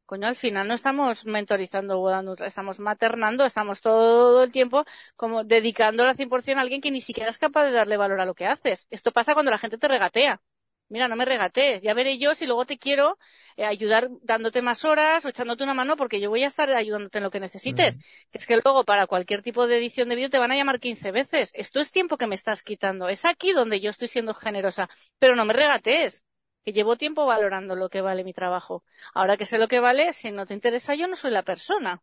coño, 0.06 0.28
al 0.28 0.36
final 0.36 0.68
no 0.68 0.74
estamos 0.74 1.26
mentorizando 1.26 2.00
o 2.00 2.08
dando, 2.08 2.34
estamos 2.44 2.78
maternando, 2.78 3.44
estamos 3.44 3.80
todo 3.80 4.42
el 4.44 4.52
tiempo 4.52 4.84
como 5.16 5.44
dedicándole 5.44 6.10
al 6.10 6.16
100% 6.16 6.58
a 6.58 6.62
alguien 6.62 6.80
que 6.80 6.90
ni 6.90 7.00
siquiera 7.00 7.30
es 7.30 7.38
capaz 7.38 7.64
de 7.64 7.72
darle 7.72 7.96
valor 7.96 8.20
a 8.20 8.26
lo 8.26 8.34
que 8.34 8.46
haces. 8.46 8.86
Esto 8.90 9.12
pasa 9.12 9.34
cuando 9.34 9.50
la 9.50 9.58
gente 9.58 9.78
te 9.78 9.88
regatea 9.88 10.40
mira, 10.88 11.08
no 11.08 11.16
me 11.16 11.24
regatees, 11.24 11.82
ya 11.82 11.94
veré 11.94 12.18
yo 12.18 12.34
si 12.34 12.46
luego 12.46 12.64
te 12.64 12.78
quiero 12.78 13.18
eh, 13.56 13.64
ayudar 13.64 14.08
dándote 14.22 14.62
más 14.62 14.84
horas 14.84 15.24
o 15.24 15.28
echándote 15.28 15.64
una 15.64 15.74
mano 15.74 15.96
porque 15.96 16.20
yo 16.20 16.30
voy 16.30 16.44
a 16.44 16.46
estar 16.46 16.70
ayudándote 16.70 17.18
en 17.18 17.24
lo 17.24 17.30
que 17.30 17.40
necesites. 17.40 17.98
Es 18.32 18.46
que 18.46 18.54
luego 18.56 18.84
para 18.84 19.06
cualquier 19.06 19.42
tipo 19.42 19.66
de 19.66 19.78
edición 19.78 20.08
de 20.08 20.16
vídeo 20.16 20.30
te 20.30 20.38
van 20.38 20.52
a 20.52 20.56
llamar 20.56 20.80
15 20.80 21.10
veces. 21.12 21.50
Esto 21.54 21.80
es 21.80 21.90
tiempo 21.90 22.16
que 22.16 22.26
me 22.26 22.34
estás 22.34 22.62
quitando. 22.62 23.08
Es 23.08 23.24
aquí 23.24 23.52
donde 23.52 23.80
yo 23.80 23.90
estoy 23.90 24.08
siendo 24.08 24.34
generosa. 24.34 24.88
Pero 25.18 25.36
no 25.36 25.44
me 25.44 25.54
regatees, 25.54 26.24
que 26.64 26.72
llevo 26.72 26.96
tiempo 26.96 27.26
valorando 27.26 27.74
lo 27.74 27.88
que 27.88 28.00
vale 28.00 28.24
mi 28.24 28.32
trabajo. 28.32 28.84
Ahora 29.14 29.36
que 29.36 29.46
sé 29.46 29.58
lo 29.58 29.68
que 29.68 29.80
vale, 29.80 30.12
si 30.12 30.30
no 30.30 30.46
te 30.46 30.54
interesa 30.54 30.94
yo 30.94 31.06
no 31.08 31.16
soy 31.16 31.30
la 31.30 31.42
persona. 31.42 32.02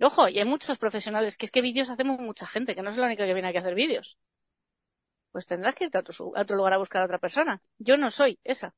Ojo, 0.00 0.28
y 0.28 0.38
hay 0.38 0.44
muchos 0.44 0.78
profesionales 0.78 1.36
que 1.36 1.46
es 1.46 1.52
que 1.52 1.62
vídeos 1.62 1.88
hacemos 1.88 2.18
mucha 2.18 2.46
gente, 2.46 2.74
que 2.74 2.82
no 2.82 2.90
es 2.90 2.96
la 2.96 3.06
única 3.06 3.26
que 3.26 3.34
viene 3.34 3.48
aquí 3.48 3.58
a 3.58 3.60
hacer 3.60 3.74
vídeos 3.74 4.18
pues 5.32 5.46
tendrás 5.46 5.74
que 5.74 5.84
irte 5.84 5.98
a 5.98 6.00
otro, 6.00 6.56
lugar 6.56 6.74
a 6.74 6.78
buscar 6.78 7.02
a 7.02 7.06
otra 7.06 7.18
persona. 7.18 7.62
Yo 7.78 7.96
no 7.96 8.10
soy 8.10 8.38
esa. 8.44 8.74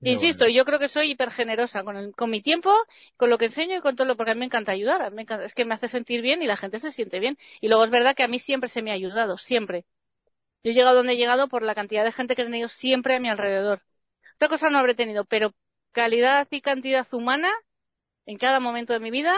Insisto, 0.00 0.46
yo 0.48 0.64
creo 0.66 0.78
que 0.78 0.88
soy 0.88 1.12
hiper 1.12 1.30
generosa 1.30 1.82
con, 1.82 2.12
con 2.12 2.30
mi 2.30 2.42
tiempo, 2.42 2.74
con 3.16 3.30
lo 3.30 3.38
que 3.38 3.46
enseño 3.46 3.78
y 3.78 3.80
con 3.80 3.96
todo 3.96 4.06
lo, 4.06 4.16
porque 4.16 4.32
a 4.32 4.34
mí 4.34 4.40
me 4.40 4.46
encanta 4.46 4.72
ayudar. 4.72 5.10
Me 5.12 5.22
encanta, 5.22 5.44
es 5.44 5.54
que 5.54 5.64
me 5.64 5.74
hace 5.74 5.88
sentir 5.88 6.20
bien 6.20 6.42
y 6.42 6.46
la 6.46 6.56
gente 6.56 6.78
se 6.78 6.92
siente 6.92 7.20
bien. 7.20 7.38
Y 7.60 7.68
luego 7.68 7.84
es 7.84 7.90
verdad 7.90 8.14
que 8.14 8.22
a 8.22 8.28
mí 8.28 8.38
siempre 8.38 8.68
se 8.68 8.82
me 8.82 8.90
ha 8.90 8.94
ayudado, 8.94 9.38
siempre. 9.38 9.86
Yo 10.62 10.70
he 10.70 10.74
llegado 10.74 10.96
donde 10.96 11.14
he 11.14 11.16
llegado 11.16 11.48
por 11.48 11.62
la 11.62 11.74
cantidad 11.74 12.04
de 12.04 12.12
gente 12.12 12.34
que 12.34 12.42
he 12.42 12.44
tenido 12.46 12.68
siempre 12.68 13.16
a 13.16 13.20
mi 13.20 13.28
alrededor. 13.28 13.82
Otra 14.36 14.48
cosa 14.48 14.70
no 14.70 14.78
habré 14.78 14.94
tenido, 14.94 15.24
pero 15.24 15.54
calidad 15.92 16.48
y 16.50 16.60
cantidad 16.60 17.06
humana 17.12 17.50
en 18.26 18.38
cada 18.38 18.60
momento 18.60 18.92
de 18.92 19.00
mi 19.00 19.10
vida 19.10 19.34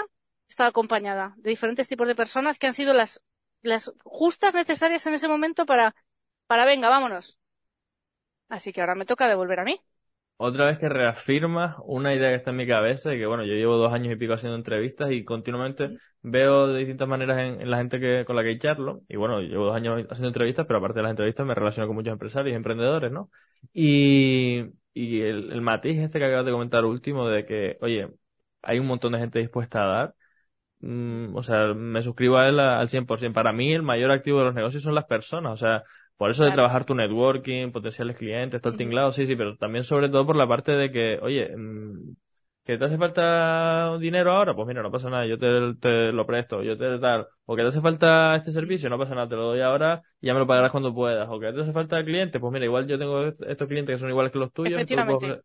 he 0.49 0.51
estado 0.51 0.70
acompañada 0.70 1.35
de 1.38 1.51
diferentes 1.51 1.88
tipos 1.88 2.07
de 2.07 2.14
personas 2.14 2.59
que 2.59 2.66
han 2.66 2.75
sido 2.75 2.94
las, 2.94 3.20
las 3.62 3.92
justas 4.05 4.55
necesarias 4.55 5.07
en 5.07 5.14
ese 5.14 5.29
momento 5.29 5.66
para 5.66 5.94
para 6.46 6.64
venga, 6.64 6.88
vámonos. 6.88 7.38
Así 8.48 8.72
que 8.72 8.80
ahora 8.80 8.94
me 8.94 9.06
toca 9.06 9.28
devolver 9.28 9.61
a 9.61 9.64
mí. 9.64 9.80
Otra 10.38 10.66
vez 10.66 10.78
que 10.78 10.88
reafirmas 10.88 11.76
una 11.85 12.14
idea 12.14 12.28
que 12.28 12.37
está 12.37 12.50
en 12.50 12.56
mi 12.56 12.66
cabeza 12.66 13.14
y 13.14 13.18
que 13.18 13.26
bueno, 13.26 13.44
yo 13.44 13.54
llevo 13.54 13.76
dos 13.76 13.92
años 13.92 14.12
y 14.12 14.16
pico 14.16 14.35
haciendo 14.35 14.56
entrevistas 14.56 15.11
y 15.11 15.24
continuamente 15.24 15.96
veo 16.20 16.66
de 16.68 16.80
distintas 16.80 17.09
maneras 17.09 17.38
en, 17.38 17.70
la 17.70 17.78
gente 17.78 17.98
que, 17.98 18.24
con 18.26 18.37
la 18.37 18.42
que 18.42 18.59
charlo. 18.59 19.00
Y 19.09 19.16
bueno, 19.16 19.40
llevo 19.40 19.66
dos 19.66 19.76
años 19.76 20.04
haciendo 20.11 20.28
entrevistas, 20.28 20.66
pero 20.66 20.78
aparte 20.78 20.98
de 20.98 21.04
las 21.04 21.11
entrevistas 21.11 21.46
me 21.46 21.54
relaciono 21.54 21.87
con 21.87 21.96
muchos 21.96 22.12
empresarios 22.12 22.52
y 22.52 22.56
emprendedores, 22.56 23.11
¿no? 23.11 23.30
Y, 23.72 24.66
y 24.92 25.22
el, 25.22 25.52
el 25.52 25.61
matiz 25.62 25.98
este 25.98 26.18
que 26.18 26.26
acabas 26.26 26.44
de 26.44 26.52
comentar 26.52 26.85
último 26.85 27.28
de 27.28 27.46
que, 27.46 27.78
oye, 27.80 28.09
hay 28.62 28.78
un 28.78 28.87
montón 28.87 29.12
de 29.12 29.18
gente 29.20 29.38
dispuesta 29.38 29.82
a 29.85 29.87
dar. 29.87 30.14
Mm, 30.80 31.37
o 31.37 31.42
sea, 31.42 31.74
me 31.74 32.02
suscribo 32.02 32.38
a 32.38 32.48
él 32.48 32.61
al 32.61 32.88
100%. 32.88 33.35
Para 33.35 33.52
mí 33.52 33.72
el 33.72 33.82
mayor 33.82 34.11
activo 34.11 34.38
de 34.40 34.46
los 34.46 34.54
negocios 34.54 34.82
son 34.82 34.94
las 34.94 35.06
personas. 35.06 35.52
O 35.52 35.56
sea, 35.56 35.85
por 36.16 36.31
eso 36.31 36.44
de 36.44 36.52
trabajar 36.52 36.85
tu 36.85 36.94
networking, 36.94 37.72
potenciales 37.72 38.16
clientes, 38.16 38.61
todo 38.61 38.72
el 38.72 38.79
tinglado, 38.79 39.12
sí, 39.12 39.26
sí, 39.26 39.37
pero 39.37 39.57
también 39.57 39.85
sobre 39.85 40.09
todo 40.09 40.24
por 40.26 40.37
la 40.37 40.48
parte 40.48 40.72
de 40.72 40.90
que, 40.90 41.18
oye, 41.20 41.55
mm, 41.57 42.14
que 42.64 42.79
te 42.79 42.85
hace 42.85 42.98
falta 42.98 43.96
dinero 43.98 44.33
ahora, 44.33 44.55
pues 44.55 44.66
mira, 44.66 44.83
no 44.83 44.90
pasa 44.90 45.09
nada, 45.09 45.24
yo 45.26 45.38
te, 45.38 46.11
lo 46.12 46.26
presto, 46.26 46.62
yo 46.62 46.76
te 46.76 46.98
tal, 46.98 47.26
o 47.44 47.55
que 47.55 47.62
te 47.62 47.68
hace 47.68 47.81
falta 47.81 48.35
este 48.35 48.50
servicio, 48.50 48.90
no 48.90 48.98
pasa 48.98 49.14
nada, 49.14 49.29
te 49.29 49.37
lo 49.37 49.46
doy 49.46 49.61
ahora 49.61 50.02
y 50.20 50.26
ya 50.26 50.35
me 50.35 50.40
lo 50.40 50.46
pagarás 50.46 50.72
cuando 50.72 50.92
puedas, 50.92 51.29
o 51.31 51.38
que 51.38 51.52
te 51.52 51.61
hace 51.61 51.72
falta 51.72 52.02
clientes, 52.02 52.40
pues 52.40 52.52
mira, 52.52 52.64
igual 52.64 52.88
yo 52.88 52.98
tengo 52.98 53.26
estos 53.26 53.68
clientes 53.68 53.94
que 53.94 53.98
son 53.98 54.11
iguales 54.11 54.33
que 54.33 54.38
los 54.38 54.52
tuyos, 54.52 54.83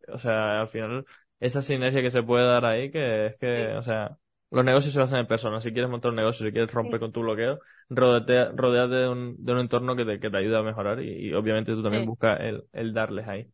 o 0.08 0.18
sea, 0.18 0.62
al 0.62 0.68
final 0.68 1.04
esa 1.38 1.60
sinergia 1.60 2.02
que 2.02 2.10
se 2.10 2.22
puede 2.22 2.46
dar 2.46 2.64
ahí, 2.64 2.90
que 2.90 3.26
es 3.26 3.36
que, 3.36 3.74
o 3.76 3.82
sea, 3.82 4.16
los 4.52 4.64
negocios 4.64 4.92
se 4.92 5.00
basan 5.00 5.20
en 5.20 5.26
personas. 5.26 5.64
Si 5.64 5.72
quieres 5.72 5.90
montar 5.90 6.10
un 6.10 6.16
negocio, 6.16 6.46
si 6.46 6.52
quieres 6.52 6.70
romper 6.72 7.00
con 7.00 7.10
tu 7.10 7.22
bloqueo, 7.22 7.58
rodeate, 7.88 8.52
rodeate 8.54 8.94
de 8.94 9.08
un, 9.08 9.36
de 9.38 9.52
un 9.52 9.58
entorno 9.58 9.96
que 9.96 10.04
te, 10.04 10.20
que 10.20 10.30
te 10.30 10.36
ayude 10.36 10.58
a 10.58 10.62
mejorar 10.62 11.02
y, 11.02 11.32
obviamente 11.32 11.72
tú 11.72 11.82
también 11.82 12.04
buscas 12.04 12.38
el, 12.40 12.64
el 12.72 12.92
darles 12.92 13.26
ahí. 13.26 13.46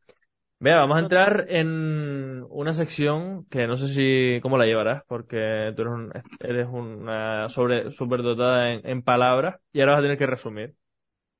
Vea, 0.60 0.76
vamos 0.76 0.96
a 0.96 1.00
entrar 1.00 1.46
en 1.48 2.44
una 2.50 2.72
sección 2.72 3.46
que 3.48 3.68
no 3.68 3.76
sé 3.76 3.86
si 3.86 4.40
cómo 4.42 4.58
la 4.58 4.66
llevarás, 4.66 5.04
porque 5.06 5.72
tú 5.76 5.82
eres, 5.82 5.94
un, 5.94 6.12
eres 6.40 6.66
una 6.68 7.48
sobre 7.48 7.92
superdotada 7.92 8.72
en, 8.72 8.84
en 8.84 9.02
palabras 9.02 9.60
y 9.72 9.80
ahora 9.80 9.92
vas 9.92 10.00
a 10.00 10.02
tener 10.02 10.18
que 10.18 10.26
resumir. 10.26 10.74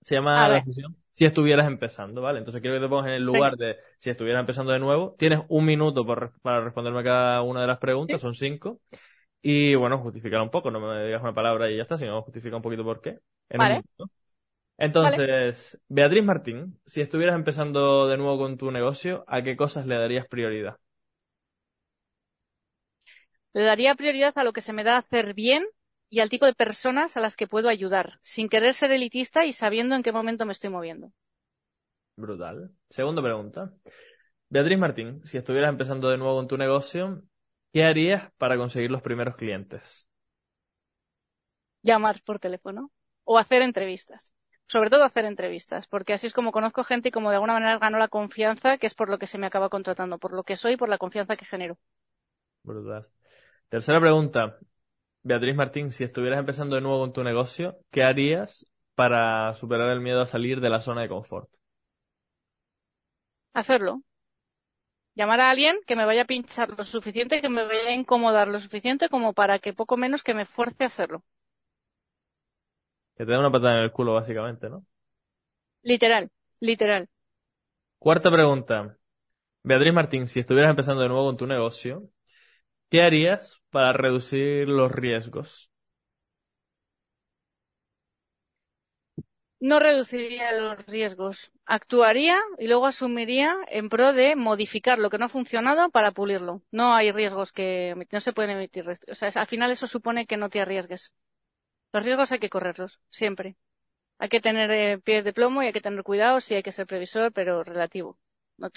Se 0.03 0.15
llama 0.15 0.49
la 0.49 0.63
sección 0.63 0.97
Si 1.11 1.25
estuvieras 1.25 1.67
empezando, 1.67 2.23
¿vale? 2.23 2.39
Entonces 2.39 2.63
quiero 2.63 2.77
que 2.77 2.83
te 2.83 2.89
pongas 2.89 3.09
en 3.09 3.15
el 3.15 3.25
lugar 3.25 3.57
de 3.57 3.77
si 3.99 4.09
estuvieras 4.09 4.41
empezando 4.41 4.71
de 4.71 4.79
nuevo. 4.79 5.17
Tienes 5.19 5.41
un 5.49 5.65
minuto 5.65 6.07
para 6.07 6.61
responderme 6.61 7.03
cada 7.03 7.43
una 7.43 7.61
de 7.61 7.67
las 7.67 7.79
preguntas, 7.79 8.21
son 8.21 8.35
cinco. 8.35 8.79
Y 9.41 9.75
bueno, 9.75 9.99
justificar 9.99 10.41
un 10.41 10.51
poco, 10.51 10.71
no 10.71 10.81
me 10.81 11.05
digas 11.05 11.23
una 11.23 11.35
palabra 11.35 11.71
y 11.71 11.77
ya 11.77 11.83
está, 11.83 11.97
sino 11.97 12.23
justifica 12.23 12.57
un 12.57 12.63
poquito 12.63 12.85
por 12.85 13.01
qué. 13.01 13.21
vale. 13.55 13.83
Entonces, 14.77 15.81
Beatriz 15.89 16.25
Martín, 16.25 16.81
si 16.87 17.01
estuvieras 17.01 17.35
empezando 17.35 18.07
de 18.09 18.17
nuevo 18.17 18.39
con 18.39 18.57
tu 18.57 18.71
negocio, 18.71 19.25
¿a 19.27 19.43
qué 19.43 19.57
cosas 19.57 19.87
le 19.87 19.97
darías 19.97 20.27
prioridad? 20.29 20.79
Le 23.53 23.63
daría 23.63 23.95
prioridad 23.95 24.33
a 24.39 24.43
lo 24.43 24.55
que 24.55 24.63
se 24.63 24.73
me 24.73 24.85
da 24.85 24.97
hacer 24.97 25.35
bien 25.35 25.67
y 26.09 26.21
al 26.21 26.31
tipo 26.31 26.47
de 26.47 26.55
personas 26.55 27.19
a 27.19 27.21
las 27.21 27.37
que 27.37 27.47
puedo 27.47 27.69
ayudar, 27.69 28.21
sin 28.23 28.49
querer 28.49 28.73
ser 28.73 28.91
elitista 28.91 29.45
y 29.45 29.53
sabiendo 29.53 29.95
en 29.95 30.03
qué 30.03 30.13
momento 30.13 30.47
me 30.47 30.53
estoy 30.53 30.71
moviendo. 30.71 31.13
Brutal. 32.17 32.71
Segunda 32.91 33.23
pregunta. 33.23 33.73
Beatriz 34.49 34.79
Martín, 34.79 35.23
si 35.25 35.39
estuvieras 35.39 35.71
empezando 35.71 36.11
de 36.11 36.19
nuevo 36.19 36.37
con 36.37 36.49
tu 36.49 36.57
negocio, 36.59 37.23
¿Qué 37.73 37.85
harías 37.85 38.31
para 38.39 38.57
conseguir 38.57 38.91
los 38.91 39.03
primeros 39.03 39.37
clientes? 39.37 40.07
Llamar 41.83 42.23
por 42.25 42.39
teléfono 42.39 42.91
o 43.25 43.39
hacer 43.39 43.63
entrevistas. 43.63 44.33
Sobre 44.67 44.91
todo 44.91 45.05
hacer 45.05 45.25
entrevistas, 45.25 45.87
porque 45.87 46.13
así 46.13 46.27
es 46.27 46.35
como 46.35 46.53
conozco 46.53 46.85
gente 46.85 47.09
y 47.09 47.13
como 47.13 47.31
de 47.31 47.37
alguna 47.37 47.55
manera 47.55 47.79
gano 47.79 47.99
la 47.99 48.09
confianza, 48.09 48.77
que 48.77 48.87
es 48.87 48.95
por 48.95 49.09
lo 49.09 49.19
que 49.19 49.27
se 49.27 49.39
me 49.39 49.47
acaba 49.47 49.71
contratando, 49.71 50.19
por 50.19 50.35
lo 50.35 50.45
que 50.45 50.57
soy 50.57 50.75
y 50.75 50.77
por 50.77 50.91
la 50.91 50.99
confianza 50.99 51.37
que 51.37 51.47
genero. 51.47 51.79
Brutal. 52.63 53.09
Tercera 53.69 54.01
pregunta. 54.01 54.59
Beatriz 55.23 55.57
Martín, 55.57 55.93
si 55.93 56.05
estuvieras 56.05 56.39
empezando 56.39 56.77
de 56.77 56.83
nuevo 56.83 57.01
con 57.01 57.13
tu 57.13 57.25
negocio, 57.25 57.79
¿qué 57.91 58.03
harías 58.03 58.67
para 58.95 59.55
superar 59.55 59.91
el 59.91 60.01
miedo 60.01 60.21
a 60.23 60.27
salir 60.27 60.61
de 60.61 60.71
la 60.71 60.81
zona 60.81 61.03
de 61.03 61.09
confort? 61.09 61.49
Hacerlo 63.53 64.03
llamar 65.19 65.41
a 65.43 65.51
alguien 65.51 65.77
que 65.87 65.97
me 65.97 66.07
vaya 66.07 66.23
a 66.23 66.27
pinchar 66.27 66.71
lo 66.79 66.85
suficiente, 66.85 67.43
que 67.43 67.51
me 67.51 67.65
vaya 67.67 67.91
a 67.91 67.95
incomodar 67.95 68.49
lo 68.49 68.59
suficiente 68.61 69.11
como 69.11 69.35
para 69.35 69.59
que 69.59 69.75
poco 69.75 69.99
menos 69.99 70.23
que 70.23 70.33
me 70.33 70.47
fuerce 70.47 70.85
a 70.85 70.87
hacerlo. 70.87 71.23
Que 73.17 73.27
te 73.27 73.33
dé 73.33 73.39
una 73.39 73.53
patada 73.53 73.77
en 73.79 73.83
el 73.85 73.93
culo, 73.93 74.15
básicamente, 74.15 74.71
¿no? 74.71 74.87
Literal, 75.83 76.31
literal. 76.61 77.09
Cuarta 77.99 78.31
pregunta. 78.31 78.97
Beatriz 79.65 79.93
Martín, 79.95 80.27
si 80.29 80.41
estuvieras 80.41 80.71
empezando 80.71 81.03
de 81.03 81.09
nuevo 81.09 81.27
con 81.27 81.37
tu 81.37 81.47
negocio, 81.47 82.11
¿qué 82.91 83.03
harías 83.03 83.63
para 83.71 83.93
reducir 83.95 84.69
los 84.69 84.93
riesgos? 84.93 85.71
No 89.61 89.81
reduciría 89.81 90.53
los 90.53 90.87
riesgos. 90.87 91.51
Actuaría 91.67 92.41
y 92.59 92.67
luego 92.67 92.87
asumiría 92.87 93.55
en 93.69 93.89
pro 93.89 94.13
de 94.13 94.37
modificar 94.37 94.99
lo 94.99 95.11
que 95.11 95.19
no 95.19 95.27
ha 95.27 95.29
funcionado 95.29 95.91
para 95.91 96.13
pulirlo. 96.13 96.63
No 96.71 96.95
hay 96.95 97.13
riesgos 97.13 97.53
que 97.53 97.95
no 98.11 98.21
se 98.21 98.33
pueden 98.33 98.53
emitir. 98.53 98.85
O 98.89 99.15
sea, 99.15 99.31
al 99.35 99.47
final 99.47 99.71
eso 99.71 99.87
supone 99.87 100.27
que 100.27 100.37
no 100.37 100.49
te 100.49 100.61
arriesgues. 100.61 101.13
Los 101.93 102.05
riesgos 102.05 102.33
hay 102.33 102.39
que 102.39 102.51
correrlos, 102.51 103.01
siempre. 103.11 103.57
Hay 104.19 104.29
que 104.29 104.41
tener 104.41 104.71
eh, 104.71 104.99
pies 104.99 105.25
de 105.25 105.33
plomo 105.33 105.63
y 105.63 105.67
hay 105.67 105.73
que 105.73 105.81
tener 105.81 106.03
cuidado, 106.03 106.41
sí 106.41 106.55
hay 106.55 106.63
que 106.63 106.73
ser 106.73 106.87
previsor, 106.87 107.33
pero 107.33 107.63
relativo. 107.63 108.19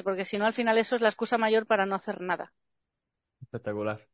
porque 0.04 0.26
si 0.26 0.38
no, 0.38 0.46
al 0.46 0.54
final 0.54 0.78
eso 0.78 0.96
es 0.96 1.02
la 1.02 1.10
excusa 1.10 1.38
mayor 1.38 1.65
para 1.65 1.86
no 1.86 1.96
hacer 1.96 2.22
nada. 2.22 2.54
Espectacular. 3.41 4.08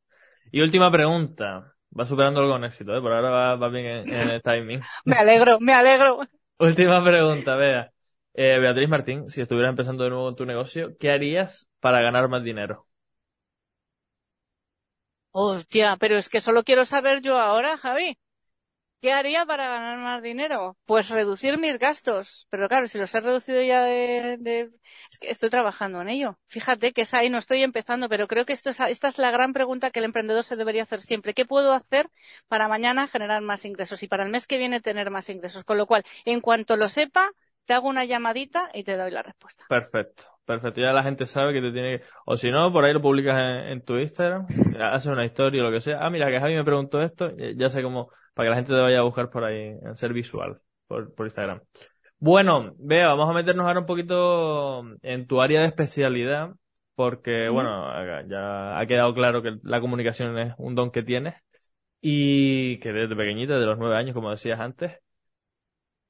Y 0.52 0.62
última 0.62 0.92
pregunta. 0.92 1.74
Va 1.98 2.06
superándolo 2.06 2.50
con 2.50 2.64
éxito, 2.64 2.96
¿eh? 2.96 3.02
Por 3.02 3.14
ahora 3.14 3.56
va, 3.56 3.70
bien 3.70 4.08
en 4.08 4.30
el 4.30 4.42
timing. 4.42 4.82
me 5.06 5.16
alegro, 5.16 5.58
me 5.60 5.74
alegro. 5.74 6.20
Última 6.60 7.04
pregunta, 7.04 7.56
vea. 7.56 7.92
Eh, 8.34 8.60
Beatriz 8.60 8.90
Martín, 8.90 9.30
si 9.30 9.42
estuvieras 9.42 9.72
empezando 9.72 10.04
de 10.04 10.10
nuevo 10.12 10.36
tu 10.36 10.46
negocio, 10.46 10.96
¿qué 11.00 11.12
harías 11.12 11.68
para 11.80 12.02
ganar 12.02 12.30
más 12.30 12.44
dinero? 12.44 12.88
Hostia, 15.32 15.96
pero 15.98 16.18
es 16.18 16.28
que 16.28 16.42
solo 16.42 16.64
quiero 16.66 16.84
saber 16.84 17.22
yo 17.22 17.40
ahora, 17.40 17.78
Javi. 17.78 18.18
¿Qué 19.00 19.14
haría 19.14 19.46
para 19.46 19.68
ganar 19.68 20.00
más 20.00 20.24
dinero? 20.24 20.76
Pues 20.86 21.10
reducir 21.10 21.60
mis 21.60 21.78
gastos. 21.78 22.48
Pero 22.50 22.68
claro, 22.68 22.88
si 22.88 22.98
los 22.98 23.14
he 23.14 23.22
reducido 23.22 23.62
ya 23.62 23.84
de, 23.84 24.72
Es 25.12 25.20
que 25.20 25.30
estoy 25.30 25.52
trabajando 25.52 26.02
en 26.02 26.10
ello. 26.10 26.40
Fíjate 26.48 26.94
que 26.94 27.02
es 27.02 27.14
ahí, 27.14 27.30
no 27.30 27.38
estoy 27.38 27.62
empezando, 27.62 28.10
pero 28.10 28.28
creo 28.28 28.46
que 28.46 28.54
esto 28.54 28.72
es, 28.72 28.80
esta 28.80 29.08
es 29.08 29.20
la 29.20 29.30
gran 29.30 29.54
pregunta 29.54 29.92
que 29.92 30.00
el 30.00 30.06
emprendedor 30.06 30.44
se 30.44 30.56
debería 30.56 30.84
hacer 30.84 31.02
siempre. 31.02 31.36
¿Qué 31.36 31.46
puedo 31.46 31.74
hacer 31.74 32.08
para 32.48 32.68
mañana 32.68 33.08
generar 33.08 33.44
más 33.44 33.66
ingresos 33.66 34.02
y 34.02 34.08
para 34.08 34.24
el 34.24 34.32
mes 34.32 34.48
que 34.48 34.58
viene 34.58 34.82
tener 34.82 35.12
más 35.12 35.30
ingresos? 35.30 35.64
Con 35.64 35.78
lo 35.78 35.86
cual, 35.86 36.04
en 36.26 36.42
cuanto 36.42 36.76
lo 36.76 36.90
sepa, 36.90 37.32
te 37.66 37.76
hago 37.76 37.90
una 37.90 38.04
llamadita 38.04 38.72
y 38.74 38.84
te 38.84 38.98
doy 38.98 39.12
la 39.12 39.22
respuesta. 39.22 39.66
Perfecto. 39.70 40.24
Perfecto, 40.44 40.80
ya 40.80 40.94
la 40.94 41.04
gente 41.04 41.26
sabe 41.26 41.52
que 41.52 41.60
te 41.60 41.74
tiene 41.74 42.00
que... 42.00 42.06
O 42.26 42.38
si 42.38 42.50
no, 42.50 42.72
por 42.72 42.86
ahí 42.86 42.94
lo 42.94 43.02
publicas 43.02 43.36
en, 43.66 43.82
tu 43.82 43.98
Instagram, 43.98 44.48
haces 44.82 45.12
una 45.12 45.26
historia 45.26 45.62
o 45.62 45.66
lo 45.66 45.72
que 45.72 45.82
sea. 45.82 45.98
Ah, 46.00 46.10
mira, 46.10 46.32
que 46.32 46.40
Javi 46.40 46.56
me 46.56 46.64
preguntó 46.64 47.02
esto, 47.02 47.32
ya 47.36 47.68
sé 47.68 47.84
cómo 47.84 48.10
para 48.38 48.46
que 48.46 48.50
la 48.52 48.56
gente 48.58 48.72
te 48.72 48.80
vaya 48.80 49.00
a 49.00 49.04
buscar 49.04 49.32
por 49.32 49.44
ahí, 49.44 49.80
en 49.82 49.96
ser 49.96 50.14
visual, 50.14 50.62
por, 50.86 51.12
Instagram. 51.18 51.60
Bueno, 52.20 52.76
vea, 52.78 53.08
vamos 53.08 53.28
a 53.28 53.34
meternos 53.34 53.66
ahora 53.66 53.80
un 53.80 53.88
poquito 53.88 54.84
en 55.02 55.26
tu 55.26 55.42
área 55.42 55.62
de 55.62 55.68
especialidad, 55.68 56.52
porque, 56.94 57.50
bueno, 57.50 57.92
ya 58.28 58.80
ha 58.80 58.86
quedado 58.86 59.16
claro 59.16 59.42
que 59.42 59.58
la 59.64 59.82
comunicación 59.82 60.38
es 60.38 60.54
un 60.60 60.76
don 60.76 60.92
que 60.92 61.02
tienes 61.02 61.34
y 62.00 62.78
que 62.80 62.94
desde 62.94 63.16
pequeñita, 63.16 63.58
de 63.58 63.66
los 63.66 63.80
nueve 63.80 63.96
años, 63.96 64.14
como 64.14 64.30
decías 64.30 64.60
antes, 64.60 65.00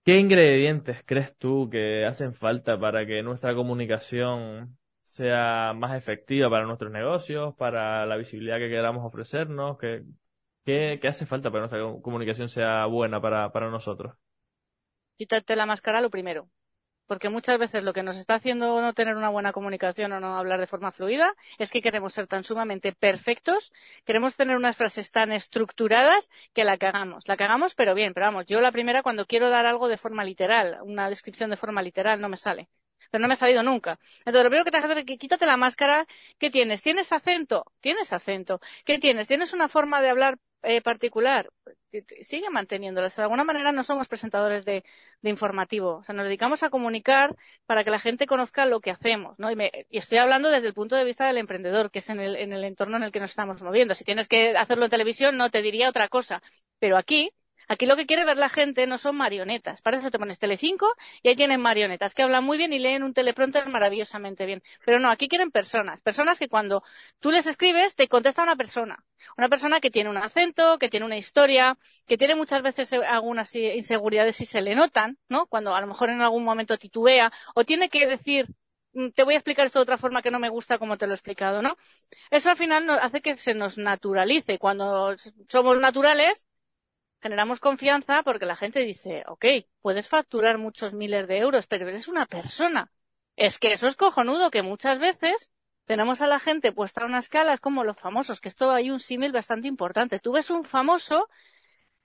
¿qué 0.04 0.20
ingredientes 0.20 1.04
crees 1.06 1.34
tú 1.38 1.70
que 1.70 2.06
hacen 2.06 2.34
falta 2.34 2.78
para 2.78 3.06
que 3.06 3.24
nuestra 3.24 3.56
comunicación 3.56 4.78
sea 5.02 5.72
más 5.74 5.96
efectiva 5.96 6.50
para 6.50 6.66
nuestros 6.66 6.92
negocios, 6.92 7.56
para 7.56 8.06
la 8.06 8.18
visibilidad 8.18 8.58
que 8.58 8.68
queramos 8.68 9.06
ofrecernos? 9.06 9.78
que 9.78 10.04
¿Qué, 10.68 11.00
hace 11.08 11.26
falta 11.26 11.50
para 11.50 11.66
que 11.66 11.78
nuestra 11.78 12.02
comunicación 12.02 12.50
sea 12.50 12.86
buena 12.88 13.22
para, 13.22 13.54
para 13.54 13.70
nosotros? 13.70 14.18
Quitarte 15.18 15.56
la 15.56 15.66
máscara 15.66 16.02
lo 16.02 16.10
primero. 16.10 16.50
Porque 17.06 17.30
muchas 17.30 17.58
veces 17.58 17.86
lo 17.86 17.94
que 17.94 18.04
nos 18.04 18.18
está 18.18 18.36
haciendo 18.36 18.82
no 18.82 18.94
tener 18.94 19.16
una 19.16 19.30
buena 19.30 19.54
comunicación 19.54 20.12
o 20.12 20.20
no 20.20 20.36
hablar 20.36 20.60
de 20.60 20.68
forma 20.68 20.92
fluida 20.92 21.34
es 21.58 21.72
que 21.72 21.82
queremos 21.82 22.12
ser 22.12 22.28
tan 22.28 22.44
sumamente 22.44 22.92
perfectos, 22.92 23.72
queremos 24.04 24.36
tener 24.36 24.58
unas 24.58 24.76
frases 24.76 25.10
tan 25.10 25.32
estructuradas 25.32 26.30
que 26.52 26.66
la 26.66 26.78
cagamos. 26.78 27.30
La 27.30 27.38
cagamos, 27.38 27.74
pero 27.74 27.96
bien, 27.96 28.14
pero 28.14 28.26
vamos, 28.26 28.46
yo 28.46 28.60
la 28.60 28.74
primera 28.74 29.04
cuando 29.04 29.26
quiero 29.26 29.50
dar 29.50 29.66
algo 29.66 29.88
de 29.88 29.96
forma 29.96 30.26
literal, 30.26 30.80
una 30.84 31.08
descripción 31.08 31.50
de 31.50 31.56
forma 31.56 31.82
literal, 31.82 32.20
no 32.20 32.28
me 32.28 32.36
sale 32.36 32.68
pero 33.10 33.22
no 33.22 33.30
me 33.30 33.36
ha 33.36 33.38
salido 33.38 33.64
nunca. 33.64 34.00
Entonces, 34.20 34.44
lo 34.44 34.50
primero 34.50 34.66
que 34.66 34.72
te 34.72 34.78
hace 34.78 35.00
es 35.00 35.06
que 35.06 35.18
quítate 35.18 35.46
la 35.46 35.56
máscara. 35.56 36.06
¿Qué 36.38 36.50
tienes? 36.50 36.82
¿Tienes 36.82 37.14
acento? 37.14 37.64
Tienes 37.80 38.12
acento. 38.12 38.60
¿Qué 38.84 39.00
tienes? 39.00 39.30
¿Tienes 39.30 39.54
una 39.54 39.70
forma 39.70 40.02
de 40.02 40.10
hablar 40.10 40.40
eh, 40.64 40.82
particular, 40.82 41.50
sigue 42.22 42.50
manteniéndolas. 42.50 43.16
De 43.16 43.22
alguna 43.24 43.44
manera 43.44 43.72
no 43.72 43.84
somos 43.84 44.08
presentadores 44.08 44.66
de, 44.66 44.84
informativo. 45.24 45.98
O 45.98 46.04
sea, 46.04 46.16
nos 46.16 46.26
dedicamos 46.26 46.64
a 46.64 46.70
comunicar 46.70 47.36
para 47.66 47.84
que 47.84 47.92
la 47.92 48.00
gente 48.00 48.26
conozca 48.26 48.66
lo 48.66 48.80
que 48.82 48.92
hacemos, 48.92 49.40
¿no? 49.40 49.52
Y, 49.52 49.58
estoy 49.92 50.18
hablando 50.18 50.50
desde 50.50 50.68
el 50.68 50.74
punto 50.74 50.96
de 50.96 51.04
vista 51.04 51.28
del 51.28 51.38
emprendedor, 51.38 51.92
que 51.92 52.00
es 52.00 52.10
en 52.10 52.20
el, 52.20 52.36
en 52.36 52.54
el 52.54 52.64
entorno 52.64 52.98
en 52.98 53.04
el 53.04 53.12
que 53.12 53.20
nos 53.20 53.30
estamos 53.32 53.62
moviendo. 53.62 53.96
Si 53.96 54.04
tienes 54.04 54.28
que 54.28 54.56
hacerlo 54.58 54.86
en 54.86 54.92
televisión, 54.92 55.38
no 55.38 55.50
te 55.50 55.62
diría 55.62 55.90
otra 55.90 56.08
cosa. 56.10 56.42
Pero 56.80 56.98
aquí, 56.98 57.32
Aquí 57.68 57.86
lo 57.86 57.96
que 57.96 58.06
quiere 58.06 58.24
ver 58.26 58.38
la 58.38 58.50
gente 58.50 58.88
no 58.88 58.98
son 58.98 59.18
marionetas. 59.18 59.82
Para 59.82 59.98
eso 59.98 60.10
te 60.10 60.20
pones 60.20 60.40
Telecinco 60.40 60.94
y 61.22 61.30
ahí 61.30 61.36
tienen 61.36 61.62
marionetas 61.62 62.14
que 62.14 62.24
hablan 62.24 62.44
muy 62.44 62.58
bien 62.58 62.72
y 62.74 62.80
leen 62.80 63.04
un 63.04 63.14
teleprompter 63.14 63.68
maravillosamente 63.68 64.46
bien. 64.46 64.64
Pero 64.86 65.00
no, 65.00 65.10
aquí 65.10 65.28
quieren 65.28 65.52
personas. 65.52 66.02
Personas 66.02 66.40
que 66.40 66.48
cuando 66.48 66.84
tú 67.20 67.32
les 67.32 67.46
escribes 67.46 67.96
te 67.96 68.08
contesta 68.08 68.44
una 68.44 68.56
persona. 68.56 69.04
Una 69.38 69.50
persona 69.50 69.80
que 69.80 69.92
tiene 69.92 70.10
un 70.10 70.18
acento, 70.18 70.78
que 70.80 70.90
tiene 70.90 71.06
una 71.06 71.18
historia, 71.18 71.78
que 72.06 72.18
tiene 72.18 72.36
muchas 72.36 72.62
veces 72.62 72.94
algunas 72.94 73.54
inseguridades 73.56 74.40
y 74.42 74.46
se 74.46 74.62
le 74.62 74.76
notan, 74.76 75.18
¿no? 75.28 75.48
Cuando 75.48 75.76
a 75.76 75.82
lo 75.82 75.88
mejor 75.88 76.10
en 76.10 76.22
algún 76.22 76.44
momento 76.44 76.78
titubea 76.78 77.32
o 77.56 77.66
tiene 77.66 77.90
que 77.90 78.08
decir 78.08 78.48
mm, 78.94 79.10
te 79.10 79.24
voy 79.24 79.34
a 79.34 79.38
explicar 79.38 79.66
esto 79.66 79.80
de 79.80 79.84
otra 79.84 79.98
forma 79.98 80.22
que 80.22 80.32
no 80.32 80.40
me 80.40 80.50
gusta 80.50 80.78
como 80.78 80.98
te 80.98 81.06
lo 81.08 81.14
he 81.14 81.16
explicado, 81.16 81.62
¿no? 81.62 81.76
Eso 82.32 82.50
al 82.50 82.58
final 82.58 82.90
hace 82.90 83.22
que 83.22 83.36
se 83.36 83.54
nos 83.54 83.78
naturalice. 83.78 84.60
Cuando 84.60 85.16
somos 85.50 85.78
naturales, 85.80 86.48
generamos 87.22 87.60
confianza 87.60 88.24
porque 88.24 88.46
la 88.46 88.56
gente 88.56 88.80
dice, 88.82 89.24
ok, 89.28 89.46
puedes 89.82 90.08
facturar 90.08 90.58
muchos 90.58 90.94
miles 90.94 91.28
de 91.28 91.38
euros, 91.38 91.68
pero 91.68 91.88
eres 91.88 92.08
una 92.08 92.26
persona. 92.26 92.92
Es 93.36 93.60
que 93.60 93.74
eso 93.74 93.88
es 93.88 93.96
cojonudo, 93.96 94.50
que 94.52 94.64
muchas 94.64 95.00
veces 95.00 95.52
tenemos 95.86 96.22
a 96.22 96.28
la 96.28 96.40
gente 96.40 96.72
puesta 96.72 97.02
a 97.02 97.06
una 97.06 97.20
escala, 97.20 97.54
es 97.54 97.60
como 97.60 97.84
los 97.84 97.98
famosos, 97.98 98.42
que 98.42 98.50
esto 98.50 98.72
hay 98.72 98.90
un 98.90 99.00
símil 99.00 99.32
bastante 99.32 99.68
importante. 99.68 100.20
Tú 100.20 100.34
ves 100.34 100.50
un 100.50 100.64
famoso 100.64 101.28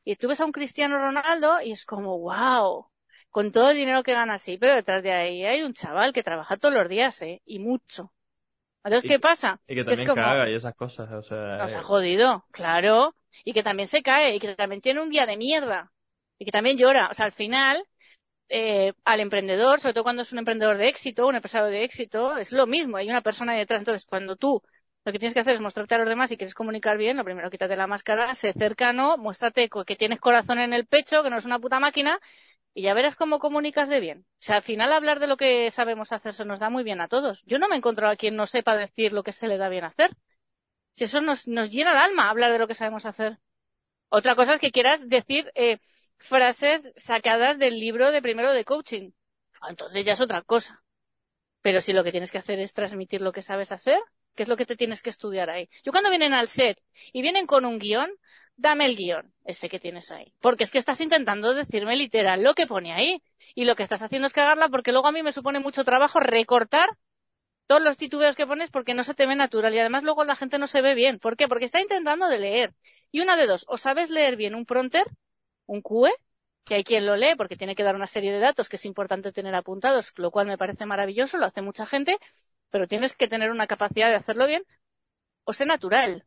y 0.04 0.16
tú 0.16 0.28
ves 0.28 0.40
a 0.40 0.44
un 0.44 0.52
Cristiano 0.52 0.98
Ronaldo 0.98 1.60
y 1.60 1.72
es 1.72 1.84
como, 1.84 2.18
wow, 2.18 2.86
con 3.30 3.50
todo 3.50 3.70
el 3.70 3.76
dinero 3.76 4.02
que 4.02 4.12
gana 4.12 4.34
así, 4.34 4.58
pero 4.58 4.74
detrás 4.74 5.02
de 5.02 5.12
ahí 5.12 5.44
hay 5.44 5.62
un 5.62 5.74
chaval 5.74 6.12
que 6.12 6.22
trabaja 6.22 6.56
todos 6.56 6.74
los 6.74 6.88
días, 6.88 7.20
¿eh? 7.22 7.42
Y 7.44 7.58
mucho. 7.58 8.12
Entonces, 8.84 9.08
¿qué 9.08 9.18
pasa? 9.18 9.60
Y 9.66 9.74
que 9.74 9.84
también 9.84 10.06
caga 10.06 10.48
y 10.50 10.54
esas 10.54 10.74
cosas, 10.74 11.10
o 11.12 11.22
sea... 11.22 11.58
Nos 11.58 11.72
ha 11.72 11.80
eh, 11.80 11.82
jodido, 11.82 12.44
claro. 12.50 13.14
Y 13.44 13.52
que 13.52 13.62
también 13.62 13.88
se 13.88 14.02
cae, 14.02 14.34
y 14.36 14.38
que 14.40 14.54
también 14.54 14.80
tiene 14.80 15.00
un 15.00 15.08
día 15.08 15.26
de 15.26 15.36
mierda. 15.36 15.92
Y 16.38 16.44
que 16.44 16.52
también 16.52 16.76
llora. 16.76 17.08
O 17.10 17.14
sea, 17.14 17.26
al 17.26 17.32
final, 17.32 17.84
eh, 18.48 18.92
al 19.04 19.20
emprendedor, 19.20 19.80
sobre 19.80 19.94
todo 19.94 20.04
cuando 20.04 20.22
es 20.22 20.32
un 20.32 20.38
emprendedor 20.38 20.76
de 20.78 20.88
éxito, 20.88 21.26
un 21.26 21.36
empresario 21.36 21.68
de 21.68 21.84
éxito, 21.84 22.36
es 22.36 22.52
lo 22.52 22.66
mismo. 22.66 22.96
Hay 22.96 23.08
una 23.10 23.22
persona 23.22 23.54
detrás. 23.54 23.80
Entonces, 23.80 24.04
cuando 24.06 24.36
tú 24.36 24.62
lo 25.04 25.12
que 25.12 25.18
tienes 25.18 25.34
que 25.34 25.40
hacer 25.40 25.54
es 25.54 25.60
mostrarte 25.60 25.94
a 25.96 25.98
los 25.98 26.08
demás 26.08 26.30
y 26.30 26.36
quieres 26.36 26.54
comunicar 26.54 26.96
bien, 26.96 27.16
lo 27.16 27.24
primero 27.24 27.50
quítate 27.50 27.76
la 27.76 27.86
máscara, 27.88 28.34
sé 28.34 28.52
cercano, 28.52 29.16
muéstrate 29.18 29.68
que 29.86 29.96
tienes 29.96 30.20
corazón 30.20 30.60
en 30.60 30.72
el 30.72 30.86
pecho, 30.86 31.22
que 31.24 31.30
no 31.30 31.38
es 31.38 31.44
una 31.44 31.58
puta 31.58 31.80
máquina, 31.80 32.20
y 32.74 32.82
ya 32.82 32.94
verás 32.94 33.16
cómo 33.16 33.38
comunicas 33.38 33.88
de 33.88 34.00
bien. 34.00 34.20
O 34.20 34.44
sea, 34.44 34.56
al 34.56 34.62
final 34.62 34.92
hablar 34.92 35.20
de 35.20 35.26
lo 35.26 35.36
que 35.36 35.70
sabemos 35.70 36.12
hacer 36.12 36.34
se 36.34 36.44
nos 36.44 36.58
da 36.60 36.70
muy 36.70 36.84
bien 36.84 37.00
a 37.00 37.08
todos. 37.08 37.42
Yo 37.46 37.58
no 37.58 37.68
me 37.68 37.74
he 37.74 37.78
encontrado 37.78 38.12
a 38.12 38.16
quien 38.16 38.36
no 38.36 38.46
sepa 38.46 38.76
decir 38.76 39.12
lo 39.12 39.22
que 39.22 39.32
se 39.32 39.48
le 39.48 39.58
da 39.58 39.68
bien 39.68 39.84
hacer. 39.84 40.10
Si 40.94 41.04
eso 41.04 41.20
nos, 41.20 41.48
nos 41.48 41.70
llena 41.70 41.92
el 41.92 41.98
alma 41.98 42.28
hablar 42.28 42.52
de 42.52 42.58
lo 42.58 42.68
que 42.68 42.74
sabemos 42.74 43.06
hacer. 43.06 43.38
Otra 44.08 44.34
cosa 44.34 44.54
es 44.54 44.60
que 44.60 44.70
quieras 44.70 45.08
decir 45.08 45.50
eh, 45.54 45.78
frases 46.18 46.92
sacadas 46.96 47.58
del 47.58 47.78
libro 47.78 48.10
de 48.10 48.22
primero 48.22 48.52
de 48.52 48.64
coaching. 48.64 49.10
Ah, 49.60 49.70
entonces 49.70 50.04
ya 50.04 50.12
es 50.12 50.20
otra 50.20 50.42
cosa. 50.42 50.82
Pero 51.62 51.80
si 51.80 51.92
lo 51.92 52.04
que 52.04 52.10
tienes 52.10 52.30
que 52.30 52.38
hacer 52.38 52.58
es 52.58 52.74
transmitir 52.74 53.20
lo 53.22 53.32
que 53.32 53.42
sabes 53.42 53.72
hacer, 53.72 54.00
¿qué 54.34 54.42
es 54.42 54.48
lo 54.48 54.56
que 54.56 54.66
te 54.66 54.76
tienes 54.76 55.00
que 55.00 55.10
estudiar 55.10 55.48
ahí? 55.48 55.68
Yo 55.84 55.92
cuando 55.92 56.10
vienen 56.10 56.34
al 56.34 56.48
set 56.48 56.78
y 57.12 57.22
vienen 57.22 57.46
con 57.46 57.64
un 57.64 57.78
guion, 57.78 58.10
dame 58.56 58.84
el 58.84 58.96
guion, 58.96 59.32
ese 59.44 59.68
que 59.68 59.78
tienes 59.78 60.10
ahí. 60.10 60.34
Porque 60.40 60.64
es 60.64 60.70
que 60.70 60.78
estás 60.78 61.00
intentando 61.00 61.54
decirme 61.54 61.96
literal 61.96 62.42
lo 62.42 62.54
que 62.54 62.66
pone 62.66 62.92
ahí. 62.92 63.22
Y 63.54 63.64
lo 63.64 63.76
que 63.76 63.82
estás 63.82 64.02
haciendo 64.02 64.26
es 64.26 64.32
cagarla 64.32 64.68
porque 64.68 64.92
luego 64.92 65.08
a 65.08 65.12
mí 65.12 65.22
me 65.22 65.32
supone 65.32 65.60
mucho 65.60 65.84
trabajo 65.84 66.20
recortar 66.20 66.88
todos 67.66 67.82
los 67.82 67.96
titubeos 67.96 68.36
que 68.36 68.46
pones 68.46 68.70
porque 68.70 68.94
no 68.94 69.04
se 69.04 69.14
te 69.14 69.26
ve 69.26 69.36
natural 69.36 69.74
y 69.74 69.78
además 69.78 70.02
luego 70.02 70.24
la 70.24 70.36
gente 70.36 70.58
no 70.58 70.66
se 70.66 70.82
ve 70.82 70.94
bien. 70.94 71.18
¿Por 71.18 71.36
qué? 71.36 71.48
Porque 71.48 71.64
está 71.64 71.80
intentando 71.80 72.28
de 72.28 72.38
leer. 72.38 72.74
Y 73.10 73.20
una 73.20 73.36
de 73.36 73.46
dos, 73.46 73.64
o 73.68 73.78
sabes 73.78 74.10
leer 74.10 74.36
bien 74.36 74.54
un 74.54 74.66
pronter, 74.66 75.06
un 75.66 75.82
QE, 75.82 76.12
que 76.64 76.74
hay 76.76 76.84
quien 76.84 77.06
lo 77.06 77.16
lee 77.16 77.34
porque 77.36 77.56
tiene 77.56 77.74
que 77.74 77.82
dar 77.82 77.96
una 77.96 78.06
serie 78.06 78.32
de 78.32 78.38
datos 78.40 78.68
que 78.68 78.76
es 78.76 78.84
importante 78.86 79.32
tener 79.32 79.54
apuntados, 79.54 80.12
lo 80.16 80.30
cual 80.30 80.46
me 80.46 80.58
parece 80.58 80.86
maravilloso, 80.86 81.38
lo 81.38 81.46
hace 81.46 81.62
mucha 81.62 81.86
gente, 81.86 82.16
pero 82.70 82.86
tienes 82.88 83.14
que 83.16 83.28
tener 83.28 83.50
una 83.50 83.66
capacidad 83.66 84.08
de 84.10 84.16
hacerlo 84.16 84.46
bien, 84.46 84.64
o 85.44 85.52
sé 85.52 85.66
natural. 85.66 86.24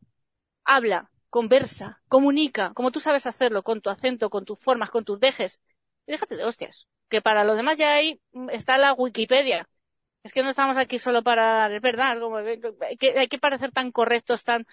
Habla, 0.66 1.12
conversa, 1.30 2.02
comunica, 2.08 2.74
como 2.74 2.92
tú 2.92 3.00
sabes 3.00 3.26
hacerlo, 3.28 3.64
con 3.64 3.82
tu 3.82 3.90
acento, 3.90 4.30
con 4.30 4.46
tus 4.46 4.60
formas, 4.60 4.90
con 4.92 5.06
tus 5.06 5.20
dejes. 5.20 5.62
Y 6.08 6.12
déjate 6.14 6.36
de 6.38 6.46
hostias. 6.46 6.88
Que 7.10 7.22
para 7.22 7.44
lo 7.44 7.56
demás 7.56 7.78
ya 7.78 7.94
ahí 7.94 8.22
está 8.52 8.78
la 8.78 8.94
Wikipedia. 8.94 9.70
Es 10.26 10.34
que 10.34 10.42
no 10.42 10.50
estamos 10.50 10.78
aquí 10.78 10.98
solo 10.98 11.22
para, 11.22 11.68
es 11.72 11.82
verdad, 11.82 12.20
como, 12.20 12.38
que, 13.00 13.20
hay 13.20 13.28
que 13.28 13.38
parecer 13.38 13.72
tan 13.72 13.92
correctos, 13.92 14.44
tan, 14.44 14.66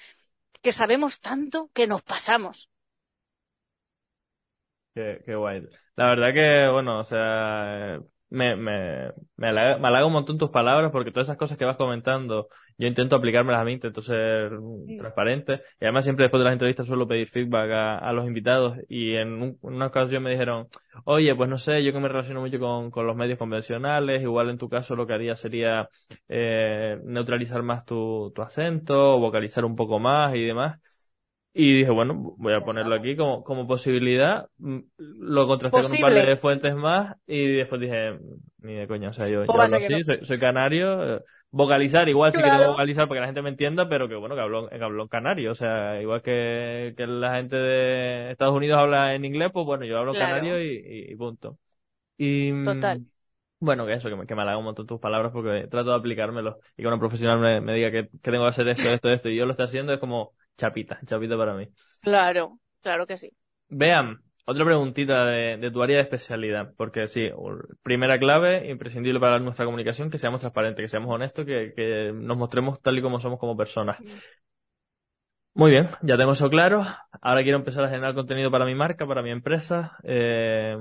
que 0.63 0.73
sabemos 0.73 1.21
tanto 1.21 1.71
que 1.75 1.87
nos 1.87 2.03
pasamos. 2.03 2.71
Qué, 4.95 5.21
qué 5.27 5.35
guay. 5.35 5.63
La 5.97 6.07
verdad 6.09 6.33
que, 6.33 6.69
bueno, 6.73 7.01
o 7.01 7.05
sea, 7.05 8.01
me, 8.33 8.57
me, 8.57 9.12
me, 9.37 9.49
halaga, 9.49 10.07
un 10.07 10.12
montón 10.12 10.39
tus 10.39 10.49
palabras 10.49 10.91
porque 10.91 11.11
todas 11.11 11.26
esas 11.26 11.37
cosas 11.37 11.59
que 11.59 11.66
vas 11.66 11.76
comentando, 11.76 12.49
yo 12.78 12.89
intento 12.89 13.14
aplicármelas 13.14 13.61
a 13.61 13.64
mí, 13.64 13.72
intento 13.72 14.01
ser 14.01 14.53
transparente. 14.99 15.61
Y 15.78 15.85
además 15.85 16.05
siempre 16.05 16.24
después 16.24 16.41
de 16.41 16.45
las 16.45 16.55
entrevistas 16.55 16.87
suelo 16.87 17.07
pedir 17.07 17.28
feedback 17.28 17.70
a, 18.03 18.12
los 18.12 18.26
invitados 18.26 18.78
y 18.89 19.16
en, 19.16 19.59
una 19.61 19.87
ocasión 19.87 20.22
me 20.22 20.30
dijeron, 20.30 20.68
oye, 21.05 21.35
pues 21.35 21.51
no 21.51 21.59
sé, 21.59 21.85
yo 21.85 21.93
que 21.93 22.01
me 22.01 22.09
relaciono 22.09 22.41
mucho 22.41 22.59
con, 22.59 22.91
con 22.91 23.07
los 23.07 23.16
medios 23.16 23.39
convencionales, 23.39 24.22
igual 24.22 24.49
en 24.49 24.57
tu 24.59 24.68
caso 24.68 24.97
lo 24.97 25.07
que 25.07 25.12
haría 25.12 25.37
sería 25.37 25.91
eh, 26.28 26.99
neutralizar 27.05 27.62
más 27.62 27.85
tu, 27.85 28.33
tu 28.35 28.41
acento, 28.41 29.18
vocalizar 29.18 29.64
un 29.66 29.76
poco 29.76 29.99
más 29.99 30.35
y 30.35 30.43
demás. 30.43 30.80
Y 31.55 31.75
dije, 31.79 31.91
bueno, 31.91 32.35
voy 32.39 32.55
a 32.55 32.65
ponerlo 32.65 32.95
aquí 32.95 33.15
como, 33.15 33.45
como 33.45 33.67
posibilidad. 33.67 34.49
Mm, 34.57 34.79
lo 34.97 35.47
contrasté 35.47 35.83
con 35.83 35.93
un 35.93 35.99
par 35.99 36.15
de 36.15 36.37
fuentes 36.37 36.75
más 36.75 37.17
y 37.27 37.57
después 37.57 37.81
dije, 37.81 38.19
ni 38.61 38.75
de 38.75 38.89
coña, 38.89 39.11
o 39.11 39.13
sea, 39.13 39.29
yo, 39.29 39.45
yo 39.45 39.53
hablo 39.53 39.77
así, 39.77 40.03
soy, 40.23 40.39
canario. 40.39 41.17
Eh, 41.17 41.21
vocalizar, 41.51 42.09
igual 42.09 42.33
sí 42.33 42.43
que 42.43 42.49
tengo 42.49 42.69
vocalizar 42.69 43.07
para 43.07 43.19
que 43.19 43.21
la 43.21 43.27
gente 43.27 43.43
me 43.43 43.51
entienda, 43.51 43.87
pero 43.87 44.09
que 44.09 44.15
bueno, 44.15 44.35
que 44.35 44.41
hablo, 44.41 44.71
que 44.71 44.83
hablo 44.83 45.03
en 45.03 45.09
canario. 45.09 45.53
O 45.53 45.55
sea, 45.55 46.01
igual 46.01 46.23
que, 46.23 46.95
que 46.97 47.07
la 47.07 47.37
gente 47.37 47.57
de 47.57 48.31
Estados 48.31 48.55
Unidos 48.55 48.79
habla 48.79 49.15
en 49.15 49.27
inglés, 49.27 49.51
pues 49.53 49.67
bueno, 49.67 49.85
yo 49.85 49.99
hablo 49.99 50.15
canario 50.15 50.59
y, 50.63 50.83
y, 51.11 51.15
punto. 51.17 51.59
Y, 52.17 52.51
mm, 52.51 52.65
Total. 52.65 53.03
Bueno, 53.61 53.87
que 53.87 53.93
eso, 53.93 54.09
que 54.09 54.17
me, 54.17 54.27
que 54.27 54.35
me 54.35 54.43
halaga 54.43 54.59
un 54.59 54.65
montón 54.65 54.87
tus 54.87 54.99
palabras 54.99 55.31
porque 55.33 55.69
trato 55.71 55.91
de 55.91 55.97
aplicármelo 55.97 56.59
y 56.77 56.83
que 56.83 56.89
una 56.89 56.99
profesional 56.99 57.39
me, 57.39 57.61
me 57.61 57.75
diga 57.75 57.93
que, 57.93 58.09
que 58.09 58.31
tengo 58.31 58.45
que 58.45 58.51
hacer 58.51 58.67
esto, 58.69 58.89
esto, 58.89 59.09
esto 59.11 59.29
y 59.29 59.37
yo 59.37 59.45
lo 59.45 59.53
estoy 59.53 59.67
haciendo 59.67 59.93
es 59.93 60.01
como, 60.01 60.33
Chapita, 60.57 61.01
chapita 61.07 61.37
para 61.37 61.55
mí. 61.55 61.69
Claro, 62.01 62.59
claro 62.81 63.07
que 63.07 63.17
sí. 63.17 63.33
Vean, 63.69 64.23
otra 64.45 64.65
preguntita 64.65 65.25
de, 65.25 65.57
de, 65.57 65.71
tu 65.71 65.83
área 65.83 65.97
de 65.97 66.03
especialidad, 66.03 66.73
porque 66.77 67.07
sí, 67.07 67.31
primera 67.83 68.19
clave, 68.19 68.71
imprescindible 68.71 69.21
para 69.21 69.39
nuestra 69.39 69.65
comunicación, 69.65 70.11
que 70.11 70.19
seamos 70.19 70.41
transparentes, 70.41 70.85
que 70.85 70.89
seamos 70.89 71.15
honestos, 71.15 71.47
que, 71.47 71.73
que 71.75 72.13
nos 72.13 72.37
mostremos 72.37 72.81
tal 72.81 72.99
y 72.99 73.03
como 73.03 73.21
somos 73.21 73.39
como 73.39 73.57
personas. 73.57 73.99
Muy 75.55 75.71
bien, 75.71 75.89
ya 76.03 76.17
tengo 76.17 76.33
eso 76.33 76.49
claro. 76.49 76.83
Ahora 77.21 77.43
quiero 77.43 77.59
empezar 77.59 77.85
a 77.85 77.89
generar 77.89 78.15
contenido 78.15 78.51
para 78.51 78.65
mi 78.65 78.75
marca, 78.75 79.07
para 79.07 79.23
mi 79.23 79.31
empresa. 79.31 79.97
Eh. 80.03 80.77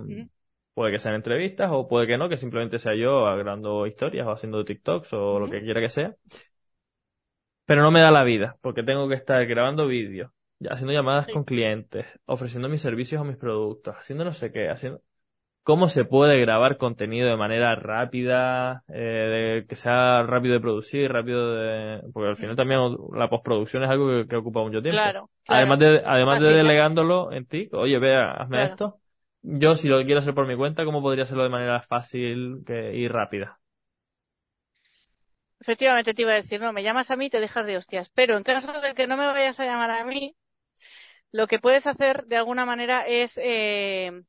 Puede 0.73 0.93
que 0.93 0.99
sean 0.99 1.15
entrevistas 1.15 1.69
o 1.71 1.87
puede 1.87 2.07
que 2.07 2.17
no, 2.17 2.29
que 2.29 2.37
simplemente 2.37 2.79
sea 2.79 2.95
yo 2.95 3.25
grabando 3.35 3.85
historias 3.85 4.25
o 4.25 4.31
haciendo 4.31 4.63
TikToks 4.63 5.11
o 5.13 5.39
lo 5.39 5.49
que 5.49 5.61
quiera 5.61 5.81
que 5.81 5.89
sea 5.89 6.15
pero 7.71 7.83
no 7.83 7.91
me 7.91 8.01
da 8.01 8.11
la 8.11 8.25
vida, 8.25 8.57
porque 8.59 8.83
tengo 8.83 9.07
que 9.07 9.15
estar 9.15 9.45
grabando 9.45 9.87
vídeos, 9.87 10.29
haciendo 10.69 10.91
llamadas 10.91 11.29
con 11.29 11.45
clientes, 11.45 12.05
ofreciendo 12.25 12.67
mis 12.67 12.81
servicios 12.81 13.21
o 13.21 13.23
mis 13.23 13.37
productos, 13.37 13.95
haciendo 13.95 14.25
no 14.25 14.33
sé 14.33 14.51
qué, 14.51 14.67
haciendo... 14.67 14.99
¿Cómo 15.63 15.87
se 15.87 16.03
puede 16.03 16.37
grabar 16.41 16.75
contenido 16.75 17.29
de 17.29 17.37
manera 17.37 17.73
rápida, 17.75 18.83
eh, 18.89 19.61
de, 19.61 19.65
que 19.69 19.77
sea 19.77 20.23
rápido 20.23 20.55
de 20.55 20.59
producir, 20.59 21.09
rápido 21.09 21.55
de... 21.55 22.01
Porque 22.11 22.27
al 22.31 22.35
final 22.35 22.57
también 22.57 22.81
la 23.15 23.29
postproducción 23.29 23.85
es 23.85 23.89
algo 23.89 24.27
que, 24.27 24.35
ocupa 24.35 24.59
mucho 24.59 24.81
tiempo. 24.81 25.01
Claro, 25.01 25.29
Además 25.47 25.79
de, 25.79 26.01
además 26.05 26.41
de 26.41 26.51
delegándolo 26.51 27.31
en 27.31 27.45
ti, 27.45 27.69
oye, 27.71 27.97
vea, 27.99 28.31
hazme 28.31 28.65
esto. 28.65 28.97
Yo, 29.43 29.75
si 29.75 29.87
lo 29.87 30.03
quiero 30.03 30.19
hacer 30.19 30.33
por 30.33 30.45
mi 30.45 30.57
cuenta, 30.57 30.83
¿cómo 30.83 31.01
podría 31.01 31.23
hacerlo 31.23 31.43
de 31.43 31.49
manera 31.49 31.81
fácil 31.83 32.63
que, 32.65 32.93
y 32.93 33.07
rápida? 33.07 33.60
Efectivamente 35.61 36.13
te 36.15 36.23
iba 36.23 36.31
a 36.31 36.35
decir, 36.35 36.59
no, 36.59 36.73
me 36.73 36.83
llamas 36.83 37.11
a 37.11 37.15
mí 37.15 37.27
y 37.27 37.29
te 37.29 37.39
dejas 37.39 37.65
de 37.67 37.77
hostias. 37.77 38.09
Pero 38.15 38.35
en 38.35 38.43
caso 38.43 38.81
de 38.81 38.93
que 38.95 39.07
no 39.07 39.15
me 39.15 39.27
vayas 39.27 39.59
a 39.59 39.65
llamar 39.65 39.91
a 39.91 40.03
mí, 40.03 40.35
lo 41.31 41.47
que 41.47 41.59
puedes 41.59 41.87
hacer 41.87 42.25
de 42.25 42.37
alguna 42.37 42.65
manera 42.65 43.05
es, 43.07 43.39
eh, 43.43 44.23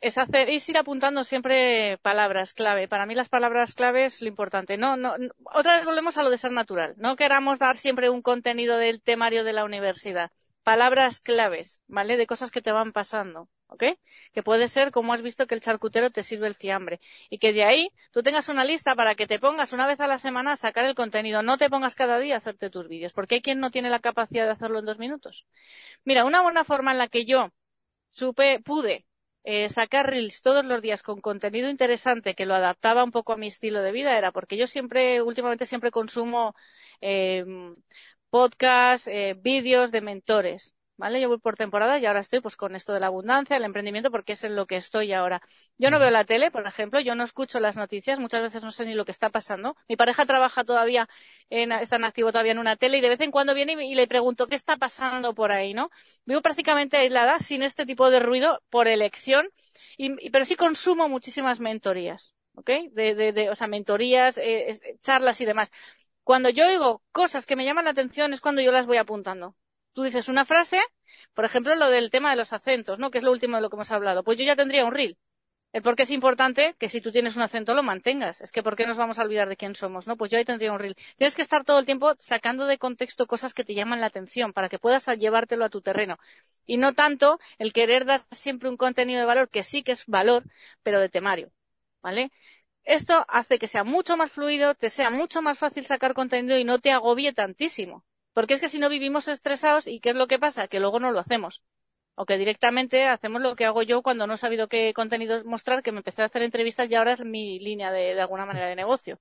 es 0.00 0.18
hacer, 0.18 0.48
ir 0.48 0.78
apuntando 0.78 1.24
siempre 1.24 1.98
palabras 2.02 2.52
clave. 2.54 2.88
Para 2.88 3.06
mí 3.06 3.14
las 3.14 3.28
palabras 3.28 3.74
clave 3.74 4.06
es 4.06 4.20
lo 4.22 4.28
importante. 4.28 4.76
No, 4.76 4.96
no, 4.96 5.14
otra 5.44 5.76
vez 5.76 5.84
volvemos 5.84 6.18
a 6.18 6.22
lo 6.24 6.30
de 6.30 6.38
ser 6.38 6.52
natural. 6.52 6.94
No 6.98 7.16
queramos 7.16 7.58
dar 7.60 7.76
siempre 7.76 8.10
un 8.10 8.22
contenido 8.22 8.76
del 8.76 9.02
temario 9.02 9.44
de 9.44 9.52
la 9.52 9.64
universidad. 9.64 10.32
Palabras 10.64 11.20
claves, 11.20 11.82
¿vale? 11.86 12.16
De 12.16 12.26
cosas 12.26 12.50
que 12.50 12.62
te 12.62 12.72
van 12.72 12.92
pasando. 12.92 13.48
¿Ok? 13.70 13.84
Que 14.32 14.42
puede 14.42 14.68
ser 14.68 14.90
como 14.90 15.12
has 15.12 15.22
visto 15.22 15.46
que 15.46 15.54
el 15.54 15.60
charcutero 15.60 16.10
te 16.10 16.22
sirve 16.22 16.46
el 16.46 16.54
fiambre. 16.54 17.00
Y 17.30 17.38
que 17.38 17.52
de 17.52 17.64
ahí 17.64 17.90
tú 18.12 18.22
tengas 18.22 18.48
una 18.48 18.64
lista 18.64 18.94
para 18.94 19.14
que 19.14 19.26
te 19.26 19.38
pongas 19.38 19.72
una 19.72 19.86
vez 19.86 20.00
a 20.00 20.06
la 20.06 20.18
semana 20.18 20.52
a 20.52 20.56
sacar 20.56 20.84
el 20.84 20.94
contenido. 20.94 21.42
No 21.42 21.58
te 21.58 21.70
pongas 21.70 21.94
cada 21.94 22.18
día 22.18 22.34
a 22.36 22.38
hacerte 22.38 22.70
tus 22.70 22.88
vídeos, 22.88 23.12
porque 23.12 23.36
hay 23.36 23.42
quien 23.42 23.60
no 23.60 23.70
tiene 23.70 23.90
la 23.90 24.00
capacidad 24.00 24.44
de 24.46 24.52
hacerlo 24.52 24.78
en 24.80 24.86
dos 24.86 24.98
minutos. 24.98 25.46
Mira, 26.04 26.24
una 26.24 26.42
buena 26.42 26.64
forma 26.64 26.92
en 26.92 26.98
la 26.98 27.08
que 27.08 27.24
yo 27.24 27.52
supe, 28.10 28.60
pude 28.60 29.06
eh, 29.44 29.68
sacar 29.70 30.10
reels 30.10 30.42
todos 30.42 30.64
los 30.64 30.82
días 30.82 31.02
con 31.02 31.20
contenido 31.20 31.70
interesante 31.70 32.34
que 32.34 32.46
lo 32.46 32.54
adaptaba 32.54 33.04
un 33.04 33.10
poco 33.10 33.32
a 33.32 33.36
mi 33.36 33.46
estilo 33.48 33.80
de 33.82 33.92
vida 33.92 34.18
era 34.18 34.32
porque 34.32 34.56
yo 34.56 34.66
siempre, 34.66 35.22
últimamente 35.22 35.66
siempre 35.66 35.90
consumo 35.90 36.54
eh, 37.00 37.44
podcasts, 38.30 39.08
eh, 39.08 39.34
vídeos 39.38 39.90
de 39.90 40.00
mentores. 40.00 40.74
¿Vale? 41.00 41.18
Yo 41.20 41.28
voy 41.28 41.38
por 41.38 41.56
temporada 41.56 41.98
y 41.98 42.04
ahora 42.04 42.20
estoy 42.20 42.40
pues 42.40 42.56
con 42.56 42.76
esto 42.76 42.92
de 42.92 43.00
la 43.00 43.06
abundancia, 43.06 43.56
el 43.56 43.64
emprendimiento, 43.64 44.10
porque 44.10 44.34
es 44.34 44.44
en 44.44 44.54
lo 44.54 44.66
que 44.66 44.76
estoy 44.76 45.12
ahora. 45.14 45.40
Yo 45.78 45.90
no 45.90 45.98
veo 45.98 46.10
la 46.10 46.24
tele, 46.24 46.50
por 46.50 46.66
ejemplo, 46.66 47.00
yo 47.00 47.14
no 47.14 47.24
escucho 47.24 47.58
las 47.58 47.74
noticias, 47.76 48.20
muchas 48.20 48.42
veces 48.42 48.62
no 48.62 48.70
sé 48.70 48.84
ni 48.84 48.94
lo 48.94 49.06
que 49.06 49.12
está 49.12 49.30
pasando. 49.30 49.76
Mi 49.88 49.96
pareja 49.96 50.26
trabaja 50.26 50.62
todavía, 50.62 51.08
en, 51.48 51.72
está 51.72 51.96
en 51.96 52.04
activo 52.04 52.32
todavía 52.32 52.52
en 52.52 52.58
una 52.58 52.76
tele 52.76 52.98
y 52.98 53.00
de 53.00 53.08
vez 53.08 53.20
en 53.22 53.30
cuando 53.30 53.54
viene 53.54 53.72
y, 53.84 53.94
le 53.94 54.06
pregunto 54.06 54.46
qué 54.46 54.54
está 54.56 54.76
pasando 54.76 55.34
por 55.34 55.52
ahí, 55.52 55.72
¿no? 55.74 55.90
Vivo 56.26 56.42
prácticamente 56.42 56.98
aislada, 56.98 57.38
sin 57.38 57.62
este 57.62 57.86
tipo 57.86 58.10
de 58.10 58.20
ruido, 58.20 58.62
por 58.68 58.86
elección, 58.86 59.48
y, 59.96 60.30
pero 60.30 60.44
sí 60.44 60.54
consumo 60.54 61.08
muchísimas 61.08 61.60
mentorías, 61.60 62.34
¿ok? 62.54 62.70
De, 62.92 63.14
de, 63.14 63.32
de 63.32 63.50
o 63.50 63.54
sea, 63.56 63.66
mentorías, 63.68 64.36
eh, 64.38 64.78
charlas 65.02 65.40
y 65.40 65.46
demás 65.46 65.70
Cuando 66.24 66.50
yo 66.50 66.66
oigo 66.68 67.02
cosas 67.12 67.46
que 67.46 67.56
me 67.56 67.64
llaman 67.64 67.86
la 67.86 67.92
atención 67.92 68.32
es 68.32 68.40
cuando 68.42 68.62
yo 68.62 68.72
las 68.72 68.86
voy 68.86 68.98
apuntando. 68.98 69.56
Tú 70.00 70.04
dices 70.04 70.30
una 70.30 70.46
frase, 70.46 70.80
por 71.34 71.44
ejemplo, 71.44 71.74
lo 71.74 71.90
del 71.90 72.08
tema 72.08 72.30
de 72.30 72.36
los 72.36 72.54
acentos, 72.54 72.98
¿no? 72.98 73.10
Que 73.10 73.18
es 73.18 73.24
lo 73.24 73.32
último 73.32 73.56
de 73.56 73.62
lo 73.62 73.68
que 73.68 73.76
hemos 73.76 73.90
hablado. 73.90 74.24
Pues 74.24 74.38
yo 74.38 74.46
ya 74.46 74.56
tendría 74.56 74.86
un 74.86 74.92
reel. 74.92 75.18
El 75.74 75.82
por 75.82 75.94
qué 75.94 76.04
es 76.04 76.10
importante 76.10 76.74
que 76.78 76.88
si 76.88 77.02
tú 77.02 77.12
tienes 77.12 77.36
un 77.36 77.42
acento 77.42 77.74
lo 77.74 77.82
mantengas. 77.82 78.40
Es 78.40 78.50
que 78.50 78.62
¿por 78.62 78.76
qué 78.76 78.86
nos 78.86 78.96
vamos 78.96 79.18
a 79.18 79.24
olvidar 79.24 79.50
de 79.50 79.58
quién 79.58 79.74
somos? 79.74 80.06
¿no? 80.06 80.16
Pues 80.16 80.30
yo 80.30 80.38
ahí 80.38 80.46
tendría 80.46 80.72
un 80.72 80.78
reel. 80.78 80.96
Tienes 81.18 81.34
que 81.34 81.42
estar 81.42 81.64
todo 81.64 81.78
el 81.78 81.84
tiempo 81.84 82.14
sacando 82.18 82.64
de 82.64 82.78
contexto 82.78 83.26
cosas 83.26 83.52
que 83.52 83.62
te 83.62 83.74
llaman 83.74 84.00
la 84.00 84.06
atención 84.06 84.54
para 84.54 84.70
que 84.70 84.78
puedas 84.78 85.06
llevártelo 85.18 85.66
a 85.66 85.68
tu 85.68 85.82
terreno. 85.82 86.16
Y 86.64 86.78
no 86.78 86.94
tanto 86.94 87.38
el 87.58 87.74
querer 87.74 88.06
dar 88.06 88.24
siempre 88.30 88.70
un 88.70 88.78
contenido 88.78 89.20
de 89.20 89.26
valor, 89.26 89.50
que 89.50 89.62
sí 89.62 89.82
que 89.82 89.92
es 89.92 90.06
valor, 90.06 90.44
pero 90.82 90.98
de 90.98 91.10
temario. 91.10 91.52
¿Vale? 92.00 92.32
Esto 92.84 93.26
hace 93.28 93.58
que 93.58 93.68
sea 93.68 93.84
mucho 93.84 94.16
más 94.16 94.32
fluido, 94.32 94.74
te 94.74 94.88
sea 94.88 95.10
mucho 95.10 95.42
más 95.42 95.58
fácil 95.58 95.84
sacar 95.84 96.14
contenido 96.14 96.58
y 96.58 96.64
no 96.64 96.78
te 96.78 96.90
agobie 96.90 97.34
tantísimo. 97.34 98.02
Porque 98.32 98.54
es 98.54 98.60
que 98.60 98.68
si 98.68 98.78
no 98.78 98.88
vivimos 98.88 99.28
estresados, 99.28 99.86
¿y 99.86 100.00
qué 100.00 100.10
es 100.10 100.16
lo 100.16 100.26
que 100.26 100.38
pasa? 100.38 100.68
Que 100.68 100.80
luego 100.80 101.00
no 101.00 101.10
lo 101.12 101.18
hacemos 101.20 101.62
o 102.14 102.26
que 102.26 102.36
directamente 102.38 103.06
hacemos 103.06 103.40
lo 103.40 103.56
que 103.56 103.64
hago 103.64 103.82
yo 103.82 104.02
cuando 104.02 104.26
no 104.26 104.34
he 104.34 104.36
sabido 104.36 104.68
qué 104.68 104.92
contenidos 104.94 105.44
mostrar, 105.46 105.82
que 105.82 105.90
me 105.92 105.98
empecé 105.98 106.22
a 106.22 106.26
hacer 106.26 106.42
entrevistas 106.42 106.90
y 106.90 106.94
ahora 106.94 107.12
es 107.12 107.24
mi 107.24 107.58
línea 107.58 107.92
de, 107.92 108.14
de 108.14 108.20
alguna 108.20 108.44
manera 108.46 108.66
de 108.66 108.76
negocio. 108.76 109.18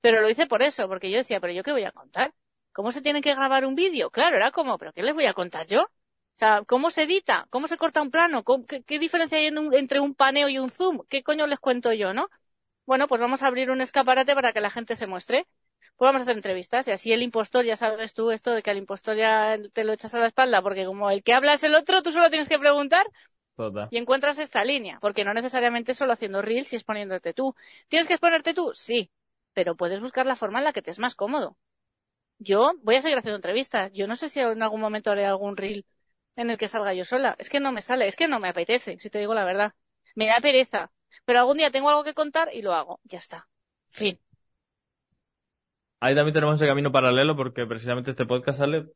Pero 0.00 0.20
lo 0.20 0.28
hice 0.30 0.46
por 0.46 0.62
eso, 0.62 0.88
porque 0.88 1.10
yo 1.10 1.18
decía, 1.18 1.40
pero 1.40 1.52
yo 1.52 1.62
qué 1.62 1.72
voy 1.72 1.84
a 1.84 1.92
contar? 1.92 2.34
¿Cómo 2.72 2.90
se 2.92 3.02
tiene 3.02 3.20
que 3.22 3.34
grabar 3.34 3.64
un 3.66 3.74
vídeo? 3.76 4.10
Claro, 4.10 4.36
era 4.36 4.50
como, 4.50 4.78
pero 4.78 4.92
¿qué 4.92 5.02
les 5.02 5.14
voy 5.14 5.26
a 5.26 5.34
contar 5.34 5.66
yo? 5.66 5.82
O 5.84 5.88
sea, 6.38 6.62
¿cómo 6.66 6.90
se 6.90 7.02
edita? 7.04 7.46
¿Cómo 7.50 7.68
se 7.68 7.76
corta 7.76 8.02
un 8.02 8.10
plano? 8.10 8.42
¿Qué, 8.66 8.82
qué 8.82 8.98
diferencia 8.98 9.38
hay 9.38 9.46
entre 9.72 10.00
un 10.00 10.14
paneo 10.14 10.48
y 10.48 10.58
un 10.58 10.70
zoom? 10.70 11.00
¿Qué 11.08 11.22
coño 11.22 11.46
les 11.46 11.58
cuento 11.60 11.92
yo, 11.92 12.14
no? 12.14 12.28
Bueno, 12.86 13.08
pues 13.08 13.20
vamos 13.20 13.42
a 13.42 13.46
abrir 13.48 13.70
un 13.70 13.80
escaparate 13.80 14.34
para 14.34 14.52
que 14.52 14.60
la 14.60 14.70
gente 14.70 14.96
se 14.96 15.06
muestre 15.06 15.46
pues 16.00 16.08
vamos 16.08 16.20
a 16.20 16.22
hacer 16.22 16.36
entrevistas. 16.36 16.88
Y 16.88 16.92
así 16.92 17.12
el 17.12 17.22
impostor, 17.22 17.66
ya 17.66 17.76
sabes 17.76 18.14
tú 18.14 18.30
esto 18.30 18.52
de 18.54 18.62
que 18.62 18.70
al 18.70 18.78
impostor 18.78 19.16
ya 19.18 19.58
te 19.74 19.84
lo 19.84 19.92
echas 19.92 20.14
a 20.14 20.18
la 20.18 20.28
espalda, 20.28 20.62
porque 20.62 20.86
como 20.86 21.10
el 21.10 21.22
que 21.22 21.34
habla 21.34 21.52
es 21.52 21.62
el 21.62 21.74
otro, 21.74 22.02
tú 22.02 22.10
solo 22.10 22.30
tienes 22.30 22.48
que 22.48 22.58
preguntar. 22.58 23.06
Y 23.90 23.98
encuentras 23.98 24.38
esta 24.38 24.64
línea, 24.64 24.98
porque 25.02 25.26
no 25.26 25.34
necesariamente 25.34 25.92
solo 25.92 26.14
haciendo 26.14 26.40
reels 26.40 26.72
y 26.72 26.76
exponiéndote 26.76 27.34
tú. 27.34 27.54
¿Tienes 27.88 28.08
que 28.08 28.14
exponerte 28.14 28.54
tú? 28.54 28.72
Sí, 28.72 29.10
pero 29.52 29.76
puedes 29.76 30.00
buscar 30.00 30.24
la 30.24 30.36
forma 30.36 30.60
en 30.60 30.64
la 30.64 30.72
que 30.72 30.80
te 30.80 30.90
es 30.90 30.98
más 30.98 31.14
cómodo. 31.14 31.58
Yo 32.38 32.72
voy 32.82 32.96
a 32.96 33.02
seguir 33.02 33.18
haciendo 33.18 33.36
entrevistas. 33.36 33.92
Yo 33.92 34.06
no 34.06 34.16
sé 34.16 34.30
si 34.30 34.40
en 34.40 34.62
algún 34.62 34.80
momento 34.80 35.10
haré 35.10 35.26
algún 35.26 35.58
reel 35.58 35.84
en 36.34 36.48
el 36.48 36.56
que 36.56 36.68
salga 36.68 36.94
yo 36.94 37.04
sola. 37.04 37.36
Es 37.38 37.50
que 37.50 37.60
no 37.60 37.72
me 37.72 37.82
sale, 37.82 38.06
es 38.06 38.16
que 38.16 38.26
no 38.26 38.40
me 38.40 38.48
apetece, 38.48 38.98
si 39.00 39.10
te 39.10 39.18
digo 39.18 39.34
la 39.34 39.44
verdad. 39.44 39.74
Me 40.14 40.28
da 40.28 40.40
pereza. 40.40 40.92
Pero 41.26 41.40
algún 41.40 41.58
día 41.58 41.70
tengo 41.70 41.90
algo 41.90 42.04
que 42.04 42.14
contar 42.14 42.48
y 42.54 42.62
lo 42.62 42.72
hago. 42.72 43.00
Ya 43.04 43.18
está. 43.18 43.50
Fin. 43.90 44.18
Ahí 46.02 46.14
también 46.14 46.32
tenemos 46.32 46.54
ese 46.54 46.66
camino 46.66 46.90
paralelo 46.90 47.36
porque 47.36 47.66
precisamente 47.66 48.12
este 48.12 48.24
podcast 48.24 48.58
sale, 48.58 48.86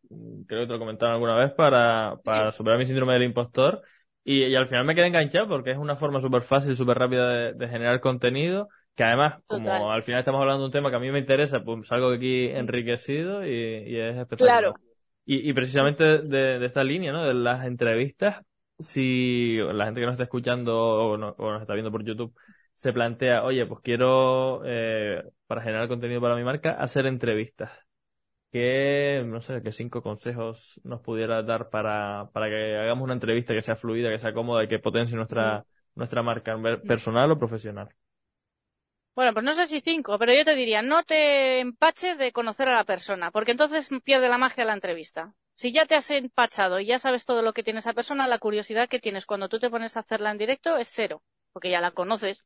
creo 0.47 0.61
que 0.63 0.67
te 0.67 0.73
lo 0.73 0.79
comentaron 0.79 1.15
alguna 1.15 1.37
vez, 1.37 1.53
para, 1.53 2.17
para 2.25 2.51
superar 2.51 2.79
mi 2.79 2.87
síndrome 2.87 3.13
del 3.13 3.25
impostor. 3.25 3.83
Y, 4.25 4.45
y 4.45 4.55
al 4.57 4.69
final 4.69 4.87
me 4.87 4.95
quedé 4.95 5.09
enganchado 5.09 5.47
porque 5.47 5.73
es 5.73 5.77
una 5.77 5.97
forma 5.97 6.23
súper 6.23 6.41
fácil 6.41 6.75
súper 6.77 6.99
rápida 6.99 7.53
de, 7.53 7.69
generar 7.69 8.01
contenido. 8.01 8.69
Que 8.95 9.05
además, 9.05 9.43
como 9.47 9.93
al 9.93 10.03
final 10.03 10.21
estamos 10.21 10.41
hablando 10.41 10.61
de 10.61 10.67
un 10.67 10.73
tema 10.73 10.89
que 10.89 10.97
a 10.97 11.01
mí 11.01 11.11
me 11.11 11.19
interesa, 11.19 11.61
pues 11.63 11.87
salgo 11.87 12.11
aquí 12.11 12.47
enriquecido 12.47 13.45
y, 13.45 13.51
y 13.51 13.97
es 13.99 14.17
espectacular. 14.17 14.61
Claro. 14.61 14.75
Y, 15.27 15.51
y 15.51 15.53
precisamente 15.53 16.05
de, 16.05 16.59
de, 16.59 16.67
esta 16.67 16.85
línea, 16.85 17.13
¿no? 17.13 17.25
De 17.25 17.35
las 17.35 17.67
entrevistas, 17.67 18.45
si 18.79 19.59
la 19.59 19.87
gente 19.87 20.01
que 20.01 20.07
nos 20.07 20.15
está 20.15 20.25
escuchando 20.25 20.79
o, 20.79 21.17
no, 21.19 21.35
o 21.37 21.53
nos 21.53 21.61
está 21.61 21.75
viendo 21.75 21.91
por 21.91 22.05
YouTube 22.05 22.35
se 22.75 22.93
plantea, 22.93 23.45
oye, 23.45 23.67
pues 23.67 23.81
quiero, 23.81 24.63
eh, 24.65 25.23
para 25.47 25.63
generar 25.63 25.89
contenido 25.89 26.21
para 26.21 26.37
mi 26.37 26.45
marca, 26.45 26.73
hacer 26.73 27.07
entrevistas. 27.07 27.73
¿Qué, 28.51 29.25
no 29.27 29.41
sé, 29.41 29.63
qué 29.63 29.73
cinco 29.73 30.03
consejos 30.03 30.81
nos 30.85 31.01
pudiera 31.01 31.43
dar 31.43 31.71
para, 31.71 32.31
para 32.33 32.49
que 32.49 32.77
hagamos 32.77 33.05
una 33.05 33.15
entrevista 33.15 33.53
que 33.53 33.63
sea 33.63 33.75
fluida, 33.75 34.11
que 34.11 34.19
sea 34.19 34.33
cómoda 34.33 34.63
y 34.63 34.69
que 34.69 34.79
potencie 34.79 35.17
nuestra, 35.17 35.61
mm. 35.61 35.65
nuestra 35.97 36.23
marca, 36.23 36.57
mm. 36.57 36.87
personal 36.87 37.33
o 37.33 37.39
profesional? 37.39 37.89
Bueno, 39.17 39.33
pues 39.33 39.45
no 39.45 39.55
sé 39.55 39.67
si 39.67 39.81
cinco, 39.81 40.19
pero 40.19 40.35
yo 40.35 40.45
te 40.45 40.57
diría, 40.57 40.83
no 40.83 41.05
te 41.05 41.61
empaches 41.61 42.19
de 42.19 42.33
conocer 42.33 42.69
a 42.69 42.77
la 42.77 42.85
persona, 42.85 43.31
porque 43.31 43.53
entonces 43.53 43.89
pierde 44.05 44.29
la 44.29 44.39
magia 44.39 44.65
la 44.65 44.75
entrevista. 44.75 45.35
Si 45.57 45.73
ya 45.73 45.87
te 45.87 45.95
has 45.95 46.11
empachado 46.11 46.81
y 46.81 46.87
ya 46.87 46.99
sabes 46.99 47.25
todo 47.25 47.41
lo 47.43 47.53
que 47.53 47.63
tiene 47.63 47.79
esa 47.79 47.93
persona, 47.93 48.27
la 48.27 48.39
curiosidad 48.39 48.89
que 48.89 48.99
tienes 48.99 49.25
cuando 49.25 49.49
tú 49.49 49.61
te 49.61 49.71
pones 49.71 49.97
a 49.97 50.01
hacerla 50.01 50.33
en 50.33 50.39
directo 50.39 50.77
es 50.77 50.89
cero, 50.93 51.23
porque 51.53 51.71
ya 51.71 51.81
la 51.81 51.93
conoces, 51.93 52.45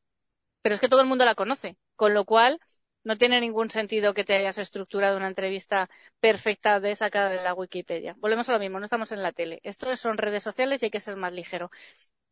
pero 0.62 0.74
es 0.74 0.80
que 0.80 0.88
todo 0.88 1.00
el 1.00 1.06
mundo 1.06 1.24
la 1.24 1.34
conoce, 1.34 1.76
con 1.96 2.14
lo 2.14 2.24
cual 2.24 2.60
no 3.04 3.16
tiene 3.16 3.40
ningún 3.40 3.70
sentido 3.70 4.14
que 4.14 4.24
te 4.24 4.34
hayas 4.34 4.58
estructurado 4.58 5.16
una 5.16 5.28
entrevista 5.28 5.88
perfecta 6.20 6.80
de 6.80 6.94
sacada 6.96 7.30
de 7.30 7.42
la 7.42 7.54
Wikipedia. 7.54 8.14
Volvemos 8.18 8.48
a 8.48 8.52
lo 8.52 8.58
mismo, 8.58 8.78
no 8.78 8.84
estamos 8.84 9.12
en 9.12 9.22
la 9.22 9.32
tele. 9.32 9.60
Esto 9.62 9.94
son 9.96 10.18
redes 10.18 10.42
sociales 10.42 10.82
y 10.82 10.86
hay 10.86 10.90
que 10.90 11.00
ser 11.00 11.16
más 11.16 11.32
ligero. 11.32 11.70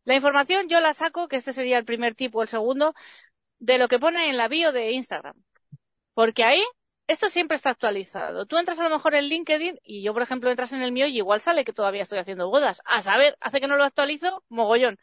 La 0.05 0.15
información 0.15 0.69
yo 0.69 0.81
la 0.81 0.95
saco, 0.95 1.29
que 1.29 1.37
este 1.37 1.53
sería 1.53 1.79
el 1.79 1.85
primer 1.85 2.15
tipo, 2.15 2.43
el 2.43 2.49
segundo, 2.49 2.95
de 3.59 3.79
lo 3.79 3.89
que 3.89 3.99
pone 3.99 4.29
en 4.29 4.37
la 4.37 4.49
bio 4.49 4.73
de 4.73 4.93
Instagram. 4.93 5.35
Porque 6.15 6.45
ahí 6.45 6.63
esto 7.09 7.29
siempre 7.29 7.57
está 7.57 7.71
actualizado. 7.71 8.47
Tú 8.47 8.59
entras 8.59 8.79
a 8.79 8.85
lo 8.85 8.91
mejor 8.91 9.15
en 9.15 9.27
LinkedIn 9.29 9.79
y 9.83 10.03
yo, 10.03 10.13
por 10.13 10.23
ejemplo, 10.23 10.51
entras 10.51 10.73
en 10.73 10.83
el 10.83 10.93
mío 10.93 11.07
y 11.07 11.17
igual 11.17 11.41
sale 11.41 11.65
que 11.65 11.73
todavía 11.73 12.03
estoy 12.03 12.19
haciendo 12.19 12.49
bodas. 12.51 12.83
A 12.85 13.01
saber, 13.03 13.37
hace 13.41 13.61
que 13.61 13.69
no 13.69 13.77
lo 13.77 13.85
actualizo, 13.85 14.45
mogollón. 14.49 14.99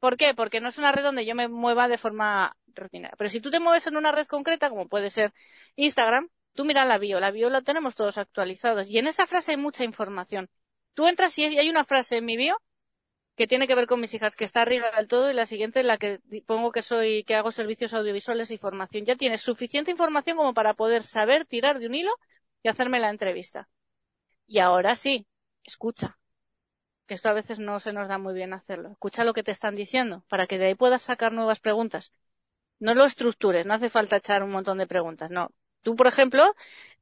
¿Por 0.00 0.16
qué? 0.16 0.34
Porque 0.34 0.60
no 0.60 0.68
es 0.68 0.78
una 0.78 0.92
red 0.92 1.02
donde 1.02 1.26
yo 1.26 1.34
me 1.34 1.48
mueva 1.48 1.88
de 1.88 1.98
forma 1.98 2.56
rutinaria. 2.74 3.16
Pero 3.18 3.30
si 3.30 3.40
tú 3.40 3.50
te 3.50 3.60
mueves 3.60 3.86
en 3.86 3.96
una 3.96 4.12
red 4.12 4.26
concreta, 4.26 4.70
como 4.70 4.88
puede 4.88 5.10
ser 5.10 5.32
Instagram, 5.76 6.28
tú 6.54 6.64
mira 6.64 6.84
la 6.84 6.98
bio. 6.98 7.20
La 7.20 7.30
bio 7.30 7.50
la 7.50 7.62
tenemos 7.62 7.94
todos 7.94 8.18
actualizados. 8.18 8.88
Y 8.88 8.98
en 8.98 9.08
esa 9.08 9.26
frase 9.26 9.52
hay 9.52 9.56
mucha 9.56 9.84
información. 9.84 10.48
Tú 10.94 11.08
entras 11.08 11.36
y 11.38 11.44
hay 11.44 11.68
una 11.68 11.84
frase 11.84 12.18
en 12.18 12.24
mi 12.26 12.36
bio 12.36 12.56
que 13.36 13.46
tiene 13.46 13.68
que 13.68 13.74
ver 13.76 13.86
con 13.86 14.00
mis 14.00 14.12
hijas, 14.14 14.34
que 14.34 14.44
está 14.44 14.62
arriba 14.62 14.90
del 14.96 15.06
todo, 15.06 15.30
y 15.30 15.34
la 15.34 15.46
siguiente 15.46 15.80
en 15.80 15.86
la 15.86 15.96
que 15.96 16.20
pongo 16.46 16.72
que 16.72 16.82
soy, 16.82 17.22
que 17.24 17.36
hago 17.36 17.52
servicios 17.52 17.94
audiovisuales 17.94 18.50
y 18.50 18.58
formación. 18.58 19.04
Ya 19.04 19.16
tienes 19.16 19.42
suficiente 19.42 19.92
información 19.92 20.36
como 20.36 20.54
para 20.54 20.74
poder 20.74 21.04
saber 21.04 21.46
tirar 21.46 21.78
de 21.78 21.86
un 21.86 21.94
hilo 21.94 22.12
y 22.62 22.68
hacerme 22.68 22.98
la 23.00 23.10
entrevista. 23.10 23.68
Y 24.46 24.58
ahora 24.58 24.96
sí, 24.96 25.26
escucha 25.64 26.17
que 27.08 27.14
esto 27.14 27.28
a 27.30 27.32
veces 27.32 27.58
no 27.58 27.80
se 27.80 27.92
nos 27.92 28.06
da 28.08 28.18
muy 28.18 28.34
bien 28.34 28.52
hacerlo. 28.52 28.90
Escucha 28.92 29.24
lo 29.24 29.32
que 29.32 29.42
te 29.42 29.50
están 29.50 29.74
diciendo 29.74 30.24
para 30.28 30.46
que 30.46 30.58
de 30.58 30.66
ahí 30.66 30.74
puedas 30.76 31.02
sacar 31.02 31.32
nuevas 31.32 31.58
preguntas. 31.58 32.12
No 32.78 32.94
lo 32.94 33.04
estructures, 33.04 33.66
no 33.66 33.74
hace 33.74 33.88
falta 33.90 34.16
echar 34.16 34.42
un 34.44 34.50
montón 34.50 34.78
de 34.78 34.86
preguntas, 34.86 35.30
no. 35.30 35.50
Tú, 35.82 35.96
por 35.96 36.06
ejemplo, 36.06 36.54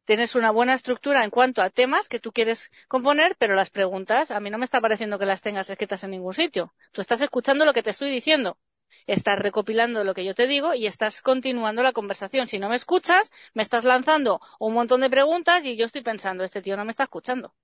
tienes 0.05 0.35
una 0.37 0.51
buena 0.53 0.75
estructura 0.75 1.25
en 1.25 1.31
cuanto 1.31 1.61
a 1.61 1.71
temas 1.71 2.09
que 2.09 2.21
tú 2.21 2.33
quieres 2.33 2.71
componer, 2.89 3.37
pero 3.39 3.55
las 3.55 3.71
preguntas, 3.71 4.31
a 4.31 4.41
mí 4.41 4.49
no 4.51 4.59
me 4.59 4.65
está 4.65 4.81
pareciendo 4.81 5.19
que 5.19 5.27
las 5.27 5.43
tengas 5.43 5.69
escritas 5.69 6.05
en 6.05 6.13
ningún 6.13 6.35
sitio. 6.35 6.73
Tú 6.93 7.01
estás 7.01 7.21
escuchando 7.21 7.65
lo 7.65 7.75
que 7.75 7.83
te 7.83 7.91
estoy 7.91 8.11
diciendo. 8.11 8.59
Estás 9.07 9.39
recopilando 9.39 10.05
lo 10.05 10.15
que 10.15 10.25
yo 10.25 10.35
te 10.35 10.47
digo 10.47 10.75
y 10.75 10.87
estás 10.87 11.21
continuando 11.21 11.83
la 11.83 11.93
conversación. 11.93 12.47
Si 12.47 12.59
no 12.61 12.69
me 12.69 12.77
escuchas, 12.77 13.31
me 13.55 13.63
estás 13.65 13.85
lanzando 13.85 14.41
un 14.61 14.73
montón 14.75 15.01
de 15.01 15.11
preguntas 15.11 15.65
y 15.65 15.77
yo 15.77 15.87
estoy 15.87 16.03
pensando, 16.03 16.45
este 16.45 16.63
tío 16.63 16.77
no 16.77 16.85
me 16.85 16.91
está 16.93 17.05
escuchando. 17.05 17.55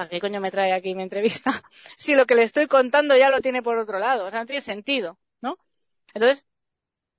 ¿Para 0.00 0.08
qué 0.08 0.18
coño 0.18 0.40
me 0.40 0.50
trae 0.50 0.72
aquí 0.72 0.94
mi 0.94 1.02
entrevista? 1.02 1.50
si 1.98 2.14
lo 2.14 2.24
que 2.24 2.34
le 2.34 2.42
estoy 2.42 2.66
contando 2.68 3.14
ya 3.18 3.28
lo 3.28 3.42
tiene 3.42 3.62
por 3.62 3.76
otro 3.76 3.98
lado, 3.98 4.24
o 4.24 4.30
sea, 4.30 4.40
no 4.40 4.46
tiene 4.46 4.62
sentido, 4.62 5.18
¿no? 5.42 5.58
Entonces, 6.14 6.46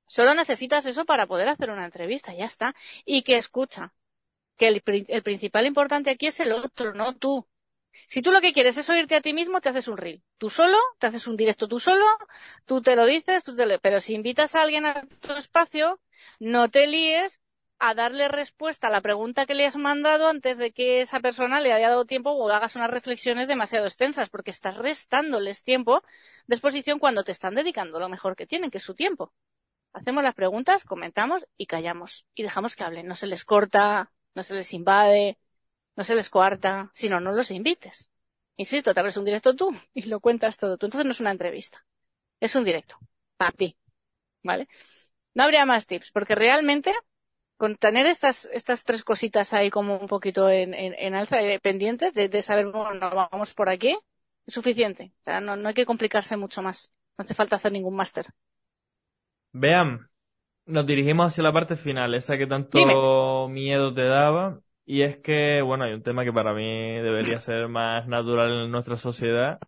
solo 0.08 0.34
necesitas 0.34 0.88
eso 0.88 1.06
para 1.06 1.28
poder 1.28 1.48
hacer 1.48 1.70
una 1.70 1.86
entrevista, 1.86 2.34
ya 2.34 2.46
está. 2.46 2.74
Y 3.06 3.22
que 3.22 3.38
escucha, 3.38 3.94
que 4.58 4.68
el, 4.68 4.82
principal 5.22 5.68
importante 5.68 6.10
aquí 6.10 6.26
es 6.26 6.40
el 6.40 6.54
otro, 6.54 6.96
no 6.96 7.16
tú. 7.16 7.48
Si 8.08 8.24
tú 8.24 8.32
lo 8.32 8.42
que 8.42 8.52
quieres 8.52 8.78
es 8.78 8.90
oírte 8.90 9.16
a 9.16 9.22
ti 9.22 9.32
mismo, 9.32 9.62
te 9.62 9.70
haces 9.70 9.88
un 9.88 9.98
reel. 9.98 10.24
Tú 10.40 10.50
solo, 10.50 10.80
te 10.98 11.06
haces 11.06 11.28
un 11.28 11.36
directo 11.36 11.68
tú 11.68 11.80
solo, 11.80 12.08
tú 12.66 12.82
te 12.82 12.96
lo 12.96 13.06
dices, 13.06 13.44
tú 13.44 13.56
te 13.56 13.68
lo... 13.68 13.78
pero 13.80 14.02
si 14.02 14.16
invitas 14.16 14.56
a 14.56 14.64
alguien 14.64 14.88
a 14.88 15.04
tu 15.20 15.34
espacio, 15.34 16.02
no 16.40 16.68
te 16.72 16.88
líes 16.88 17.41
a 17.84 17.96
darle 17.96 18.28
respuesta 18.28 18.88
a 18.88 18.90
la 18.92 19.02
pregunta 19.02 19.48
que 19.48 19.56
le 19.56 19.66
has 19.66 19.76
mandado 19.76 20.28
antes 20.28 20.60
de 20.60 20.72
que 20.72 21.02
esa 21.02 21.20
persona 21.20 21.60
le 21.60 21.74
haya 21.74 21.90
dado 21.90 22.06
tiempo 22.06 22.30
o 22.30 22.48
hagas 22.50 22.76
unas 22.76 22.92
reflexiones 22.92 23.48
demasiado 23.48 23.88
extensas, 23.88 24.30
porque 24.30 24.52
estás 24.52 24.78
restándoles 24.78 25.64
tiempo 25.64 26.04
de 26.46 26.56
exposición 26.56 27.00
cuando 27.00 27.24
te 27.24 27.32
están 27.32 27.56
dedicando 27.56 28.00
lo 28.00 28.08
mejor 28.08 28.36
que 28.36 28.46
tienen, 28.46 28.70
que 28.70 28.78
es 28.78 28.84
su 28.84 28.94
tiempo. 28.94 29.34
Hacemos 29.94 30.24
las 30.24 30.36
preguntas, 30.36 30.84
comentamos 30.84 31.44
y 31.58 31.66
callamos. 31.66 32.28
Y 32.36 32.44
dejamos 32.44 32.76
que 32.76 32.84
hablen. 32.84 33.08
No 33.08 33.16
se 33.16 33.26
les 33.26 33.46
corta, 33.46 34.12
no 34.36 34.44
se 34.44 34.54
les 34.54 34.72
invade, 34.74 35.40
no 35.96 36.04
se 36.04 36.14
les 36.14 36.30
coarta, 36.30 36.92
sino 36.94 37.20
no 37.20 37.32
los 37.32 37.50
invites. 37.50 38.12
Insisto, 38.58 38.94
te 38.94 39.00
abres 39.00 39.18
un 39.18 39.26
directo 39.26 39.56
tú 39.56 39.76
y 39.96 40.04
lo 40.04 40.20
cuentas 40.20 40.58
todo 40.58 40.78
tú. 40.78 40.86
Entonces 40.86 41.06
no 41.06 41.14
es 41.14 41.20
una 41.20 41.32
entrevista. 41.32 41.84
Es 42.40 42.56
un 42.56 42.64
directo. 42.64 43.00
Papi. 43.38 43.76
¿Vale? 44.44 44.68
No 45.34 45.44
habría 45.44 45.66
más 45.66 45.88
tips, 45.88 46.12
porque 46.12 46.36
realmente 46.36 46.94
con 47.62 47.76
tener 47.76 48.07
estas, 48.07 48.49
estas 48.53 48.84
tres 48.84 49.03
cositas 49.03 49.53
ahí 49.53 49.70
como 49.70 49.95
un 49.95 50.07
poquito 50.07 50.49
en, 50.49 50.74
en, 50.74 51.14
alza, 51.14 51.38
pendientes, 51.62 52.12
de, 52.12 52.41
saber, 52.41 52.72
bueno, 52.72 53.12
vamos 53.32 53.53
por 53.53 53.70
aquí, 53.70 53.95
es 54.47 54.53
suficiente. 54.55 55.12
O 55.20 55.24
sea, 55.26 55.41
no, 55.41 55.55
no 55.55 55.68
hay 55.68 55.76
que 55.76 55.86
complicarse 55.86 56.36
mucho 56.38 56.64
más. 56.64 56.91
No 57.20 57.22
hace 57.22 57.36
falta 57.36 57.57
hacer 57.57 57.72
ningún 57.72 57.95
máster. 57.95 58.26
Vean, 59.51 60.09
nos 60.66 60.88
dirigimos 60.88 61.28
hacia 61.28 61.43
la 61.43 61.53
parte 61.53 61.76
final, 61.76 62.16
esa 62.16 62.36
que 62.36 62.47
tanto 62.47 63.47
miedo 63.47 63.93
te 63.93 64.05
daba. 64.05 64.59
Y 64.84 65.03
es 65.03 65.18
que, 65.18 65.62
bueno, 65.62 65.84
hay 65.84 65.93
un 65.93 66.01
tema 66.01 66.24
que 66.24 66.34
para 66.34 66.55
mí 66.55 66.95
debería 66.95 67.39
ser 67.39 67.68
más 67.68 68.07
natural 68.07 68.66
en 68.66 68.72
nuestra 68.72 68.97
sociedad 68.97 69.59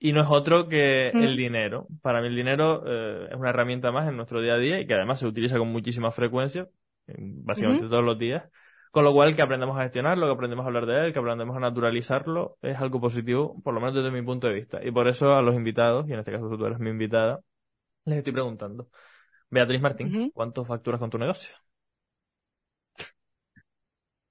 y 0.00 0.12
no 0.12 0.20
es 0.20 0.26
otro 0.28 0.66
que 0.66 1.12
Mm. 1.14 1.22
el 1.22 1.36
dinero. 1.36 1.86
Para 2.02 2.20
mí 2.20 2.26
el 2.26 2.34
dinero 2.34 2.82
eh, 2.88 3.28
es 3.30 3.36
una 3.36 3.50
herramienta 3.50 3.92
más 3.92 4.08
en 4.08 4.16
nuestro 4.16 4.40
día 4.40 4.54
a 4.54 4.58
día 4.58 4.80
y 4.80 4.86
que 4.88 4.94
además 4.94 5.20
se 5.20 5.28
utiliza 5.28 5.58
con 5.58 5.68
muchísima 5.68 6.10
frecuencia, 6.10 6.68
en 7.06 7.44
básicamente 7.44 7.88
todos 7.88 8.04
los 8.04 8.18
días. 8.18 8.44
Con 8.90 9.04
lo 9.04 9.12
cual 9.12 9.36
que 9.36 9.42
aprendemos 9.42 9.78
a 9.78 9.82
gestionarlo, 9.82 10.26
que 10.26 10.32
aprendemos 10.32 10.64
a 10.64 10.68
hablar 10.68 10.86
de 10.86 11.06
él, 11.06 11.12
que 11.12 11.18
aprendemos 11.18 11.54
a 11.56 11.60
naturalizarlo, 11.60 12.56
es 12.62 12.78
algo 12.78 13.00
positivo, 13.00 13.60
por 13.62 13.74
lo 13.74 13.80
menos 13.80 13.94
desde 13.94 14.10
mi 14.10 14.22
punto 14.22 14.46
de 14.46 14.54
vista. 14.54 14.82
Y 14.82 14.90
por 14.90 15.06
eso 15.06 15.34
a 15.34 15.42
los 15.42 15.54
invitados, 15.54 16.08
y 16.08 16.14
en 16.14 16.20
este 16.20 16.32
caso 16.32 16.48
tú 16.48 16.64
eres 16.64 16.78
mi 16.78 16.88
invitada, 16.90 17.40
les 18.06 18.18
estoy 18.18 18.32
preguntando. 18.32 18.88
Beatriz 19.50 19.80
Martín. 19.80 20.30
¿cuánto 20.32 20.64
facturas 20.64 20.98
con 20.98 21.10
tu 21.10 21.18
negocio? 21.18 21.54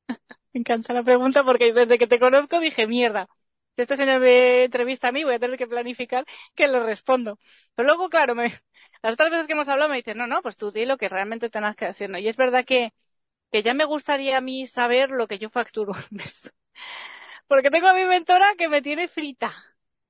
Me 0.54 0.62
encanta 0.62 0.94
la 0.94 1.04
pregunta 1.04 1.44
porque 1.44 1.72
desde 1.72 1.98
que 1.98 2.08
te 2.08 2.20
conozco 2.20 2.60
dije, 2.60 2.88
mierda, 2.88 3.28
si 3.76 3.82
este 3.82 3.98
señor 3.98 4.22
me 4.22 4.64
entrevista 4.64 5.10
a 5.10 5.12
mí, 5.12 5.24
voy 5.24 5.36
a 5.36 5.40
tener 5.40 5.58
que 5.58 5.68
planificar 5.68 6.26
que 6.56 6.68
le 6.68 6.80
respondo. 6.82 7.38
Pero 7.76 7.88
luego, 7.88 8.10
claro, 8.10 8.34
me, 8.34 8.52
las 9.06 9.14
otras 9.14 9.30
veces 9.30 9.46
que 9.46 9.54
hemos 9.54 9.70
hablado 9.70 9.88
me 9.88 9.98
dicen, 9.98 10.18
no, 10.18 10.26
no, 10.26 10.42
pues 10.42 10.58
tú 10.58 10.72
di 10.72 10.84
lo 10.86 10.98
que 10.98 11.10
realmente 11.10 11.52
tengas 11.52 11.76
que 11.76 11.86
decir, 11.86 12.10
¿no? 12.10 12.18
Y 12.18 12.28
es 12.28 12.36
verdad 12.38 12.66
que, 12.66 12.92
que 13.52 13.64
ya 13.64 13.76
me 13.76 13.86
gustaría 13.86 14.38
a 14.38 14.42
mí 14.42 14.68
saber 14.68 15.12
lo 15.12 15.28
que 15.28 15.40
yo 15.40 15.50
facturo 15.52 15.94
al 15.96 16.08
mes. 16.12 16.52
Porque 17.48 17.70
tengo 17.70 17.88
a 17.88 17.94
mi 17.94 18.06
mentora 18.06 18.56
que 18.58 18.68
me 18.68 18.82
tiene 18.82 19.08
frita. 19.08 19.54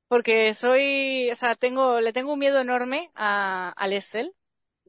Porque 0.08 0.54
soy, 0.54 1.30
o 1.32 1.36
sea, 1.36 1.56
tengo, 1.56 2.00
le 2.00 2.14
tengo 2.14 2.34
un 2.34 2.40
miedo 2.40 2.60
enorme 2.62 3.12
a, 3.16 3.74
al 3.76 3.94
Excel. 3.94 4.34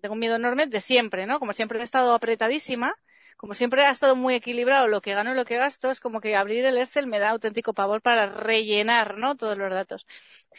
Tengo 0.00 0.14
un 0.14 0.20
miedo 0.20 0.36
enorme 0.36 0.66
de 0.68 0.80
siempre, 0.80 1.26
¿no? 1.26 1.40
Como 1.40 1.52
siempre 1.52 1.80
he 1.80 1.82
estado 1.82 2.14
apretadísima 2.14 2.94
como 3.36 3.54
siempre 3.54 3.84
ha 3.84 3.90
estado 3.90 4.16
muy 4.16 4.34
equilibrado 4.34 4.86
lo 4.88 5.02
que 5.02 5.14
gano 5.14 5.32
y 5.32 5.34
lo 5.34 5.44
que 5.44 5.56
gasto, 5.56 5.90
es 5.90 6.00
como 6.00 6.20
que 6.20 6.36
abrir 6.36 6.64
el 6.64 6.78
Excel 6.78 7.06
me 7.06 7.18
da 7.18 7.30
auténtico 7.30 7.74
pavor 7.74 8.00
para 8.00 8.26
rellenar, 8.28 9.18
¿no? 9.18 9.36
Todos 9.36 9.58
los 9.58 9.70
datos. 9.70 10.06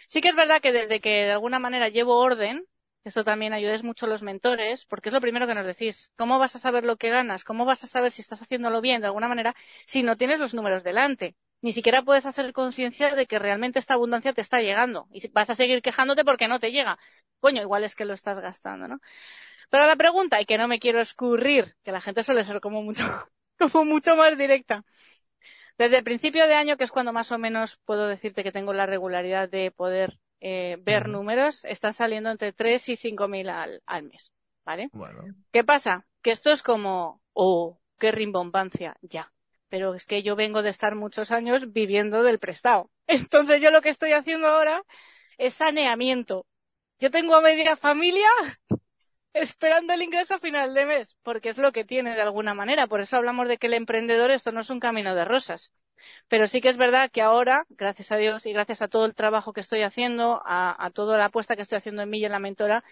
Sí 0.08 0.22
que 0.22 0.30
es 0.30 0.36
verdad 0.36 0.62
que 0.62 0.72
desde 0.72 1.00
que 1.02 1.26
de 1.26 1.32
alguna 1.32 1.60
manera 1.60 1.90
llevo 1.90 2.18
orden, 2.20 2.68
esto 3.08 3.24
también 3.24 3.54
ayudes 3.54 3.84
mucho 3.84 4.06
a 4.06 4.10
los 4.10 4.22
mentores, 4.22 4.86
porque 4.86 5.10
es 5.10 5.14
lo 5.14 5.22
primero 5.22 5.48
que 5.48 5.56
nos 5.56 5.66
decís. 5.66 6.12
¿Cómo 6.18 6.40
vas 6.40 6.56
a 6.56 6.60
saber 6.60 6.84
lo 6.84 6.98
que 6.98 7.10
ganas? 7.10 7.44
¿Cómo 7.44 7.66
vas 7.66 7.84
a 7.84 7.88
saber 7.88 8.12
si 8.12 8.22
estás 8.22 8.42
haciéndolo 8.42 8.82
bien 8.82 9.02
de 9.02 9.08
alguna 9.08 9.28
manera 9.28 9.56
si 9.86 10.04
no 10.04 10.18
tienes 10.18 10.40
los 10.40 10.54
números 10.54 10.84
delante? 10.84 11.36
Ni 11.62 11.72
siquiera 11.72 12.02
puedes 12.04 12.26
hacer 12.26 12.52
conciencia 12.54 13.16
de 13.16 13.26
que 13.26 13.40
realmente 13.40 13.80
esta 13.80 13.94
abundancia 13.94 14.34
te 14.34 14.42
está 14.42 14.62
llegando. 14.62 15.08
Y 15.12 15.28
vas 15.30 15.50
a 15.50 15.56
seguir 15.56 15.82
quejándote 15.82 16.24
porque 16.26 16.48
no 16.48 16.60
te 16.60 16.72
llega. 16.72 17.00
Coño, 17.40 17.62
igual 17.62 17.84
es 17.84 17.96
que 17.96 18.06
lo 18.06 18.14
estás 18.14 18.40
gastando, 18.40 18.88
¿no? 18.88 19.00
Pero 19.70 19.86
la 19.86 19.96
pregunta, 19.96 20.42
y 20.42 20.46
que 20.46 20.58
no 20.58 20.68
me 20.68 20.80
quiero 20.80 21.00
escurrir, 21.00 21.76
que 21.84 21.92
la 21.92 22.02
gente 22.02 22.24
suele 22.24 22.44
ser 22.44 22.62
como 22.62 22.82
mucho, 22.84 23.04
como 23.58 23.86
mucho 23.86 24.16
más 24.16 24.38
directa. 24.38 24.84
Desde 25.78 25.98
el 25.98 26.04
principio 26.04 26.48
de 26.48 26.56
año, 26.56 26.78
que 26.78 26.84
es 26.84 26.92
cuando 26.92 27.14
más 27.14 27.32
o 27.32 27.38
menos 27.38 27.78
puedo 27.86 28.08
decirte 28.08 28.44
que 28.44 28.52
tengo 28.52 28.74
la 28.74 28.86
regularidad 28.86 29.50
de 29.50 29.72
poder 29.72 30.20
eh, 30.40 30.78
ver 30.82 31.10
números, 31.10 31.64
están 31.66 31.94
saliendo 31.94 32.30
entre 32.30 32.54
3 32.54 32.90
y 32.90 32.96
5 32.96 33.28
mil 33.28 33.50
al, 33.50 33.82
al 33.86 34.04
mes. 34.04 34.32
¿Vale? 34.66 34.90
Bueno, 34.92 35.24
¿Qué 35.52 35.64
pasa? 35.64 36.06
Que 36.22 36.32
esto 36.32 36.52
es 36.52 36.62
como, 36.62 37.22
oh, 37.34 37.80
qué 37.98 38.12
rimbombancia, 38.12 38.98
ya. 39.02 39.32
Pero 39.70 39.96
es 39.96 40.06
que 40.06 40.24
yo 40.24 40.36
vengo 40.36 40.62
de 40.62 40.70
estar 40.70 40.96
muchos 40.96 41.32
años 41.32 41.72
viviendo 41.72 42.24
del 42.24 42.40
prestado. 42.40 42.92
Entonces 43.08 43.62
yo 43.62 43.72
lo 43.72 43.82
que 43.82 43.90
estoy 43.90 44.12
haciendo 44.12 44.48
ahora 44.48 44.84
es 45.38 45.54
saneamiento. 45.54 46.46
Yo 47.00 47.12
tengo 47.12 47.36
a 47.36 47.42
media 47.42 47.76
familia 47.76 48.30
esperando 49.42 49.94
el 49.94 50.02
ingreso 50.02 50.36
a 50.36 50.40
final 50.40 50.74
de 50.74 50.86
mes, 50.86 51.16
porque 51.24 51.50
es 51.50 51.58
lo 51.58 51.72
que 51.72 51.84
tiene 51.84 52.16
de 52.16 52.22
alguna 52.22 52.54
manera. 52.54 52.88
Por 52.88 53.00
eso 53.02 53.18
hablamos 53.18 53.48
de 53.48 53.58
que 53.58 53.68
el 53.68 53.74
emprendedor 53.74 54.32
esto 54.32 54.52
no 54.52 54.62
es 54.62 54.70
un 54.70 54.80
camino 54.80 55.16
de 55.16 55.26
rosas. 55.26 55.72
Pero 56.28 56.48
sí 56.48 56.62
que 56.62 56.70
es 56.70 56.78
verdad 56.78 57.10
que 57.12 57.22
ahora, 57.22 57.66
gracias 57.70 58.12
a 58.12 58.18
Dios 58.18 58.46
y 58.46 58.54
gracias 58.54 58.82
a 58.82 58.88
todo 58.88 59.06
el 59.06 59.16
trabajo 59.16 59.54
que 59.54 59.62
estoy 59.62 59.82
haciendo, 59.82 60.42
a, 60.46 60.92
toda 60.94 61.18
la 61.18 61.26
apuesta 61.26 61.56
que 61.56 61.64
estoy 61.64 61.78
haciendo 61.78 62.04
en 62.04 62.10
mí 62.10 62.20
y 62.20 62.26
en 62.26 62.32
la 62.32 62.40
mentora, 62.40 62.84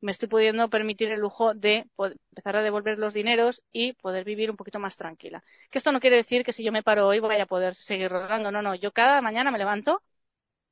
me 0.00 0.12
estoy 0.12 0.28
pudiendo 0.28 0.68
permitir 0.70 1.10
el 1.10 1.20
lujo 1.20 1.54
de 1.54 1.86
empezar 1.98 2.56
a 2.56 2.62
devolver 2.62 2.98
los 2.98 3.14
dineros 3.14 3.62
y 3.72 3.94
poder 3.94 4.24
vivir 4.24 4.50
un 4.50 4.56
poquito 4.56 4.78
más 4.78 4.96
tranquila. 4.96 5.42
Que 5.70 5.78
esto 5.78 5.92
no 5.92 6.00
quiere 6.00 6.16
decir 6.16 6.44
que 6.44 6.52
si 6.52 6.62
yo 6.64 6.72
me 6.72 6.82
paro 6.82 7.06
hoy 7.06 7.20
vaya 7.20 7.44
a 7.44 7.46
poder 7.46 7.74
seguir 7.74 8.10
rodando. 8.10 8.52
No, 8.52 8.62
no. 8.62 8.74
Yo 8.74 8.92
cada 8.92 9.20
mañana 9.20 9.50
me 9.50 9.58
levanto 9.58 10.02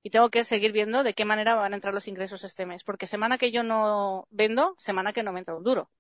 y 0.06 0.10
tengo 0.10 0.30
que 0.30 0.44
seguir 0.44 0.70
viendo 0.70 1.02
de 1.02 1.14
qué 1.14 1.24
manera 1.24 1.56
van 1.56 1.72
a 1.72 1.76
entrar 1.76 1.92
los 1.92 2.06
ingresos 2.06 2.44
este 2.44 2.64
mes. 2.64 2.84
Porque 2.84 3.08
semana 3.08 3.38
que 3.38 3.50
yo 3.50 3.64
no 3.64 4.28
vendo, 4.30 4.76
semana 4.78 5.12
que 5.12 5.24
no 5.24 5.32
me 5.32 5.40
entra 5.40 5.56
un 5.56 5.64
duro. 5.64 5.90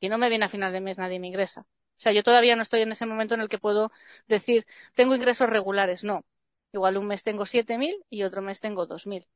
Y 0.00 0.08
no 0.08 0.18
me 0.18 0.28
viene 0.28 0.46
a 0.46 0.48
final 0.48 0.72
de 0.72 0.80
mes 0.80 0.98
nadie 0.98 1.20
me 1.20 1.28
ingresa. 1.28 1.60
O 1.60 1.66
sea, 1.94 2.10
yo 2.10 2.24
todavía 2.24 2.56
no 2.56 2.62
estoy 2.62 2.80
en 2.80 2.90
ese 2.90 3.06
momento 3.06 3.36
en 3.36 3.40
el 3.42 3.48
que 3.48 3.58
puedo 3.58 3.92
decir, 4.26 4.66
tengo 4.96 5.14
ingresos 5.14 5.48
regulares. 5.48 6.02
No. 6.02 6.24
Igual 6.72 6.96
un 6.96 7.06
mes 7.06 7.22
tengo 7.22 7.44
7.000 7.46 8.04
y 8.10 8.24
otro 8.24 8.42
mes 8.42 8.58
tengo 8.58 8.86
2.000. 8.88 9.28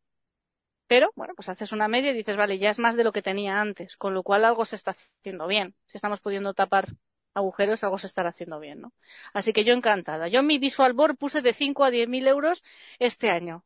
Pero, 0.89 1.13
bueno, 1.15 1.35
pues 1.37 1.49
haces 1.49 1.71
una 1.71 1.87
media 1.87 2.11
y 2.11 2.15
dices, 2.15 2.37
vale, 2.37 2.59
ya 2.59 2.71
es 2.71 2.81
más 2.81 2.97
de 2.97 3.05
lo 3.05 3.13
que 3.13 3.23
tenía 3.23 3.61
antes, 3.61 3.97
con 3.97 4.15
lo 4.15 4.25
cual 4.25 4.45
algo 4.45 4.65
se 4.65 4.75
está 4.75 4.97
haciendo 5.21 5.47
bien. 5.47 5.77
Si 5.87 5.97
estamos 5.97 6.21
pudiendo 6.21 6.55
tapar 6.55 6.89
agujeros, 7.35 7.85
algo 7.85 7.99
se 7.99 8.09
estará 8.09 8.31
haciendo 8.31 8.59
bien, 8.59 8.81
¿no? 8.81 8.93
Así 9.33 9.53
que 9.53 9.63
yo 9.63 9.75
encantada. 9.75 10.27
Yo 10.27 10.43
mi 10.43 10.59
Visual 10.59 10.93
Board 10.93 11.17
puse 11.17 11.41
de 11.41 11.53
5 11.53 11.85
a 11.85 11.91
10 11.93 12.09
mil 12.09 12.27
euros 12.27 12.65
este 12.99 13.31
año. 13.31 13.65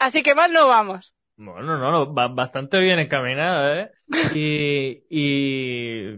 Así 0.00 0.22
que 0.24 0.34
mal 0.34 0.52
no 0.52 0.66
vamos. 0.66 1.14
Bueno, 1.36 1.78
no, 1.78 1.90
no, 1.90 2.14
va 2.14 2.28
bastante 2.28 2.78
bien 2.78 2.98
encaminada, 2.98 3.80
¿eh? 3.82 3.90
Y, 4.34 5.02
y 5.08 6.08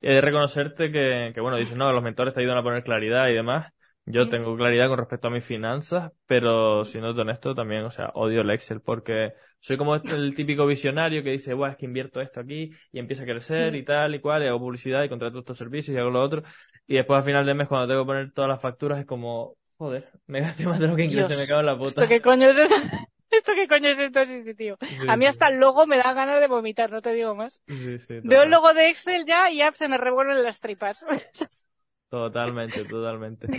he 0.00 0.12
de 0.12 0.20
reconocerte 0.20 0.92
que, 0.92 1.32
que, 1.34 1.40
bueno, 1.40 1.56
dices, 1.56 1.76
no, 1.76 1.90
los 1.92 2.02
mentores 2.02 2.34
te 2.34 2.40
ayudan 2.40 2.58
a 2.58 2.62
poner 2.62 2.84
claridad 2.84 3.28
y 3.28 3.34
demás. 3.34 3.72
Yo 4.04 4.28
tengo 4.28 4.56
claridad 4.56 4.88
con 4.88 4.98
respecto 4.98 5.28
a 5.28 5.30
mis 5.30 5.44
finanzas, 5.44 6.12
pero 6.26 6.84
siendo 6.84 7.10
honesto 7.10 7.54
también, 7.54 7.84
o 7.84 7.90
sea, 7.90 8.10
odio 8.14 8.42
el 8.42 8.50
Excel 8.50 8.80
porque 8.80 9.32
soy 9.60 9.76
como 9.76 9.96
este- 9.96 10.14
el 10.14 10.34
típico 10.34 10.66
visionario 10.66 11.22
que 11.22 11.30
dice, 11.32 11.52
bueno, 11.54 11.72
es 11.72 11.78
que 11.78 11.86
invierto 11.86 12.20
esto 12.20 12.40
aquí 12.40 12.70
y 12.92 12.98
empieza 12.98 13.22
a 13.24 13.26
crecer 13.26 13.74
y 13.74 13.84
tal 13.84 14.14
y 14.14 14.20
cual, 14.20 14.42
y 14.42 14.46
hago 14.46 14.58
publicidad 14.60 15.02
y 15.02 15.08
contrato 15.08 15.38
estos 15.40 15.56
servicios 15.58 15.94
y 15.96 16.00
hago 16.00 16.10
lo 16.10 16.22
otro. 16.22 16.42
Y 16.86 16.96
después 16.96 17.18
a 17.20 17.22
final 17.22 17.44
de 17.44 17.54
mes, 17.54 17.68
cuando 17.68 17.88
tengo 17.88 18.02
que 18.02 18.06
poner 18.06 18.32
todas 18.32 18.48
las 18.48 18.60
facturas, 18.62 18.98
es 18.98 19.06
como, 19.06 19.56
joder, 19.76 20.10
me 20.26 20.40
gasté 20.40 20.64
más 20.66 20.78
de 20.78 20.88
lo 20.88 20.96
que 20.96 21.04
ingresé, 21.04 21.36
me 21.36 21.46
cago 21.46 21.60
en 21.60 21.66
la 21.66 21.76
puta. 21.78 22.02
¿Esto 22.02 22.08
qué 22.08 22.20
coño 22.20 22.48
es 22.48 22.58
esto? 22.58 22.76
¿Esto 23.30 23.52
qué 23.54 23.68
coño 23.68 23.90
es 23.90 23.98
esto? 23.98 24.26
Sí, 24.26 24.42
sí, 24.44 24.54
tío. 24.54 24.78
Sí, 24.88 24.96
A 25.06 25.16
mí 25.16 25.26
hasta 25.26 25.48
el 25.48 25.58
logo 25.58 25.86
me 25.86 25.98
da 25.98 26.12
ganas 26.12 26.40
de 26.40 26.48
vomitar, 26.48 26.90
no 26.90 27.02
te 27.02 27.12
digo 27.12 27.34
más. 27.34 27.62
Sí, 27.66 27.98
sí, 27.98 28.20
Veo 28.22 28.42
el 28.44 28.50
logo 28.50 28.74
de 28.74 28.90
Excel 28.90 29.24
ya 29.26 29.50
y 29.50 29.58
ya 29.58 29.72
se 29.72 29.88
me 29.88 29.98
revuelven 29.98 30.42
las 30.44 30.60
tripas. 30.60 31.04
Totalmente, 32.10 32.86
totalmente. 32.86 33.50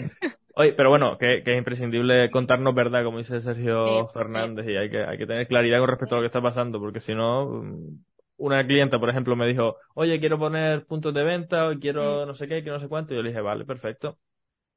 Oye, 0.56 0.74
pero 0.74 0.90
bueno, 0.90 1.18
que, 1.18 1.44
que 1.44 1.54
es 1.54 1.58
imprescindible 1.60 2.32
contarnos 2.32 2.76
verdad, 2.76 3.04
como 3.04 3.20
dice 3.20 3.42
Sergio 3.42 4.08
Sí, 4.08 4.10
Fernández, 4.10 4.68
y 4.68 4.78
hay 4.78 4.90
que, 4.90 5.04
hay 5.04 5.18
que 5.18 5.28
tener 5.28 5.48
claridad 5.48 5.80
con 5.80 5.90
respecto 5.90 6.16
a 6.16 6.20
lo 6.20 6.24
que 6.24 6.28
está 6.28 6.42
pasando, 6.42 6.80
porque 6.80 7.00
si 7.02 7.16
no, 7.16 7.48
mm, 7.48 8.04
una 8.38 8.66
clienta, 8.66 9.00
por 9.00 9.10
ejemplo, 9.10 9.36
me 9.36 9.48
dijo, 9.48 9.78
oye, 9.96 10.20
quiero 10.20 10.40
poner 10.40 10.86
puntos 10.88 11.14
de 11.14 11.24
venta, 11.24 11.70
o 11.70 11.80
quiero 11.80 12.26
no 12.26 12.34
sé 12.34 12.48
qué, 12.48 12.62
quiero 12.64 12.76
no 12.78 12.80
sé 12.82 12.90
cuánto, 12.90 13.14
y 13.14 13.18
yo 13.18 13.24
le 13.24 13.30
dije, 13.30 13.42
vale, 13.42 13.66
perfecto. 13.66 14.20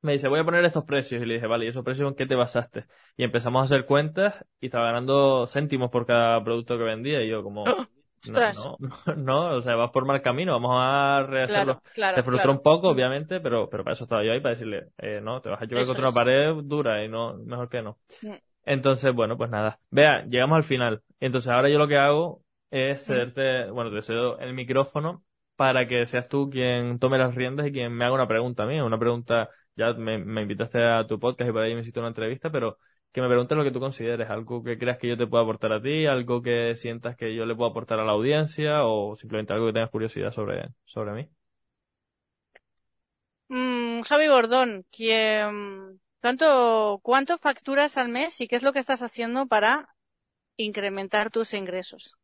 Me 0.02 0.12
dice, 0.12 0.26
voy 0.28 0.40
a 0.40 0.44
poner 0.44 0.64
estos 0.64 0.84
precios, 0.84 1.22
y 1.22 1.26
le 1.26 1.34
dije, 1.34 1.46
vale, 1.46 1.64
¿y 1.64 1.68
esos 1.68 1.84
precios 1.84 2.08
en 2.08 2.16
qué 2.16 2.26
te 2.26 2.34
basaste? 2.34 2.86
Y 3.16 3.22
empezamos 3.24 3.60
a 3.62 3.64
hacer 3.64 3.86
cuentas, 3.86 4.34
y 4.60 4.66
estaba 4.66 4.86
ganando 4.86 5.46
céntimos 5.46 5.90
por 5.90 6.06
cada 6.06 6.42
producto 6.42 6.76
que 6.76 6.82
vendía, 6.84 7.22
y 7.22 7.28
yo 7.28 7.42
como, 7.44 7.64
no, 8.24 8.32
Ostras. 8.32 8.56
no, 8.56 8.76
no, 8.80 9.14
no, 9.16 9.56
o 9.56 9.62
sea, 9.62 9.76
vas 9.76 9.90
por 9.92 10.04
mal 10.04 10.20
camino, 10.20 10.52
vamos 10.52 10.72
a 10.74 11.24
rehacerlo. 11.28 11.74
Claro, 11.74 11.82
claro, 11.92 12.14
Se 12.14 12.22
frustró 12.24 12.50
claro. 12.50 12.58
un 12.58 12.62
poco, 12.62 12.88
Mm. 12.88 12.90
obviamente, 12.90 13.40
pero, 13.40 13.68
pero 13.70 13.84
para 13.84 13.94
eso 13.94 14.04
estaba 14.04 14.24
yo 14.24 14.32
ahí, 14.32 14.40
para 14.40 14.54
decirle, 14.54 14.88
eh, 14.98 15.20
no, 15.22 15.40
te 15.40 15.48
vas 15.50 15.60
a 15.62 15.64
Eso 15.64 15.86
contra 15.86 16.08
una 16.08 16.14
pared 16.14 16.52
dura 16.64 17.04
y 17.04 17.08
no, 17.08 17.34
mejor 17.38 17.68
que 17.68 17.82
no. 17.82 17.98
Mm. 18.22 18.36
Entonces, 18.64 19.12
bueno, 19.14 19.36
pues 19.36 19.50
nada. 19.50 19.78
Vea, 19.90 20.24
llegamos 20.26 20.56
al 20.56 20.62
final. 20.62 21.02
Entonces, 21.20 21.50
ahora 21.50 21.68
yo 21.68 21.78
lo 21.78 21.88
que 21.88 21.96
hago 21.96 22.42
es 22.70 23.02
Mm. 23.02 23.04
cederte, 23.04 23.70
bueno, 23.70 23.90
te 23.90 24.02
cedo 24.02 24.38
el 24.38 24.54
micrófono 24.54 25.24
para 25.56 25.86
que 25.86 26.06
seas 26.06 26.28
tú 26.28 26.48
quien 26.50 26.98
tome 26.98 27.18
las 27.18 27.34
riendas 27.34 27.66
y 27.66 27.72
quien 27.72 27.92
me 27.92 28.04
haga 28.04 28.14
una 28.14 28.28
pregunta 28.28 28.62
a 28.64 28.66
mí. 28.66 28.80
Una 28.80 28.98
pregunta, 28.98 29.48
ya 29.76 29.92
me, 29.94 30.18
me 30.18 30.42
invitaste 30.42 30.82
a 30.84 31.06
tu 31.06 31.18
podcast 31.18 31.48
y 31.50 31.52
por 31.52 31.62
ahí 31.62 31.74
me 31.74 31.80
hiciste 31.80 31.98
una 32.00 32.08
entrevista, 32.08 32.50
pero 32.50 32.78
que 33.12 33.20
me 33.20 33.28
preguntes 33.28 33.56
lo 33.58 33.64
que 33.64 33.70
tú 33.70 33.80
consideres, 33.80 34.30
algo 34.30 34.62
que 34.62 34.78
creas 34.78 34.98
que 34.98 35.08
yo 35.08 35.16
te 35.16 35.26
pueda 35.26 35.42
aportar 35.44 35.72
a 35.72 35.82
ti, 35.82 36.06
algo 36.06 36.42
que 36.42 36.74
sientas 36.76 37.16
que 37.16 37.34
yo 37.34 37.46
le 37.46 37.54
puedo 37.54 37.70
aportar 37.70 38.00
a 38.00 38.04
la 38.04 38.12
audiencia 38.12 38.84
o 38.84 39.14
simplemente 39.16 39.52
algo 39.52 39.66
que 39.66 39.72
tengas 39.74 39.90
curiosidad 39.90 40.32
sobre, 40.32 40.68
sobre 40.84 41.12
mí. 41.12 41.28
Mm, 43.48 44.02
Javi 44.02 44.26
Gordón, 44.28 44.84
¿quién- 44.90 46.00
¿cuánto, 46.20 46.98
cuánto 47.02 47.38
facturas 47.38 47.96
al 47.98 48.08
mes 48.08 48.40
y 48.40 48.48
qué 48.48 48.56
es 48.56 48.62
lo 48.62 48.72
que 48.72 48.78
estás 48.80 49.02
haciendo 49.02 49.46
para 49.46 49.94
incrementar 50.58 51.30
tus 51.30 51.54
ingresos? 51.54 52.16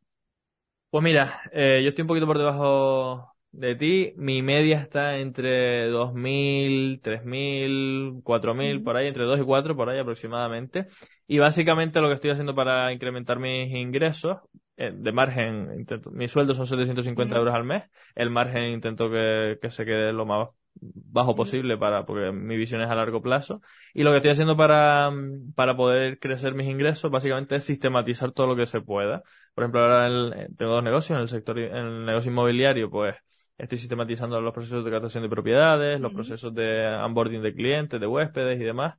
Pues 0.89 1.03
mira, 1.03 1.41
eh, 1.51 1.81
yo 1.83 1.89
estoy 1.89 2.01
un 2.01 2.07
poquito 2.07 2.25
por 2.25 2.37
debajo 2.39 3.31
de 3.51 3.75
ti. 3.75 4.13
Mi 4.17 4.41
media 4.41 4.79
está 4.79 5.17
entre 5.17 5.87
2.000, 5.89 6.99
3.000, 7.01 8.21
4.000, 8.23 8.77
Ujú. 8.77 8.83
por 8.83 8.97
ahí, 8.97 9.07
entre 9.07 9.23
2 9.23 9.39
y 9.39 9.43
4, 9.43 9.75
por 9.75 9.89
ahí 9.89 9.99
aproximadamente. 9.99 10.87
Y 11.27 11.39
básicamente 11.39 11.99
lo 12.01 12.07
que 12.07 12.15
estoy 12.15 12.31
haciendo 12.31 12.55
para 12.55 12.91
incrementar 12.93 13.39
mis 13.39 13.71
ingresos, 13.73 14.37
eh, 14.77 14.91
de 14.93 15.11
margen, 15.11 15.71
intento, 15.77 16.11
mi 16.11 16.27
sueldo 16.27 16.53
son 16.53 16.65
750 16.65 17.35
Ujú. 17.35 17.39
euros 17.39 17.55
al 17.55 17.63
mes. 17.63 17.83
El 18.15 18.29
margen 18.29 18.63
intento 18.71 19.09
que, 19.09 19.57
que 19.61 19.69
se 19.69 19.85
quede 19.85 20.13
lo 20.13 20.25
más 20.25 20.49
bajo 20.81 21.35
posible 21.35 21.77
para, 21.77 22.05
porque 22.05 22.31
mi 22.31 22.55
visión 22.55 22.81
es 22.81 22.89
a 22.89 22.95
largo 22.95 23.21
plazo. 23.21 23.61
Y 23.93 24.03
lo 24.03 24.11
que 24.11 24.17
estoy 24.17 24.31
haciendo 24.31 24.55
para, 24.55 25.11
para 25.55 25.75
poder 25.75 26.19
crecer 26.19 26.53
mis 26.53 26.67
ingresos, 26.69 27.11
básicamente 27.11 27.55
es 27.55 27.63
sistematizar 27.65 28.31
todo 28.31 28.47
lo 28.47 28.55
que 28.55 28.65
se 28.65 28.81
pueda. 28.81 29.23
Por 29.53 29.63
ejemplo, 29.63 29.81
ahora 29.81 30.07
el, 30.07 30.55
tengo 30.55 30.73
dos 30.73 30.83
negocios, 30.83 31.17
en 31.17 31.21
el 31.23 31.27
sector, 31.27 31.59
en 31.59 31.75
el 31.75 32.05
negocio 32.05 32.31
inmobiliario, 32.31 32.89
pues 32.89 33.15
estoy 33.59 33.77
sistematizando 33.77 34.41
los 34.41 34.53
procesos 34.53 34.83
de 34.83 34.91
captación 34.91 35.23
de 35.23 35.29
propiedades, 35.29 35.99
los 35.99 36.13
procesos 36.13 36.53
de 36.55 36.87
onboarding 36.87 37.41
de 37.41 37.53
clientes, 37.53 37.99
de 37.99 38.07
huéspedes 38.07 38.59
y 38.59 38.63
demás, 38.63 38.97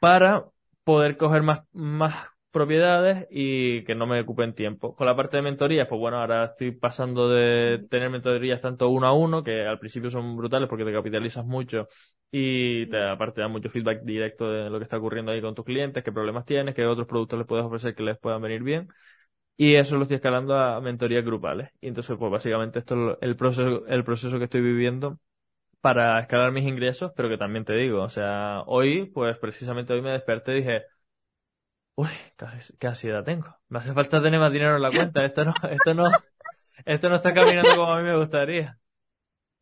para 0.00 0.46
poder 0.84 1.16
coger 1.16 1.42
más, 1.42 1.60
más 1.72 2.26
propiedades 2.50 3.26
y 3.30 3.84
que 3.84 3.94
no 3.94 4.06
me 4.06 4.20
ocupen 4.20 4.54
tiempo. 4.54 4.94
Con 4.94 5.06
la 5.06 5.14
parte 5.16 5.36
de 5.36 5.42
mentorías, 5.42 5.88
pues 5.88 5.98
bueno, 6.00 6.18
ahora 6.18 6.46
estoy 6.46 6.72
pasando 6.72 7.28
de 7.28 7.86
tener 7.90 8.10
mentorías 8.10 8.60
tanto 8.60 8.88
uno 8.88 9.06
a 9.06 9.12
uno, 9.12 9.42
que 9.42 9.66
al 9.66 9.78
principio 9.78 10.10
son 10.10 10.36
brutales 10.36 10.68
porque 10.68 10.84
te 10.84 10.92
capitalizas 10.92 11.44
mucho 11.44 11.88
y 12.30 12.86
te, 12.86 13.02
aparte 13.02 13.40
da 13.42 13.48
mucho 13.48 13.68
feedback 13.70 14.02
directo 14.02 14.50
de 14.50 14.70
lo 14.70 14.78
que 14.78 14.84
está 14.84 14.96
ocurriendo 14.98 15.32
ahí 15.32 15.40
con 15.40 15.54
tus 15.54 15.64
clientes, 15.64 16.02
qué 16.02 16.12
problemas 16.12 16.44
tienes, 16.46 16.74
qué 16.74 16.86
otros 16.86 17.06
productos 17.06 17.38
les 17.38 17.46
puedes 17.46 17.64
ofrecer 17.64 17.94
que 17.94 18.02
les 18.02 18.18
puedan 18.18 18.40
venir 18.40 18.62
bien. 18.62 18.88
Y 19.56 19.76
eso 19.76 19.96
lo 19.96 20.02
estoy 20.02 20.16
escalando 20.16 20.56
a 20.56 20.80
mentorías 20.80 21.24
grupales. 21.24 21.70
Y 21.80 21.88
entonces, 21.88 22.16
pues 22.18 22.32
básicamente 22.32 22.78
esto 22.80 23.12
es 23.12 23.18
el 23.20 23.36
proceso, 23.36 23.86
el 23.86 24.04
proceso 24.04 24.38
que 24.38 24.44
estoy 24.44 24.60
viviendo 24.62 25.18
para 25.80 26.20
escalar 26.20 26.52
mis 26.52 26.66
ingresos, 26.66 27.12
pero 27.16 27.28
que 27.28 27.38
también 27.38 27.64
te 27.64 27.74
digo, 27.74 28.02
o 28.02 28.10
sea, 28.10 28.62
hoy, 28.66 29.06
pues 29.06 29.38
precisamente 29.38 29.92
hoy 29.94 30.02
me 30.02 30.12
desperté 30.12 30.52
y 30.54 30.56
dije, 30.58 30.82
Uy, 31.94 32.08
qué 32.78 32.86
ansiedad 32.86 33.24
tengo. 33.24 33.54
Me 33.68 33.78
hace 33.78 33.92
falta 33.92 34.22
tener 34.22 34.40
más 34.40 34.52
dinero 34.52 34.76
en 34.76 34.82
la 34.82 34.90
cuenta. 34.90 35.24
Esto 35.24 35.44
no, 35.44 35.54
esto 35.70 35.94
no, 35.94 36.10
esto 36.84 37.08
no 37.08 37.16
está 37.16 37.34
caminando 37.34 37.76
como 37.76 37.92
a 37.92 37.98
mí 37.98 38.04
me 38.04 38.16
gustaría. 38.16 38.78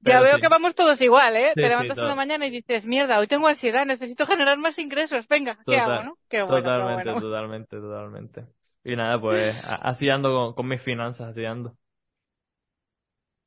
ya 0.01 0.21
veo 0.21 0.39
que 0.39 0.49
vamos 0.49 0.75
todos 0.75 1.01
igual, 1.03 1.37
¿eh? 1.37 1.53
Te 1.55 1.69
levantas 1.69 1.99
en 1.99 2.09
la 2.09 2.15
mañana 2.15 2.47
y 2.47 2.51
dices, 2.51 2.87
mierda, 2.87 3.19
hoy 3.19 3.27
tengo 3.27 3.49
ansiedad, 3.49 3.85
necesito 3.85 4.27
generar 4.27 4.59
más 4.59 4.79
ingresos, 4.79 5.27
venga, 5.29 5.59
¿qué 5.67 5.77
hago, 5.79 6.03
no? 6.03 6.19
Qué 6.29 6.43
bueno, 6.43 6.63
totalmente, 6.63 7.21
totalmente, 7.21 7.77
totalmente. 7.77 8.47
Y 8.85 8.97
nada, 8.97 9.21
pues 9.21 9.63
así 9.69 10.09
ando 10.09 10.33
con, 10.33 10.55
con 10.55 10.69
mis 10.69 10.83
finanzas, 10.83 11.29
así 11.29 11.45
ando. 11.45 11.77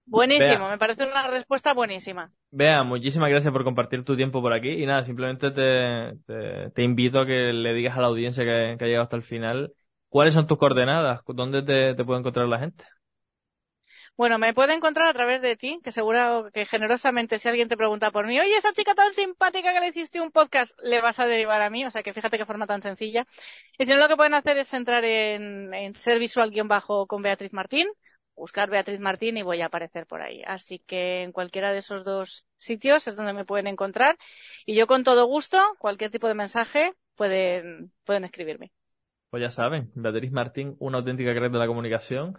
Buenísimo, 0.06 0.70
me 0.70 0.78
parece 0.78 1.06
una 1.06 1.28
respuesta 1.28 1.74
buenísima. 1.74 2.32
Vea, 2.52 2.84
muchísimas 2.84 3.30
gracias 3.30 3.54
por 3.54 3.64
compartir 3.64 4.04
tu 4.04 4.16
tiempo 4.16 4.42
por 4.42 4.54
aquí 4.54 4.70
y 4.70 4.86
nada, 4.86 5.04
simplemente 5.04 5.52
te, 5.52 6.70
te, 6.72 6.84
invito 6.84 7.22
a 7.22 7.26
que 7.26 7.54
le 7.54 7.74
digas 7.74 7.98
a 7.98 8.02
la 8.02 8.08
audiencia 8.08 8.44
que, 8.44 8.78
ha 8.80 8.86
llegado 8.86 9.04
hasta 9.04 9.16
el 9.16 9.24
final 9.24 9.74
cuáles 10.10 10.34
son 10.34 10.46
tus 10.46 10.58
coordenadas, 10.58 11.22
dónde 11.26 11.64
te, 11.64 11.96
te 11.96 12.06
puede 12.06 12.20
encontrar 12.20 12.48
la 12.48 12.60
gente. 12.60 12.84
Bueno, 14.16 14.38
me 14.38 14.54
puede 14.54 14.74
encontrar 14.76 15.08
a 15.08 15.14
través 15.14 15.42
de 15.42 15.56
ti, 15.56 15.80
que 15.84 15.92
seguro 15.92 16.52
que 16.54 16.68
generosamente 16.68 17.40
si 17.40 17.50
alguien 17.50 17.68
te 17.68 17.76
pregunta 17.76 18.12
por 18.12 18.28
mí, 18.28 18.40
oye, 18.40 18.56
esa 18.56 18.72
chica 18.72 18.94
tan 18.94 19.12
simpática 19.12 19.74
que 19.74 19.80
le 19.80 19.88
hiciste 19.88 20.22
un 20.22 20.32
podcast, 20.32 20.72
le 20.84 21.02
vas 21.02 21.20
a 21.20 21.26
derivar 21.26 21.64
a 21.64 21.72
mí, 21.72 21.84
o 21.84 21.90
sea 21.90 22.04
que 22.04 22.14
fíjate 22.14 22.38
qué 22.38 22.46
forma 22.46 22.68
tan 22.68 22.84
sencilla. 22.84 23.26
Y 23.80 23.86
si 23.86 23.92
no, 23.92 23.98
lo 23.98 24.08
que 24.08 24.16
pueden 24.16 24.36
hacer 24.36 24.60
es 24.60 24.72
entrar 24.76 25.04
en, 25.04 25.96
ser 25.96 26.20
visual-bajo 26.20 27.08
con 27.08 27.24
Beatriz 27.24 27.54
Martín, 27.54 27.88
buscar 28.36 28.70
Beatriz 28.70 29.00
Martín 29.00 29.38
y 29.38 29.42
voy 29.42 29.62
a 29.62 29.66
aparecer 29.66 30.06
por 30.06 30.22
ahí. 30.22 30.44
Así 30.46 30.78
que 30.78 31.24
en 31.24 31.32
cualquiera 31.32 31.72
de 31.72 31.80
esos 31.80 32.04
dos 32.04 32.46
sitios 32.58 33.08
es 33.08 33.16
donde 33.16 33.34
me 33.34 33.46
pueden 33.46 33.66
encontrar. 33.66 34.20
Y 34.68 34.76
yo 34.76 34.86
con 34.86 35.04
todo 35.04 35.26
gusto, 35.26 35.60
cualquier 35.80 36.12
tipo 36.12 36.28
de 36.28 36.36
mensaje, 36.36 36.94
pueden, 37.16 37.92
pueden 38.04 38.26
escribirme. 38.26 38.72
Pues 39.32 39.42
ya 39.42 39.50
saben, 39.50 39.92
Beatriz 39.96 40.32
Martín, 40.32 40.76
una 40.78 41.00
auténtica 41.00 41.34
crack 41.34 41.52
de 41.52 41.58
la 41.58 41.66
comunicación. 41.66 42.38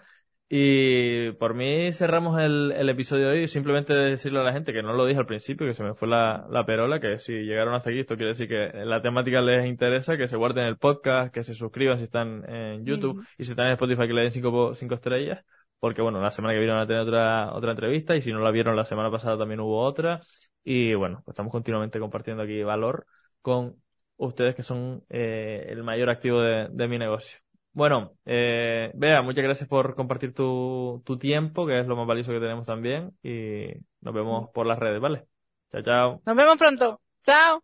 Y 0.56 1.32
por 1.32 1.54
mí 1.54 1.92
cerramos 1.92 2.40
el, 2.40 2.70
el, 2.76 2.88
episodio 2.88 3.28
de 3.28 3.40
hoy. 3.40 3.48
Simplemente 3.48 3.92
decirle 3.92 4.38
a 4.38 4.44
la 4.44 4.52
gente 4.52 4.72
que 4.72 4.84
no 4.84 4.92
lo 4.92 5.04
dije 5.04 5.18
al 5.18 5.26
principio, 5.26 5.66
que 5.66 5.74
se 5.74 5.82
me 5.82 5.94
fue 5.94 6.06
la, 6.06 6.46
la 6.48 6.64
perola, 6.64 7.00
que 7.00 7.18
si 7.18 7.32
llegaron 7.32 7.74
hasta 7.74 7.90
aquí, 7.90 7.98
esto 7.98 8.14
quiere 8.14 8.28
decir 8.28 8.46
que 8.46 8.70
la 8.84 9.02
temática 9.02 9.40
les 9.40 9.66
interesa, 9.66 10.16
que 10.16 10.28
se 10.28 10.36
guarden 10.36 10.66
el 10.66 10.76
podcast, 10.78 11.34
que 11.34 11.42
se 11.42 11.56
suscriban 11.56 11.98
si 11.98 12.04
están 12.04 12.48
en 12.48 12.86
YouTube 12.86 13.26
y 13.36 13.44
si 13.44 13.50
están 13.50 13.66
en 13.66 13.72
Spotify 13.72 14.06
que 14.06 14.12
le 14.12 14.22
den 14.22 14.30
cinco, 14.30 14.74
cinco 14.76 14.94
estrellas 14.94 15.44
porque 15.80 16.02
bueno, 16.02 16.20
la 16.20 16.30
semana 16.30 16.54
que 16.54 16.60
viene 16.60 16.72
van 16.72 16.82
a 16.82 16.86
tener 16.86 17.02
otra, 17.02 17.52
otra 17.52 17.72
entrevista 17.72 18.14
y 18.14 18.20
si 18.20 18.32
no 18.32 18.38
la 18.38 18.52
vieron 18.52 18.76
la 18.76 18.84
semana 18.84 19.10
pasada 19.10 19.36
también 19.36 19.58
hubo 19.58 19.82
otra 19.82 20.20
y 20.62 20.94
bueno, 20.94 21.20
pues 21.24 21.34
estamos 21.34 21.50
continuamente 21.50 21.98
compartiendo 21.98 22.44
aquí 22.44 22.62
valor 22.62 23.06
con 23.42 23.74
ustedes 24.16 24.54
que 24.54 24.62
son 24.62 25.02
eh, 25.10 25.66
el 25.68 25.82
mayor 25.82 26.10
activo 26.10 26.40
de, 26.40 26.68
de 26.70 26.88
mi 26.88 26.96
negocio. 26.96 27.43
Bueno, 27.74 28.12
eh, 28.24 28.90
Bea, 28.94 29.20
muchas 29.20 29.44
gracias 29.44 29.68
por 29.68 29.94
compartir 29.94 30.32
tu, 30.32 31.02
tu 31.04 31.18
tiempo, 31.18 31.66
que 31.66 31.80
es 31.80 31.86
lo 31.86 31.96
más 31.96 32.06
valioso 32.06 32.32
que 32.32 32.40
tenemos 32.40 32.66
también 32.66 33.12
y 33.22 33.66
nos 34.00 34.14
vemos 34.14 34.48
por 34.54 34.66
las 34.66 34.78
redes, 34.78 35.00
¿vale? 35.00 35.24
Chao, 35.72 35.82
chao. 35.82 36.22
Nos 36.24 36.36
vemos 36.36 36.56
pronto. 36.56 37.00
Chao. 37.24 37.62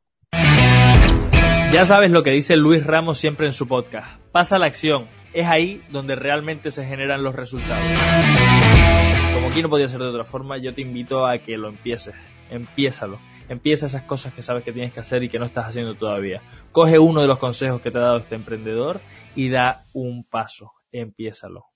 Ya 1.73 1.85
sabes 1.87 2.11
lo 2.11 2.23
que 2.23 2.33
dice 2.33 2.57
Luis 2.57 2.85
Ramos 2.85 3.19
siempre 3.19 3.47
en 3.47 3.53
su 3.53 3.67
podcast. 3.69 4.21
Pasa 4.33 4.59
la 4.59 4.67
acción 4.67 5.07
es 5.33 5.47
ahí 5.47 5.83
donde 5.91 6.17
realmente 6.17 6.71
se 6.71 6.85
generan 6.85 7.23
los 7.23 7.35
resultados. 7.35 7.85
Como 9.35 9.49
aquí 9.49 9.63
no 9.63 9.69
podía 9.69 9.89
ser 9.89 10.01
de 10.01 10.09
otra 10.09 10.25
forma, 10.25 10.59
yo 10.59 10.75
te 10.75 10.83
invito 10.83 11.27
a 11.27 11.39
que 11.39 11.57
lo 11.57 11.69
empieces. 11.69 12.15
Empiézalo. 12.51 13.19
Empieza 13.51 13.87
esas 13.87 14.05
cosas 14.05 14.33
que 14.33 14.43
sabes 14.43 14.63
que 14.63 14.73
tienes 14.73 14.93
que 14.93 15.01
hacer 15.01 15.25
y 15.25 15.29
que 15.29 15.41
no 15.41 15.45
estás 15.45 15.67
haciendo 15.67 15.97
todavía. 15.97 16.41
Coge 16.71 17.01
uno 17.01 17.21
de 17.21 17.27
los 17.27 17.41
consejos 17.41 17.81
que 17.81 17.91
te 17.91 17.99
ha 17.99 18.03
dado 18.03 18.19
este 18.19 18.37
emprendedor 18.37 19.01
y 19.35 19.49
da 19.49 19.87
un 19.93 20.23
paso. 20.23 20.71
Empiézalo. 20.93 21.71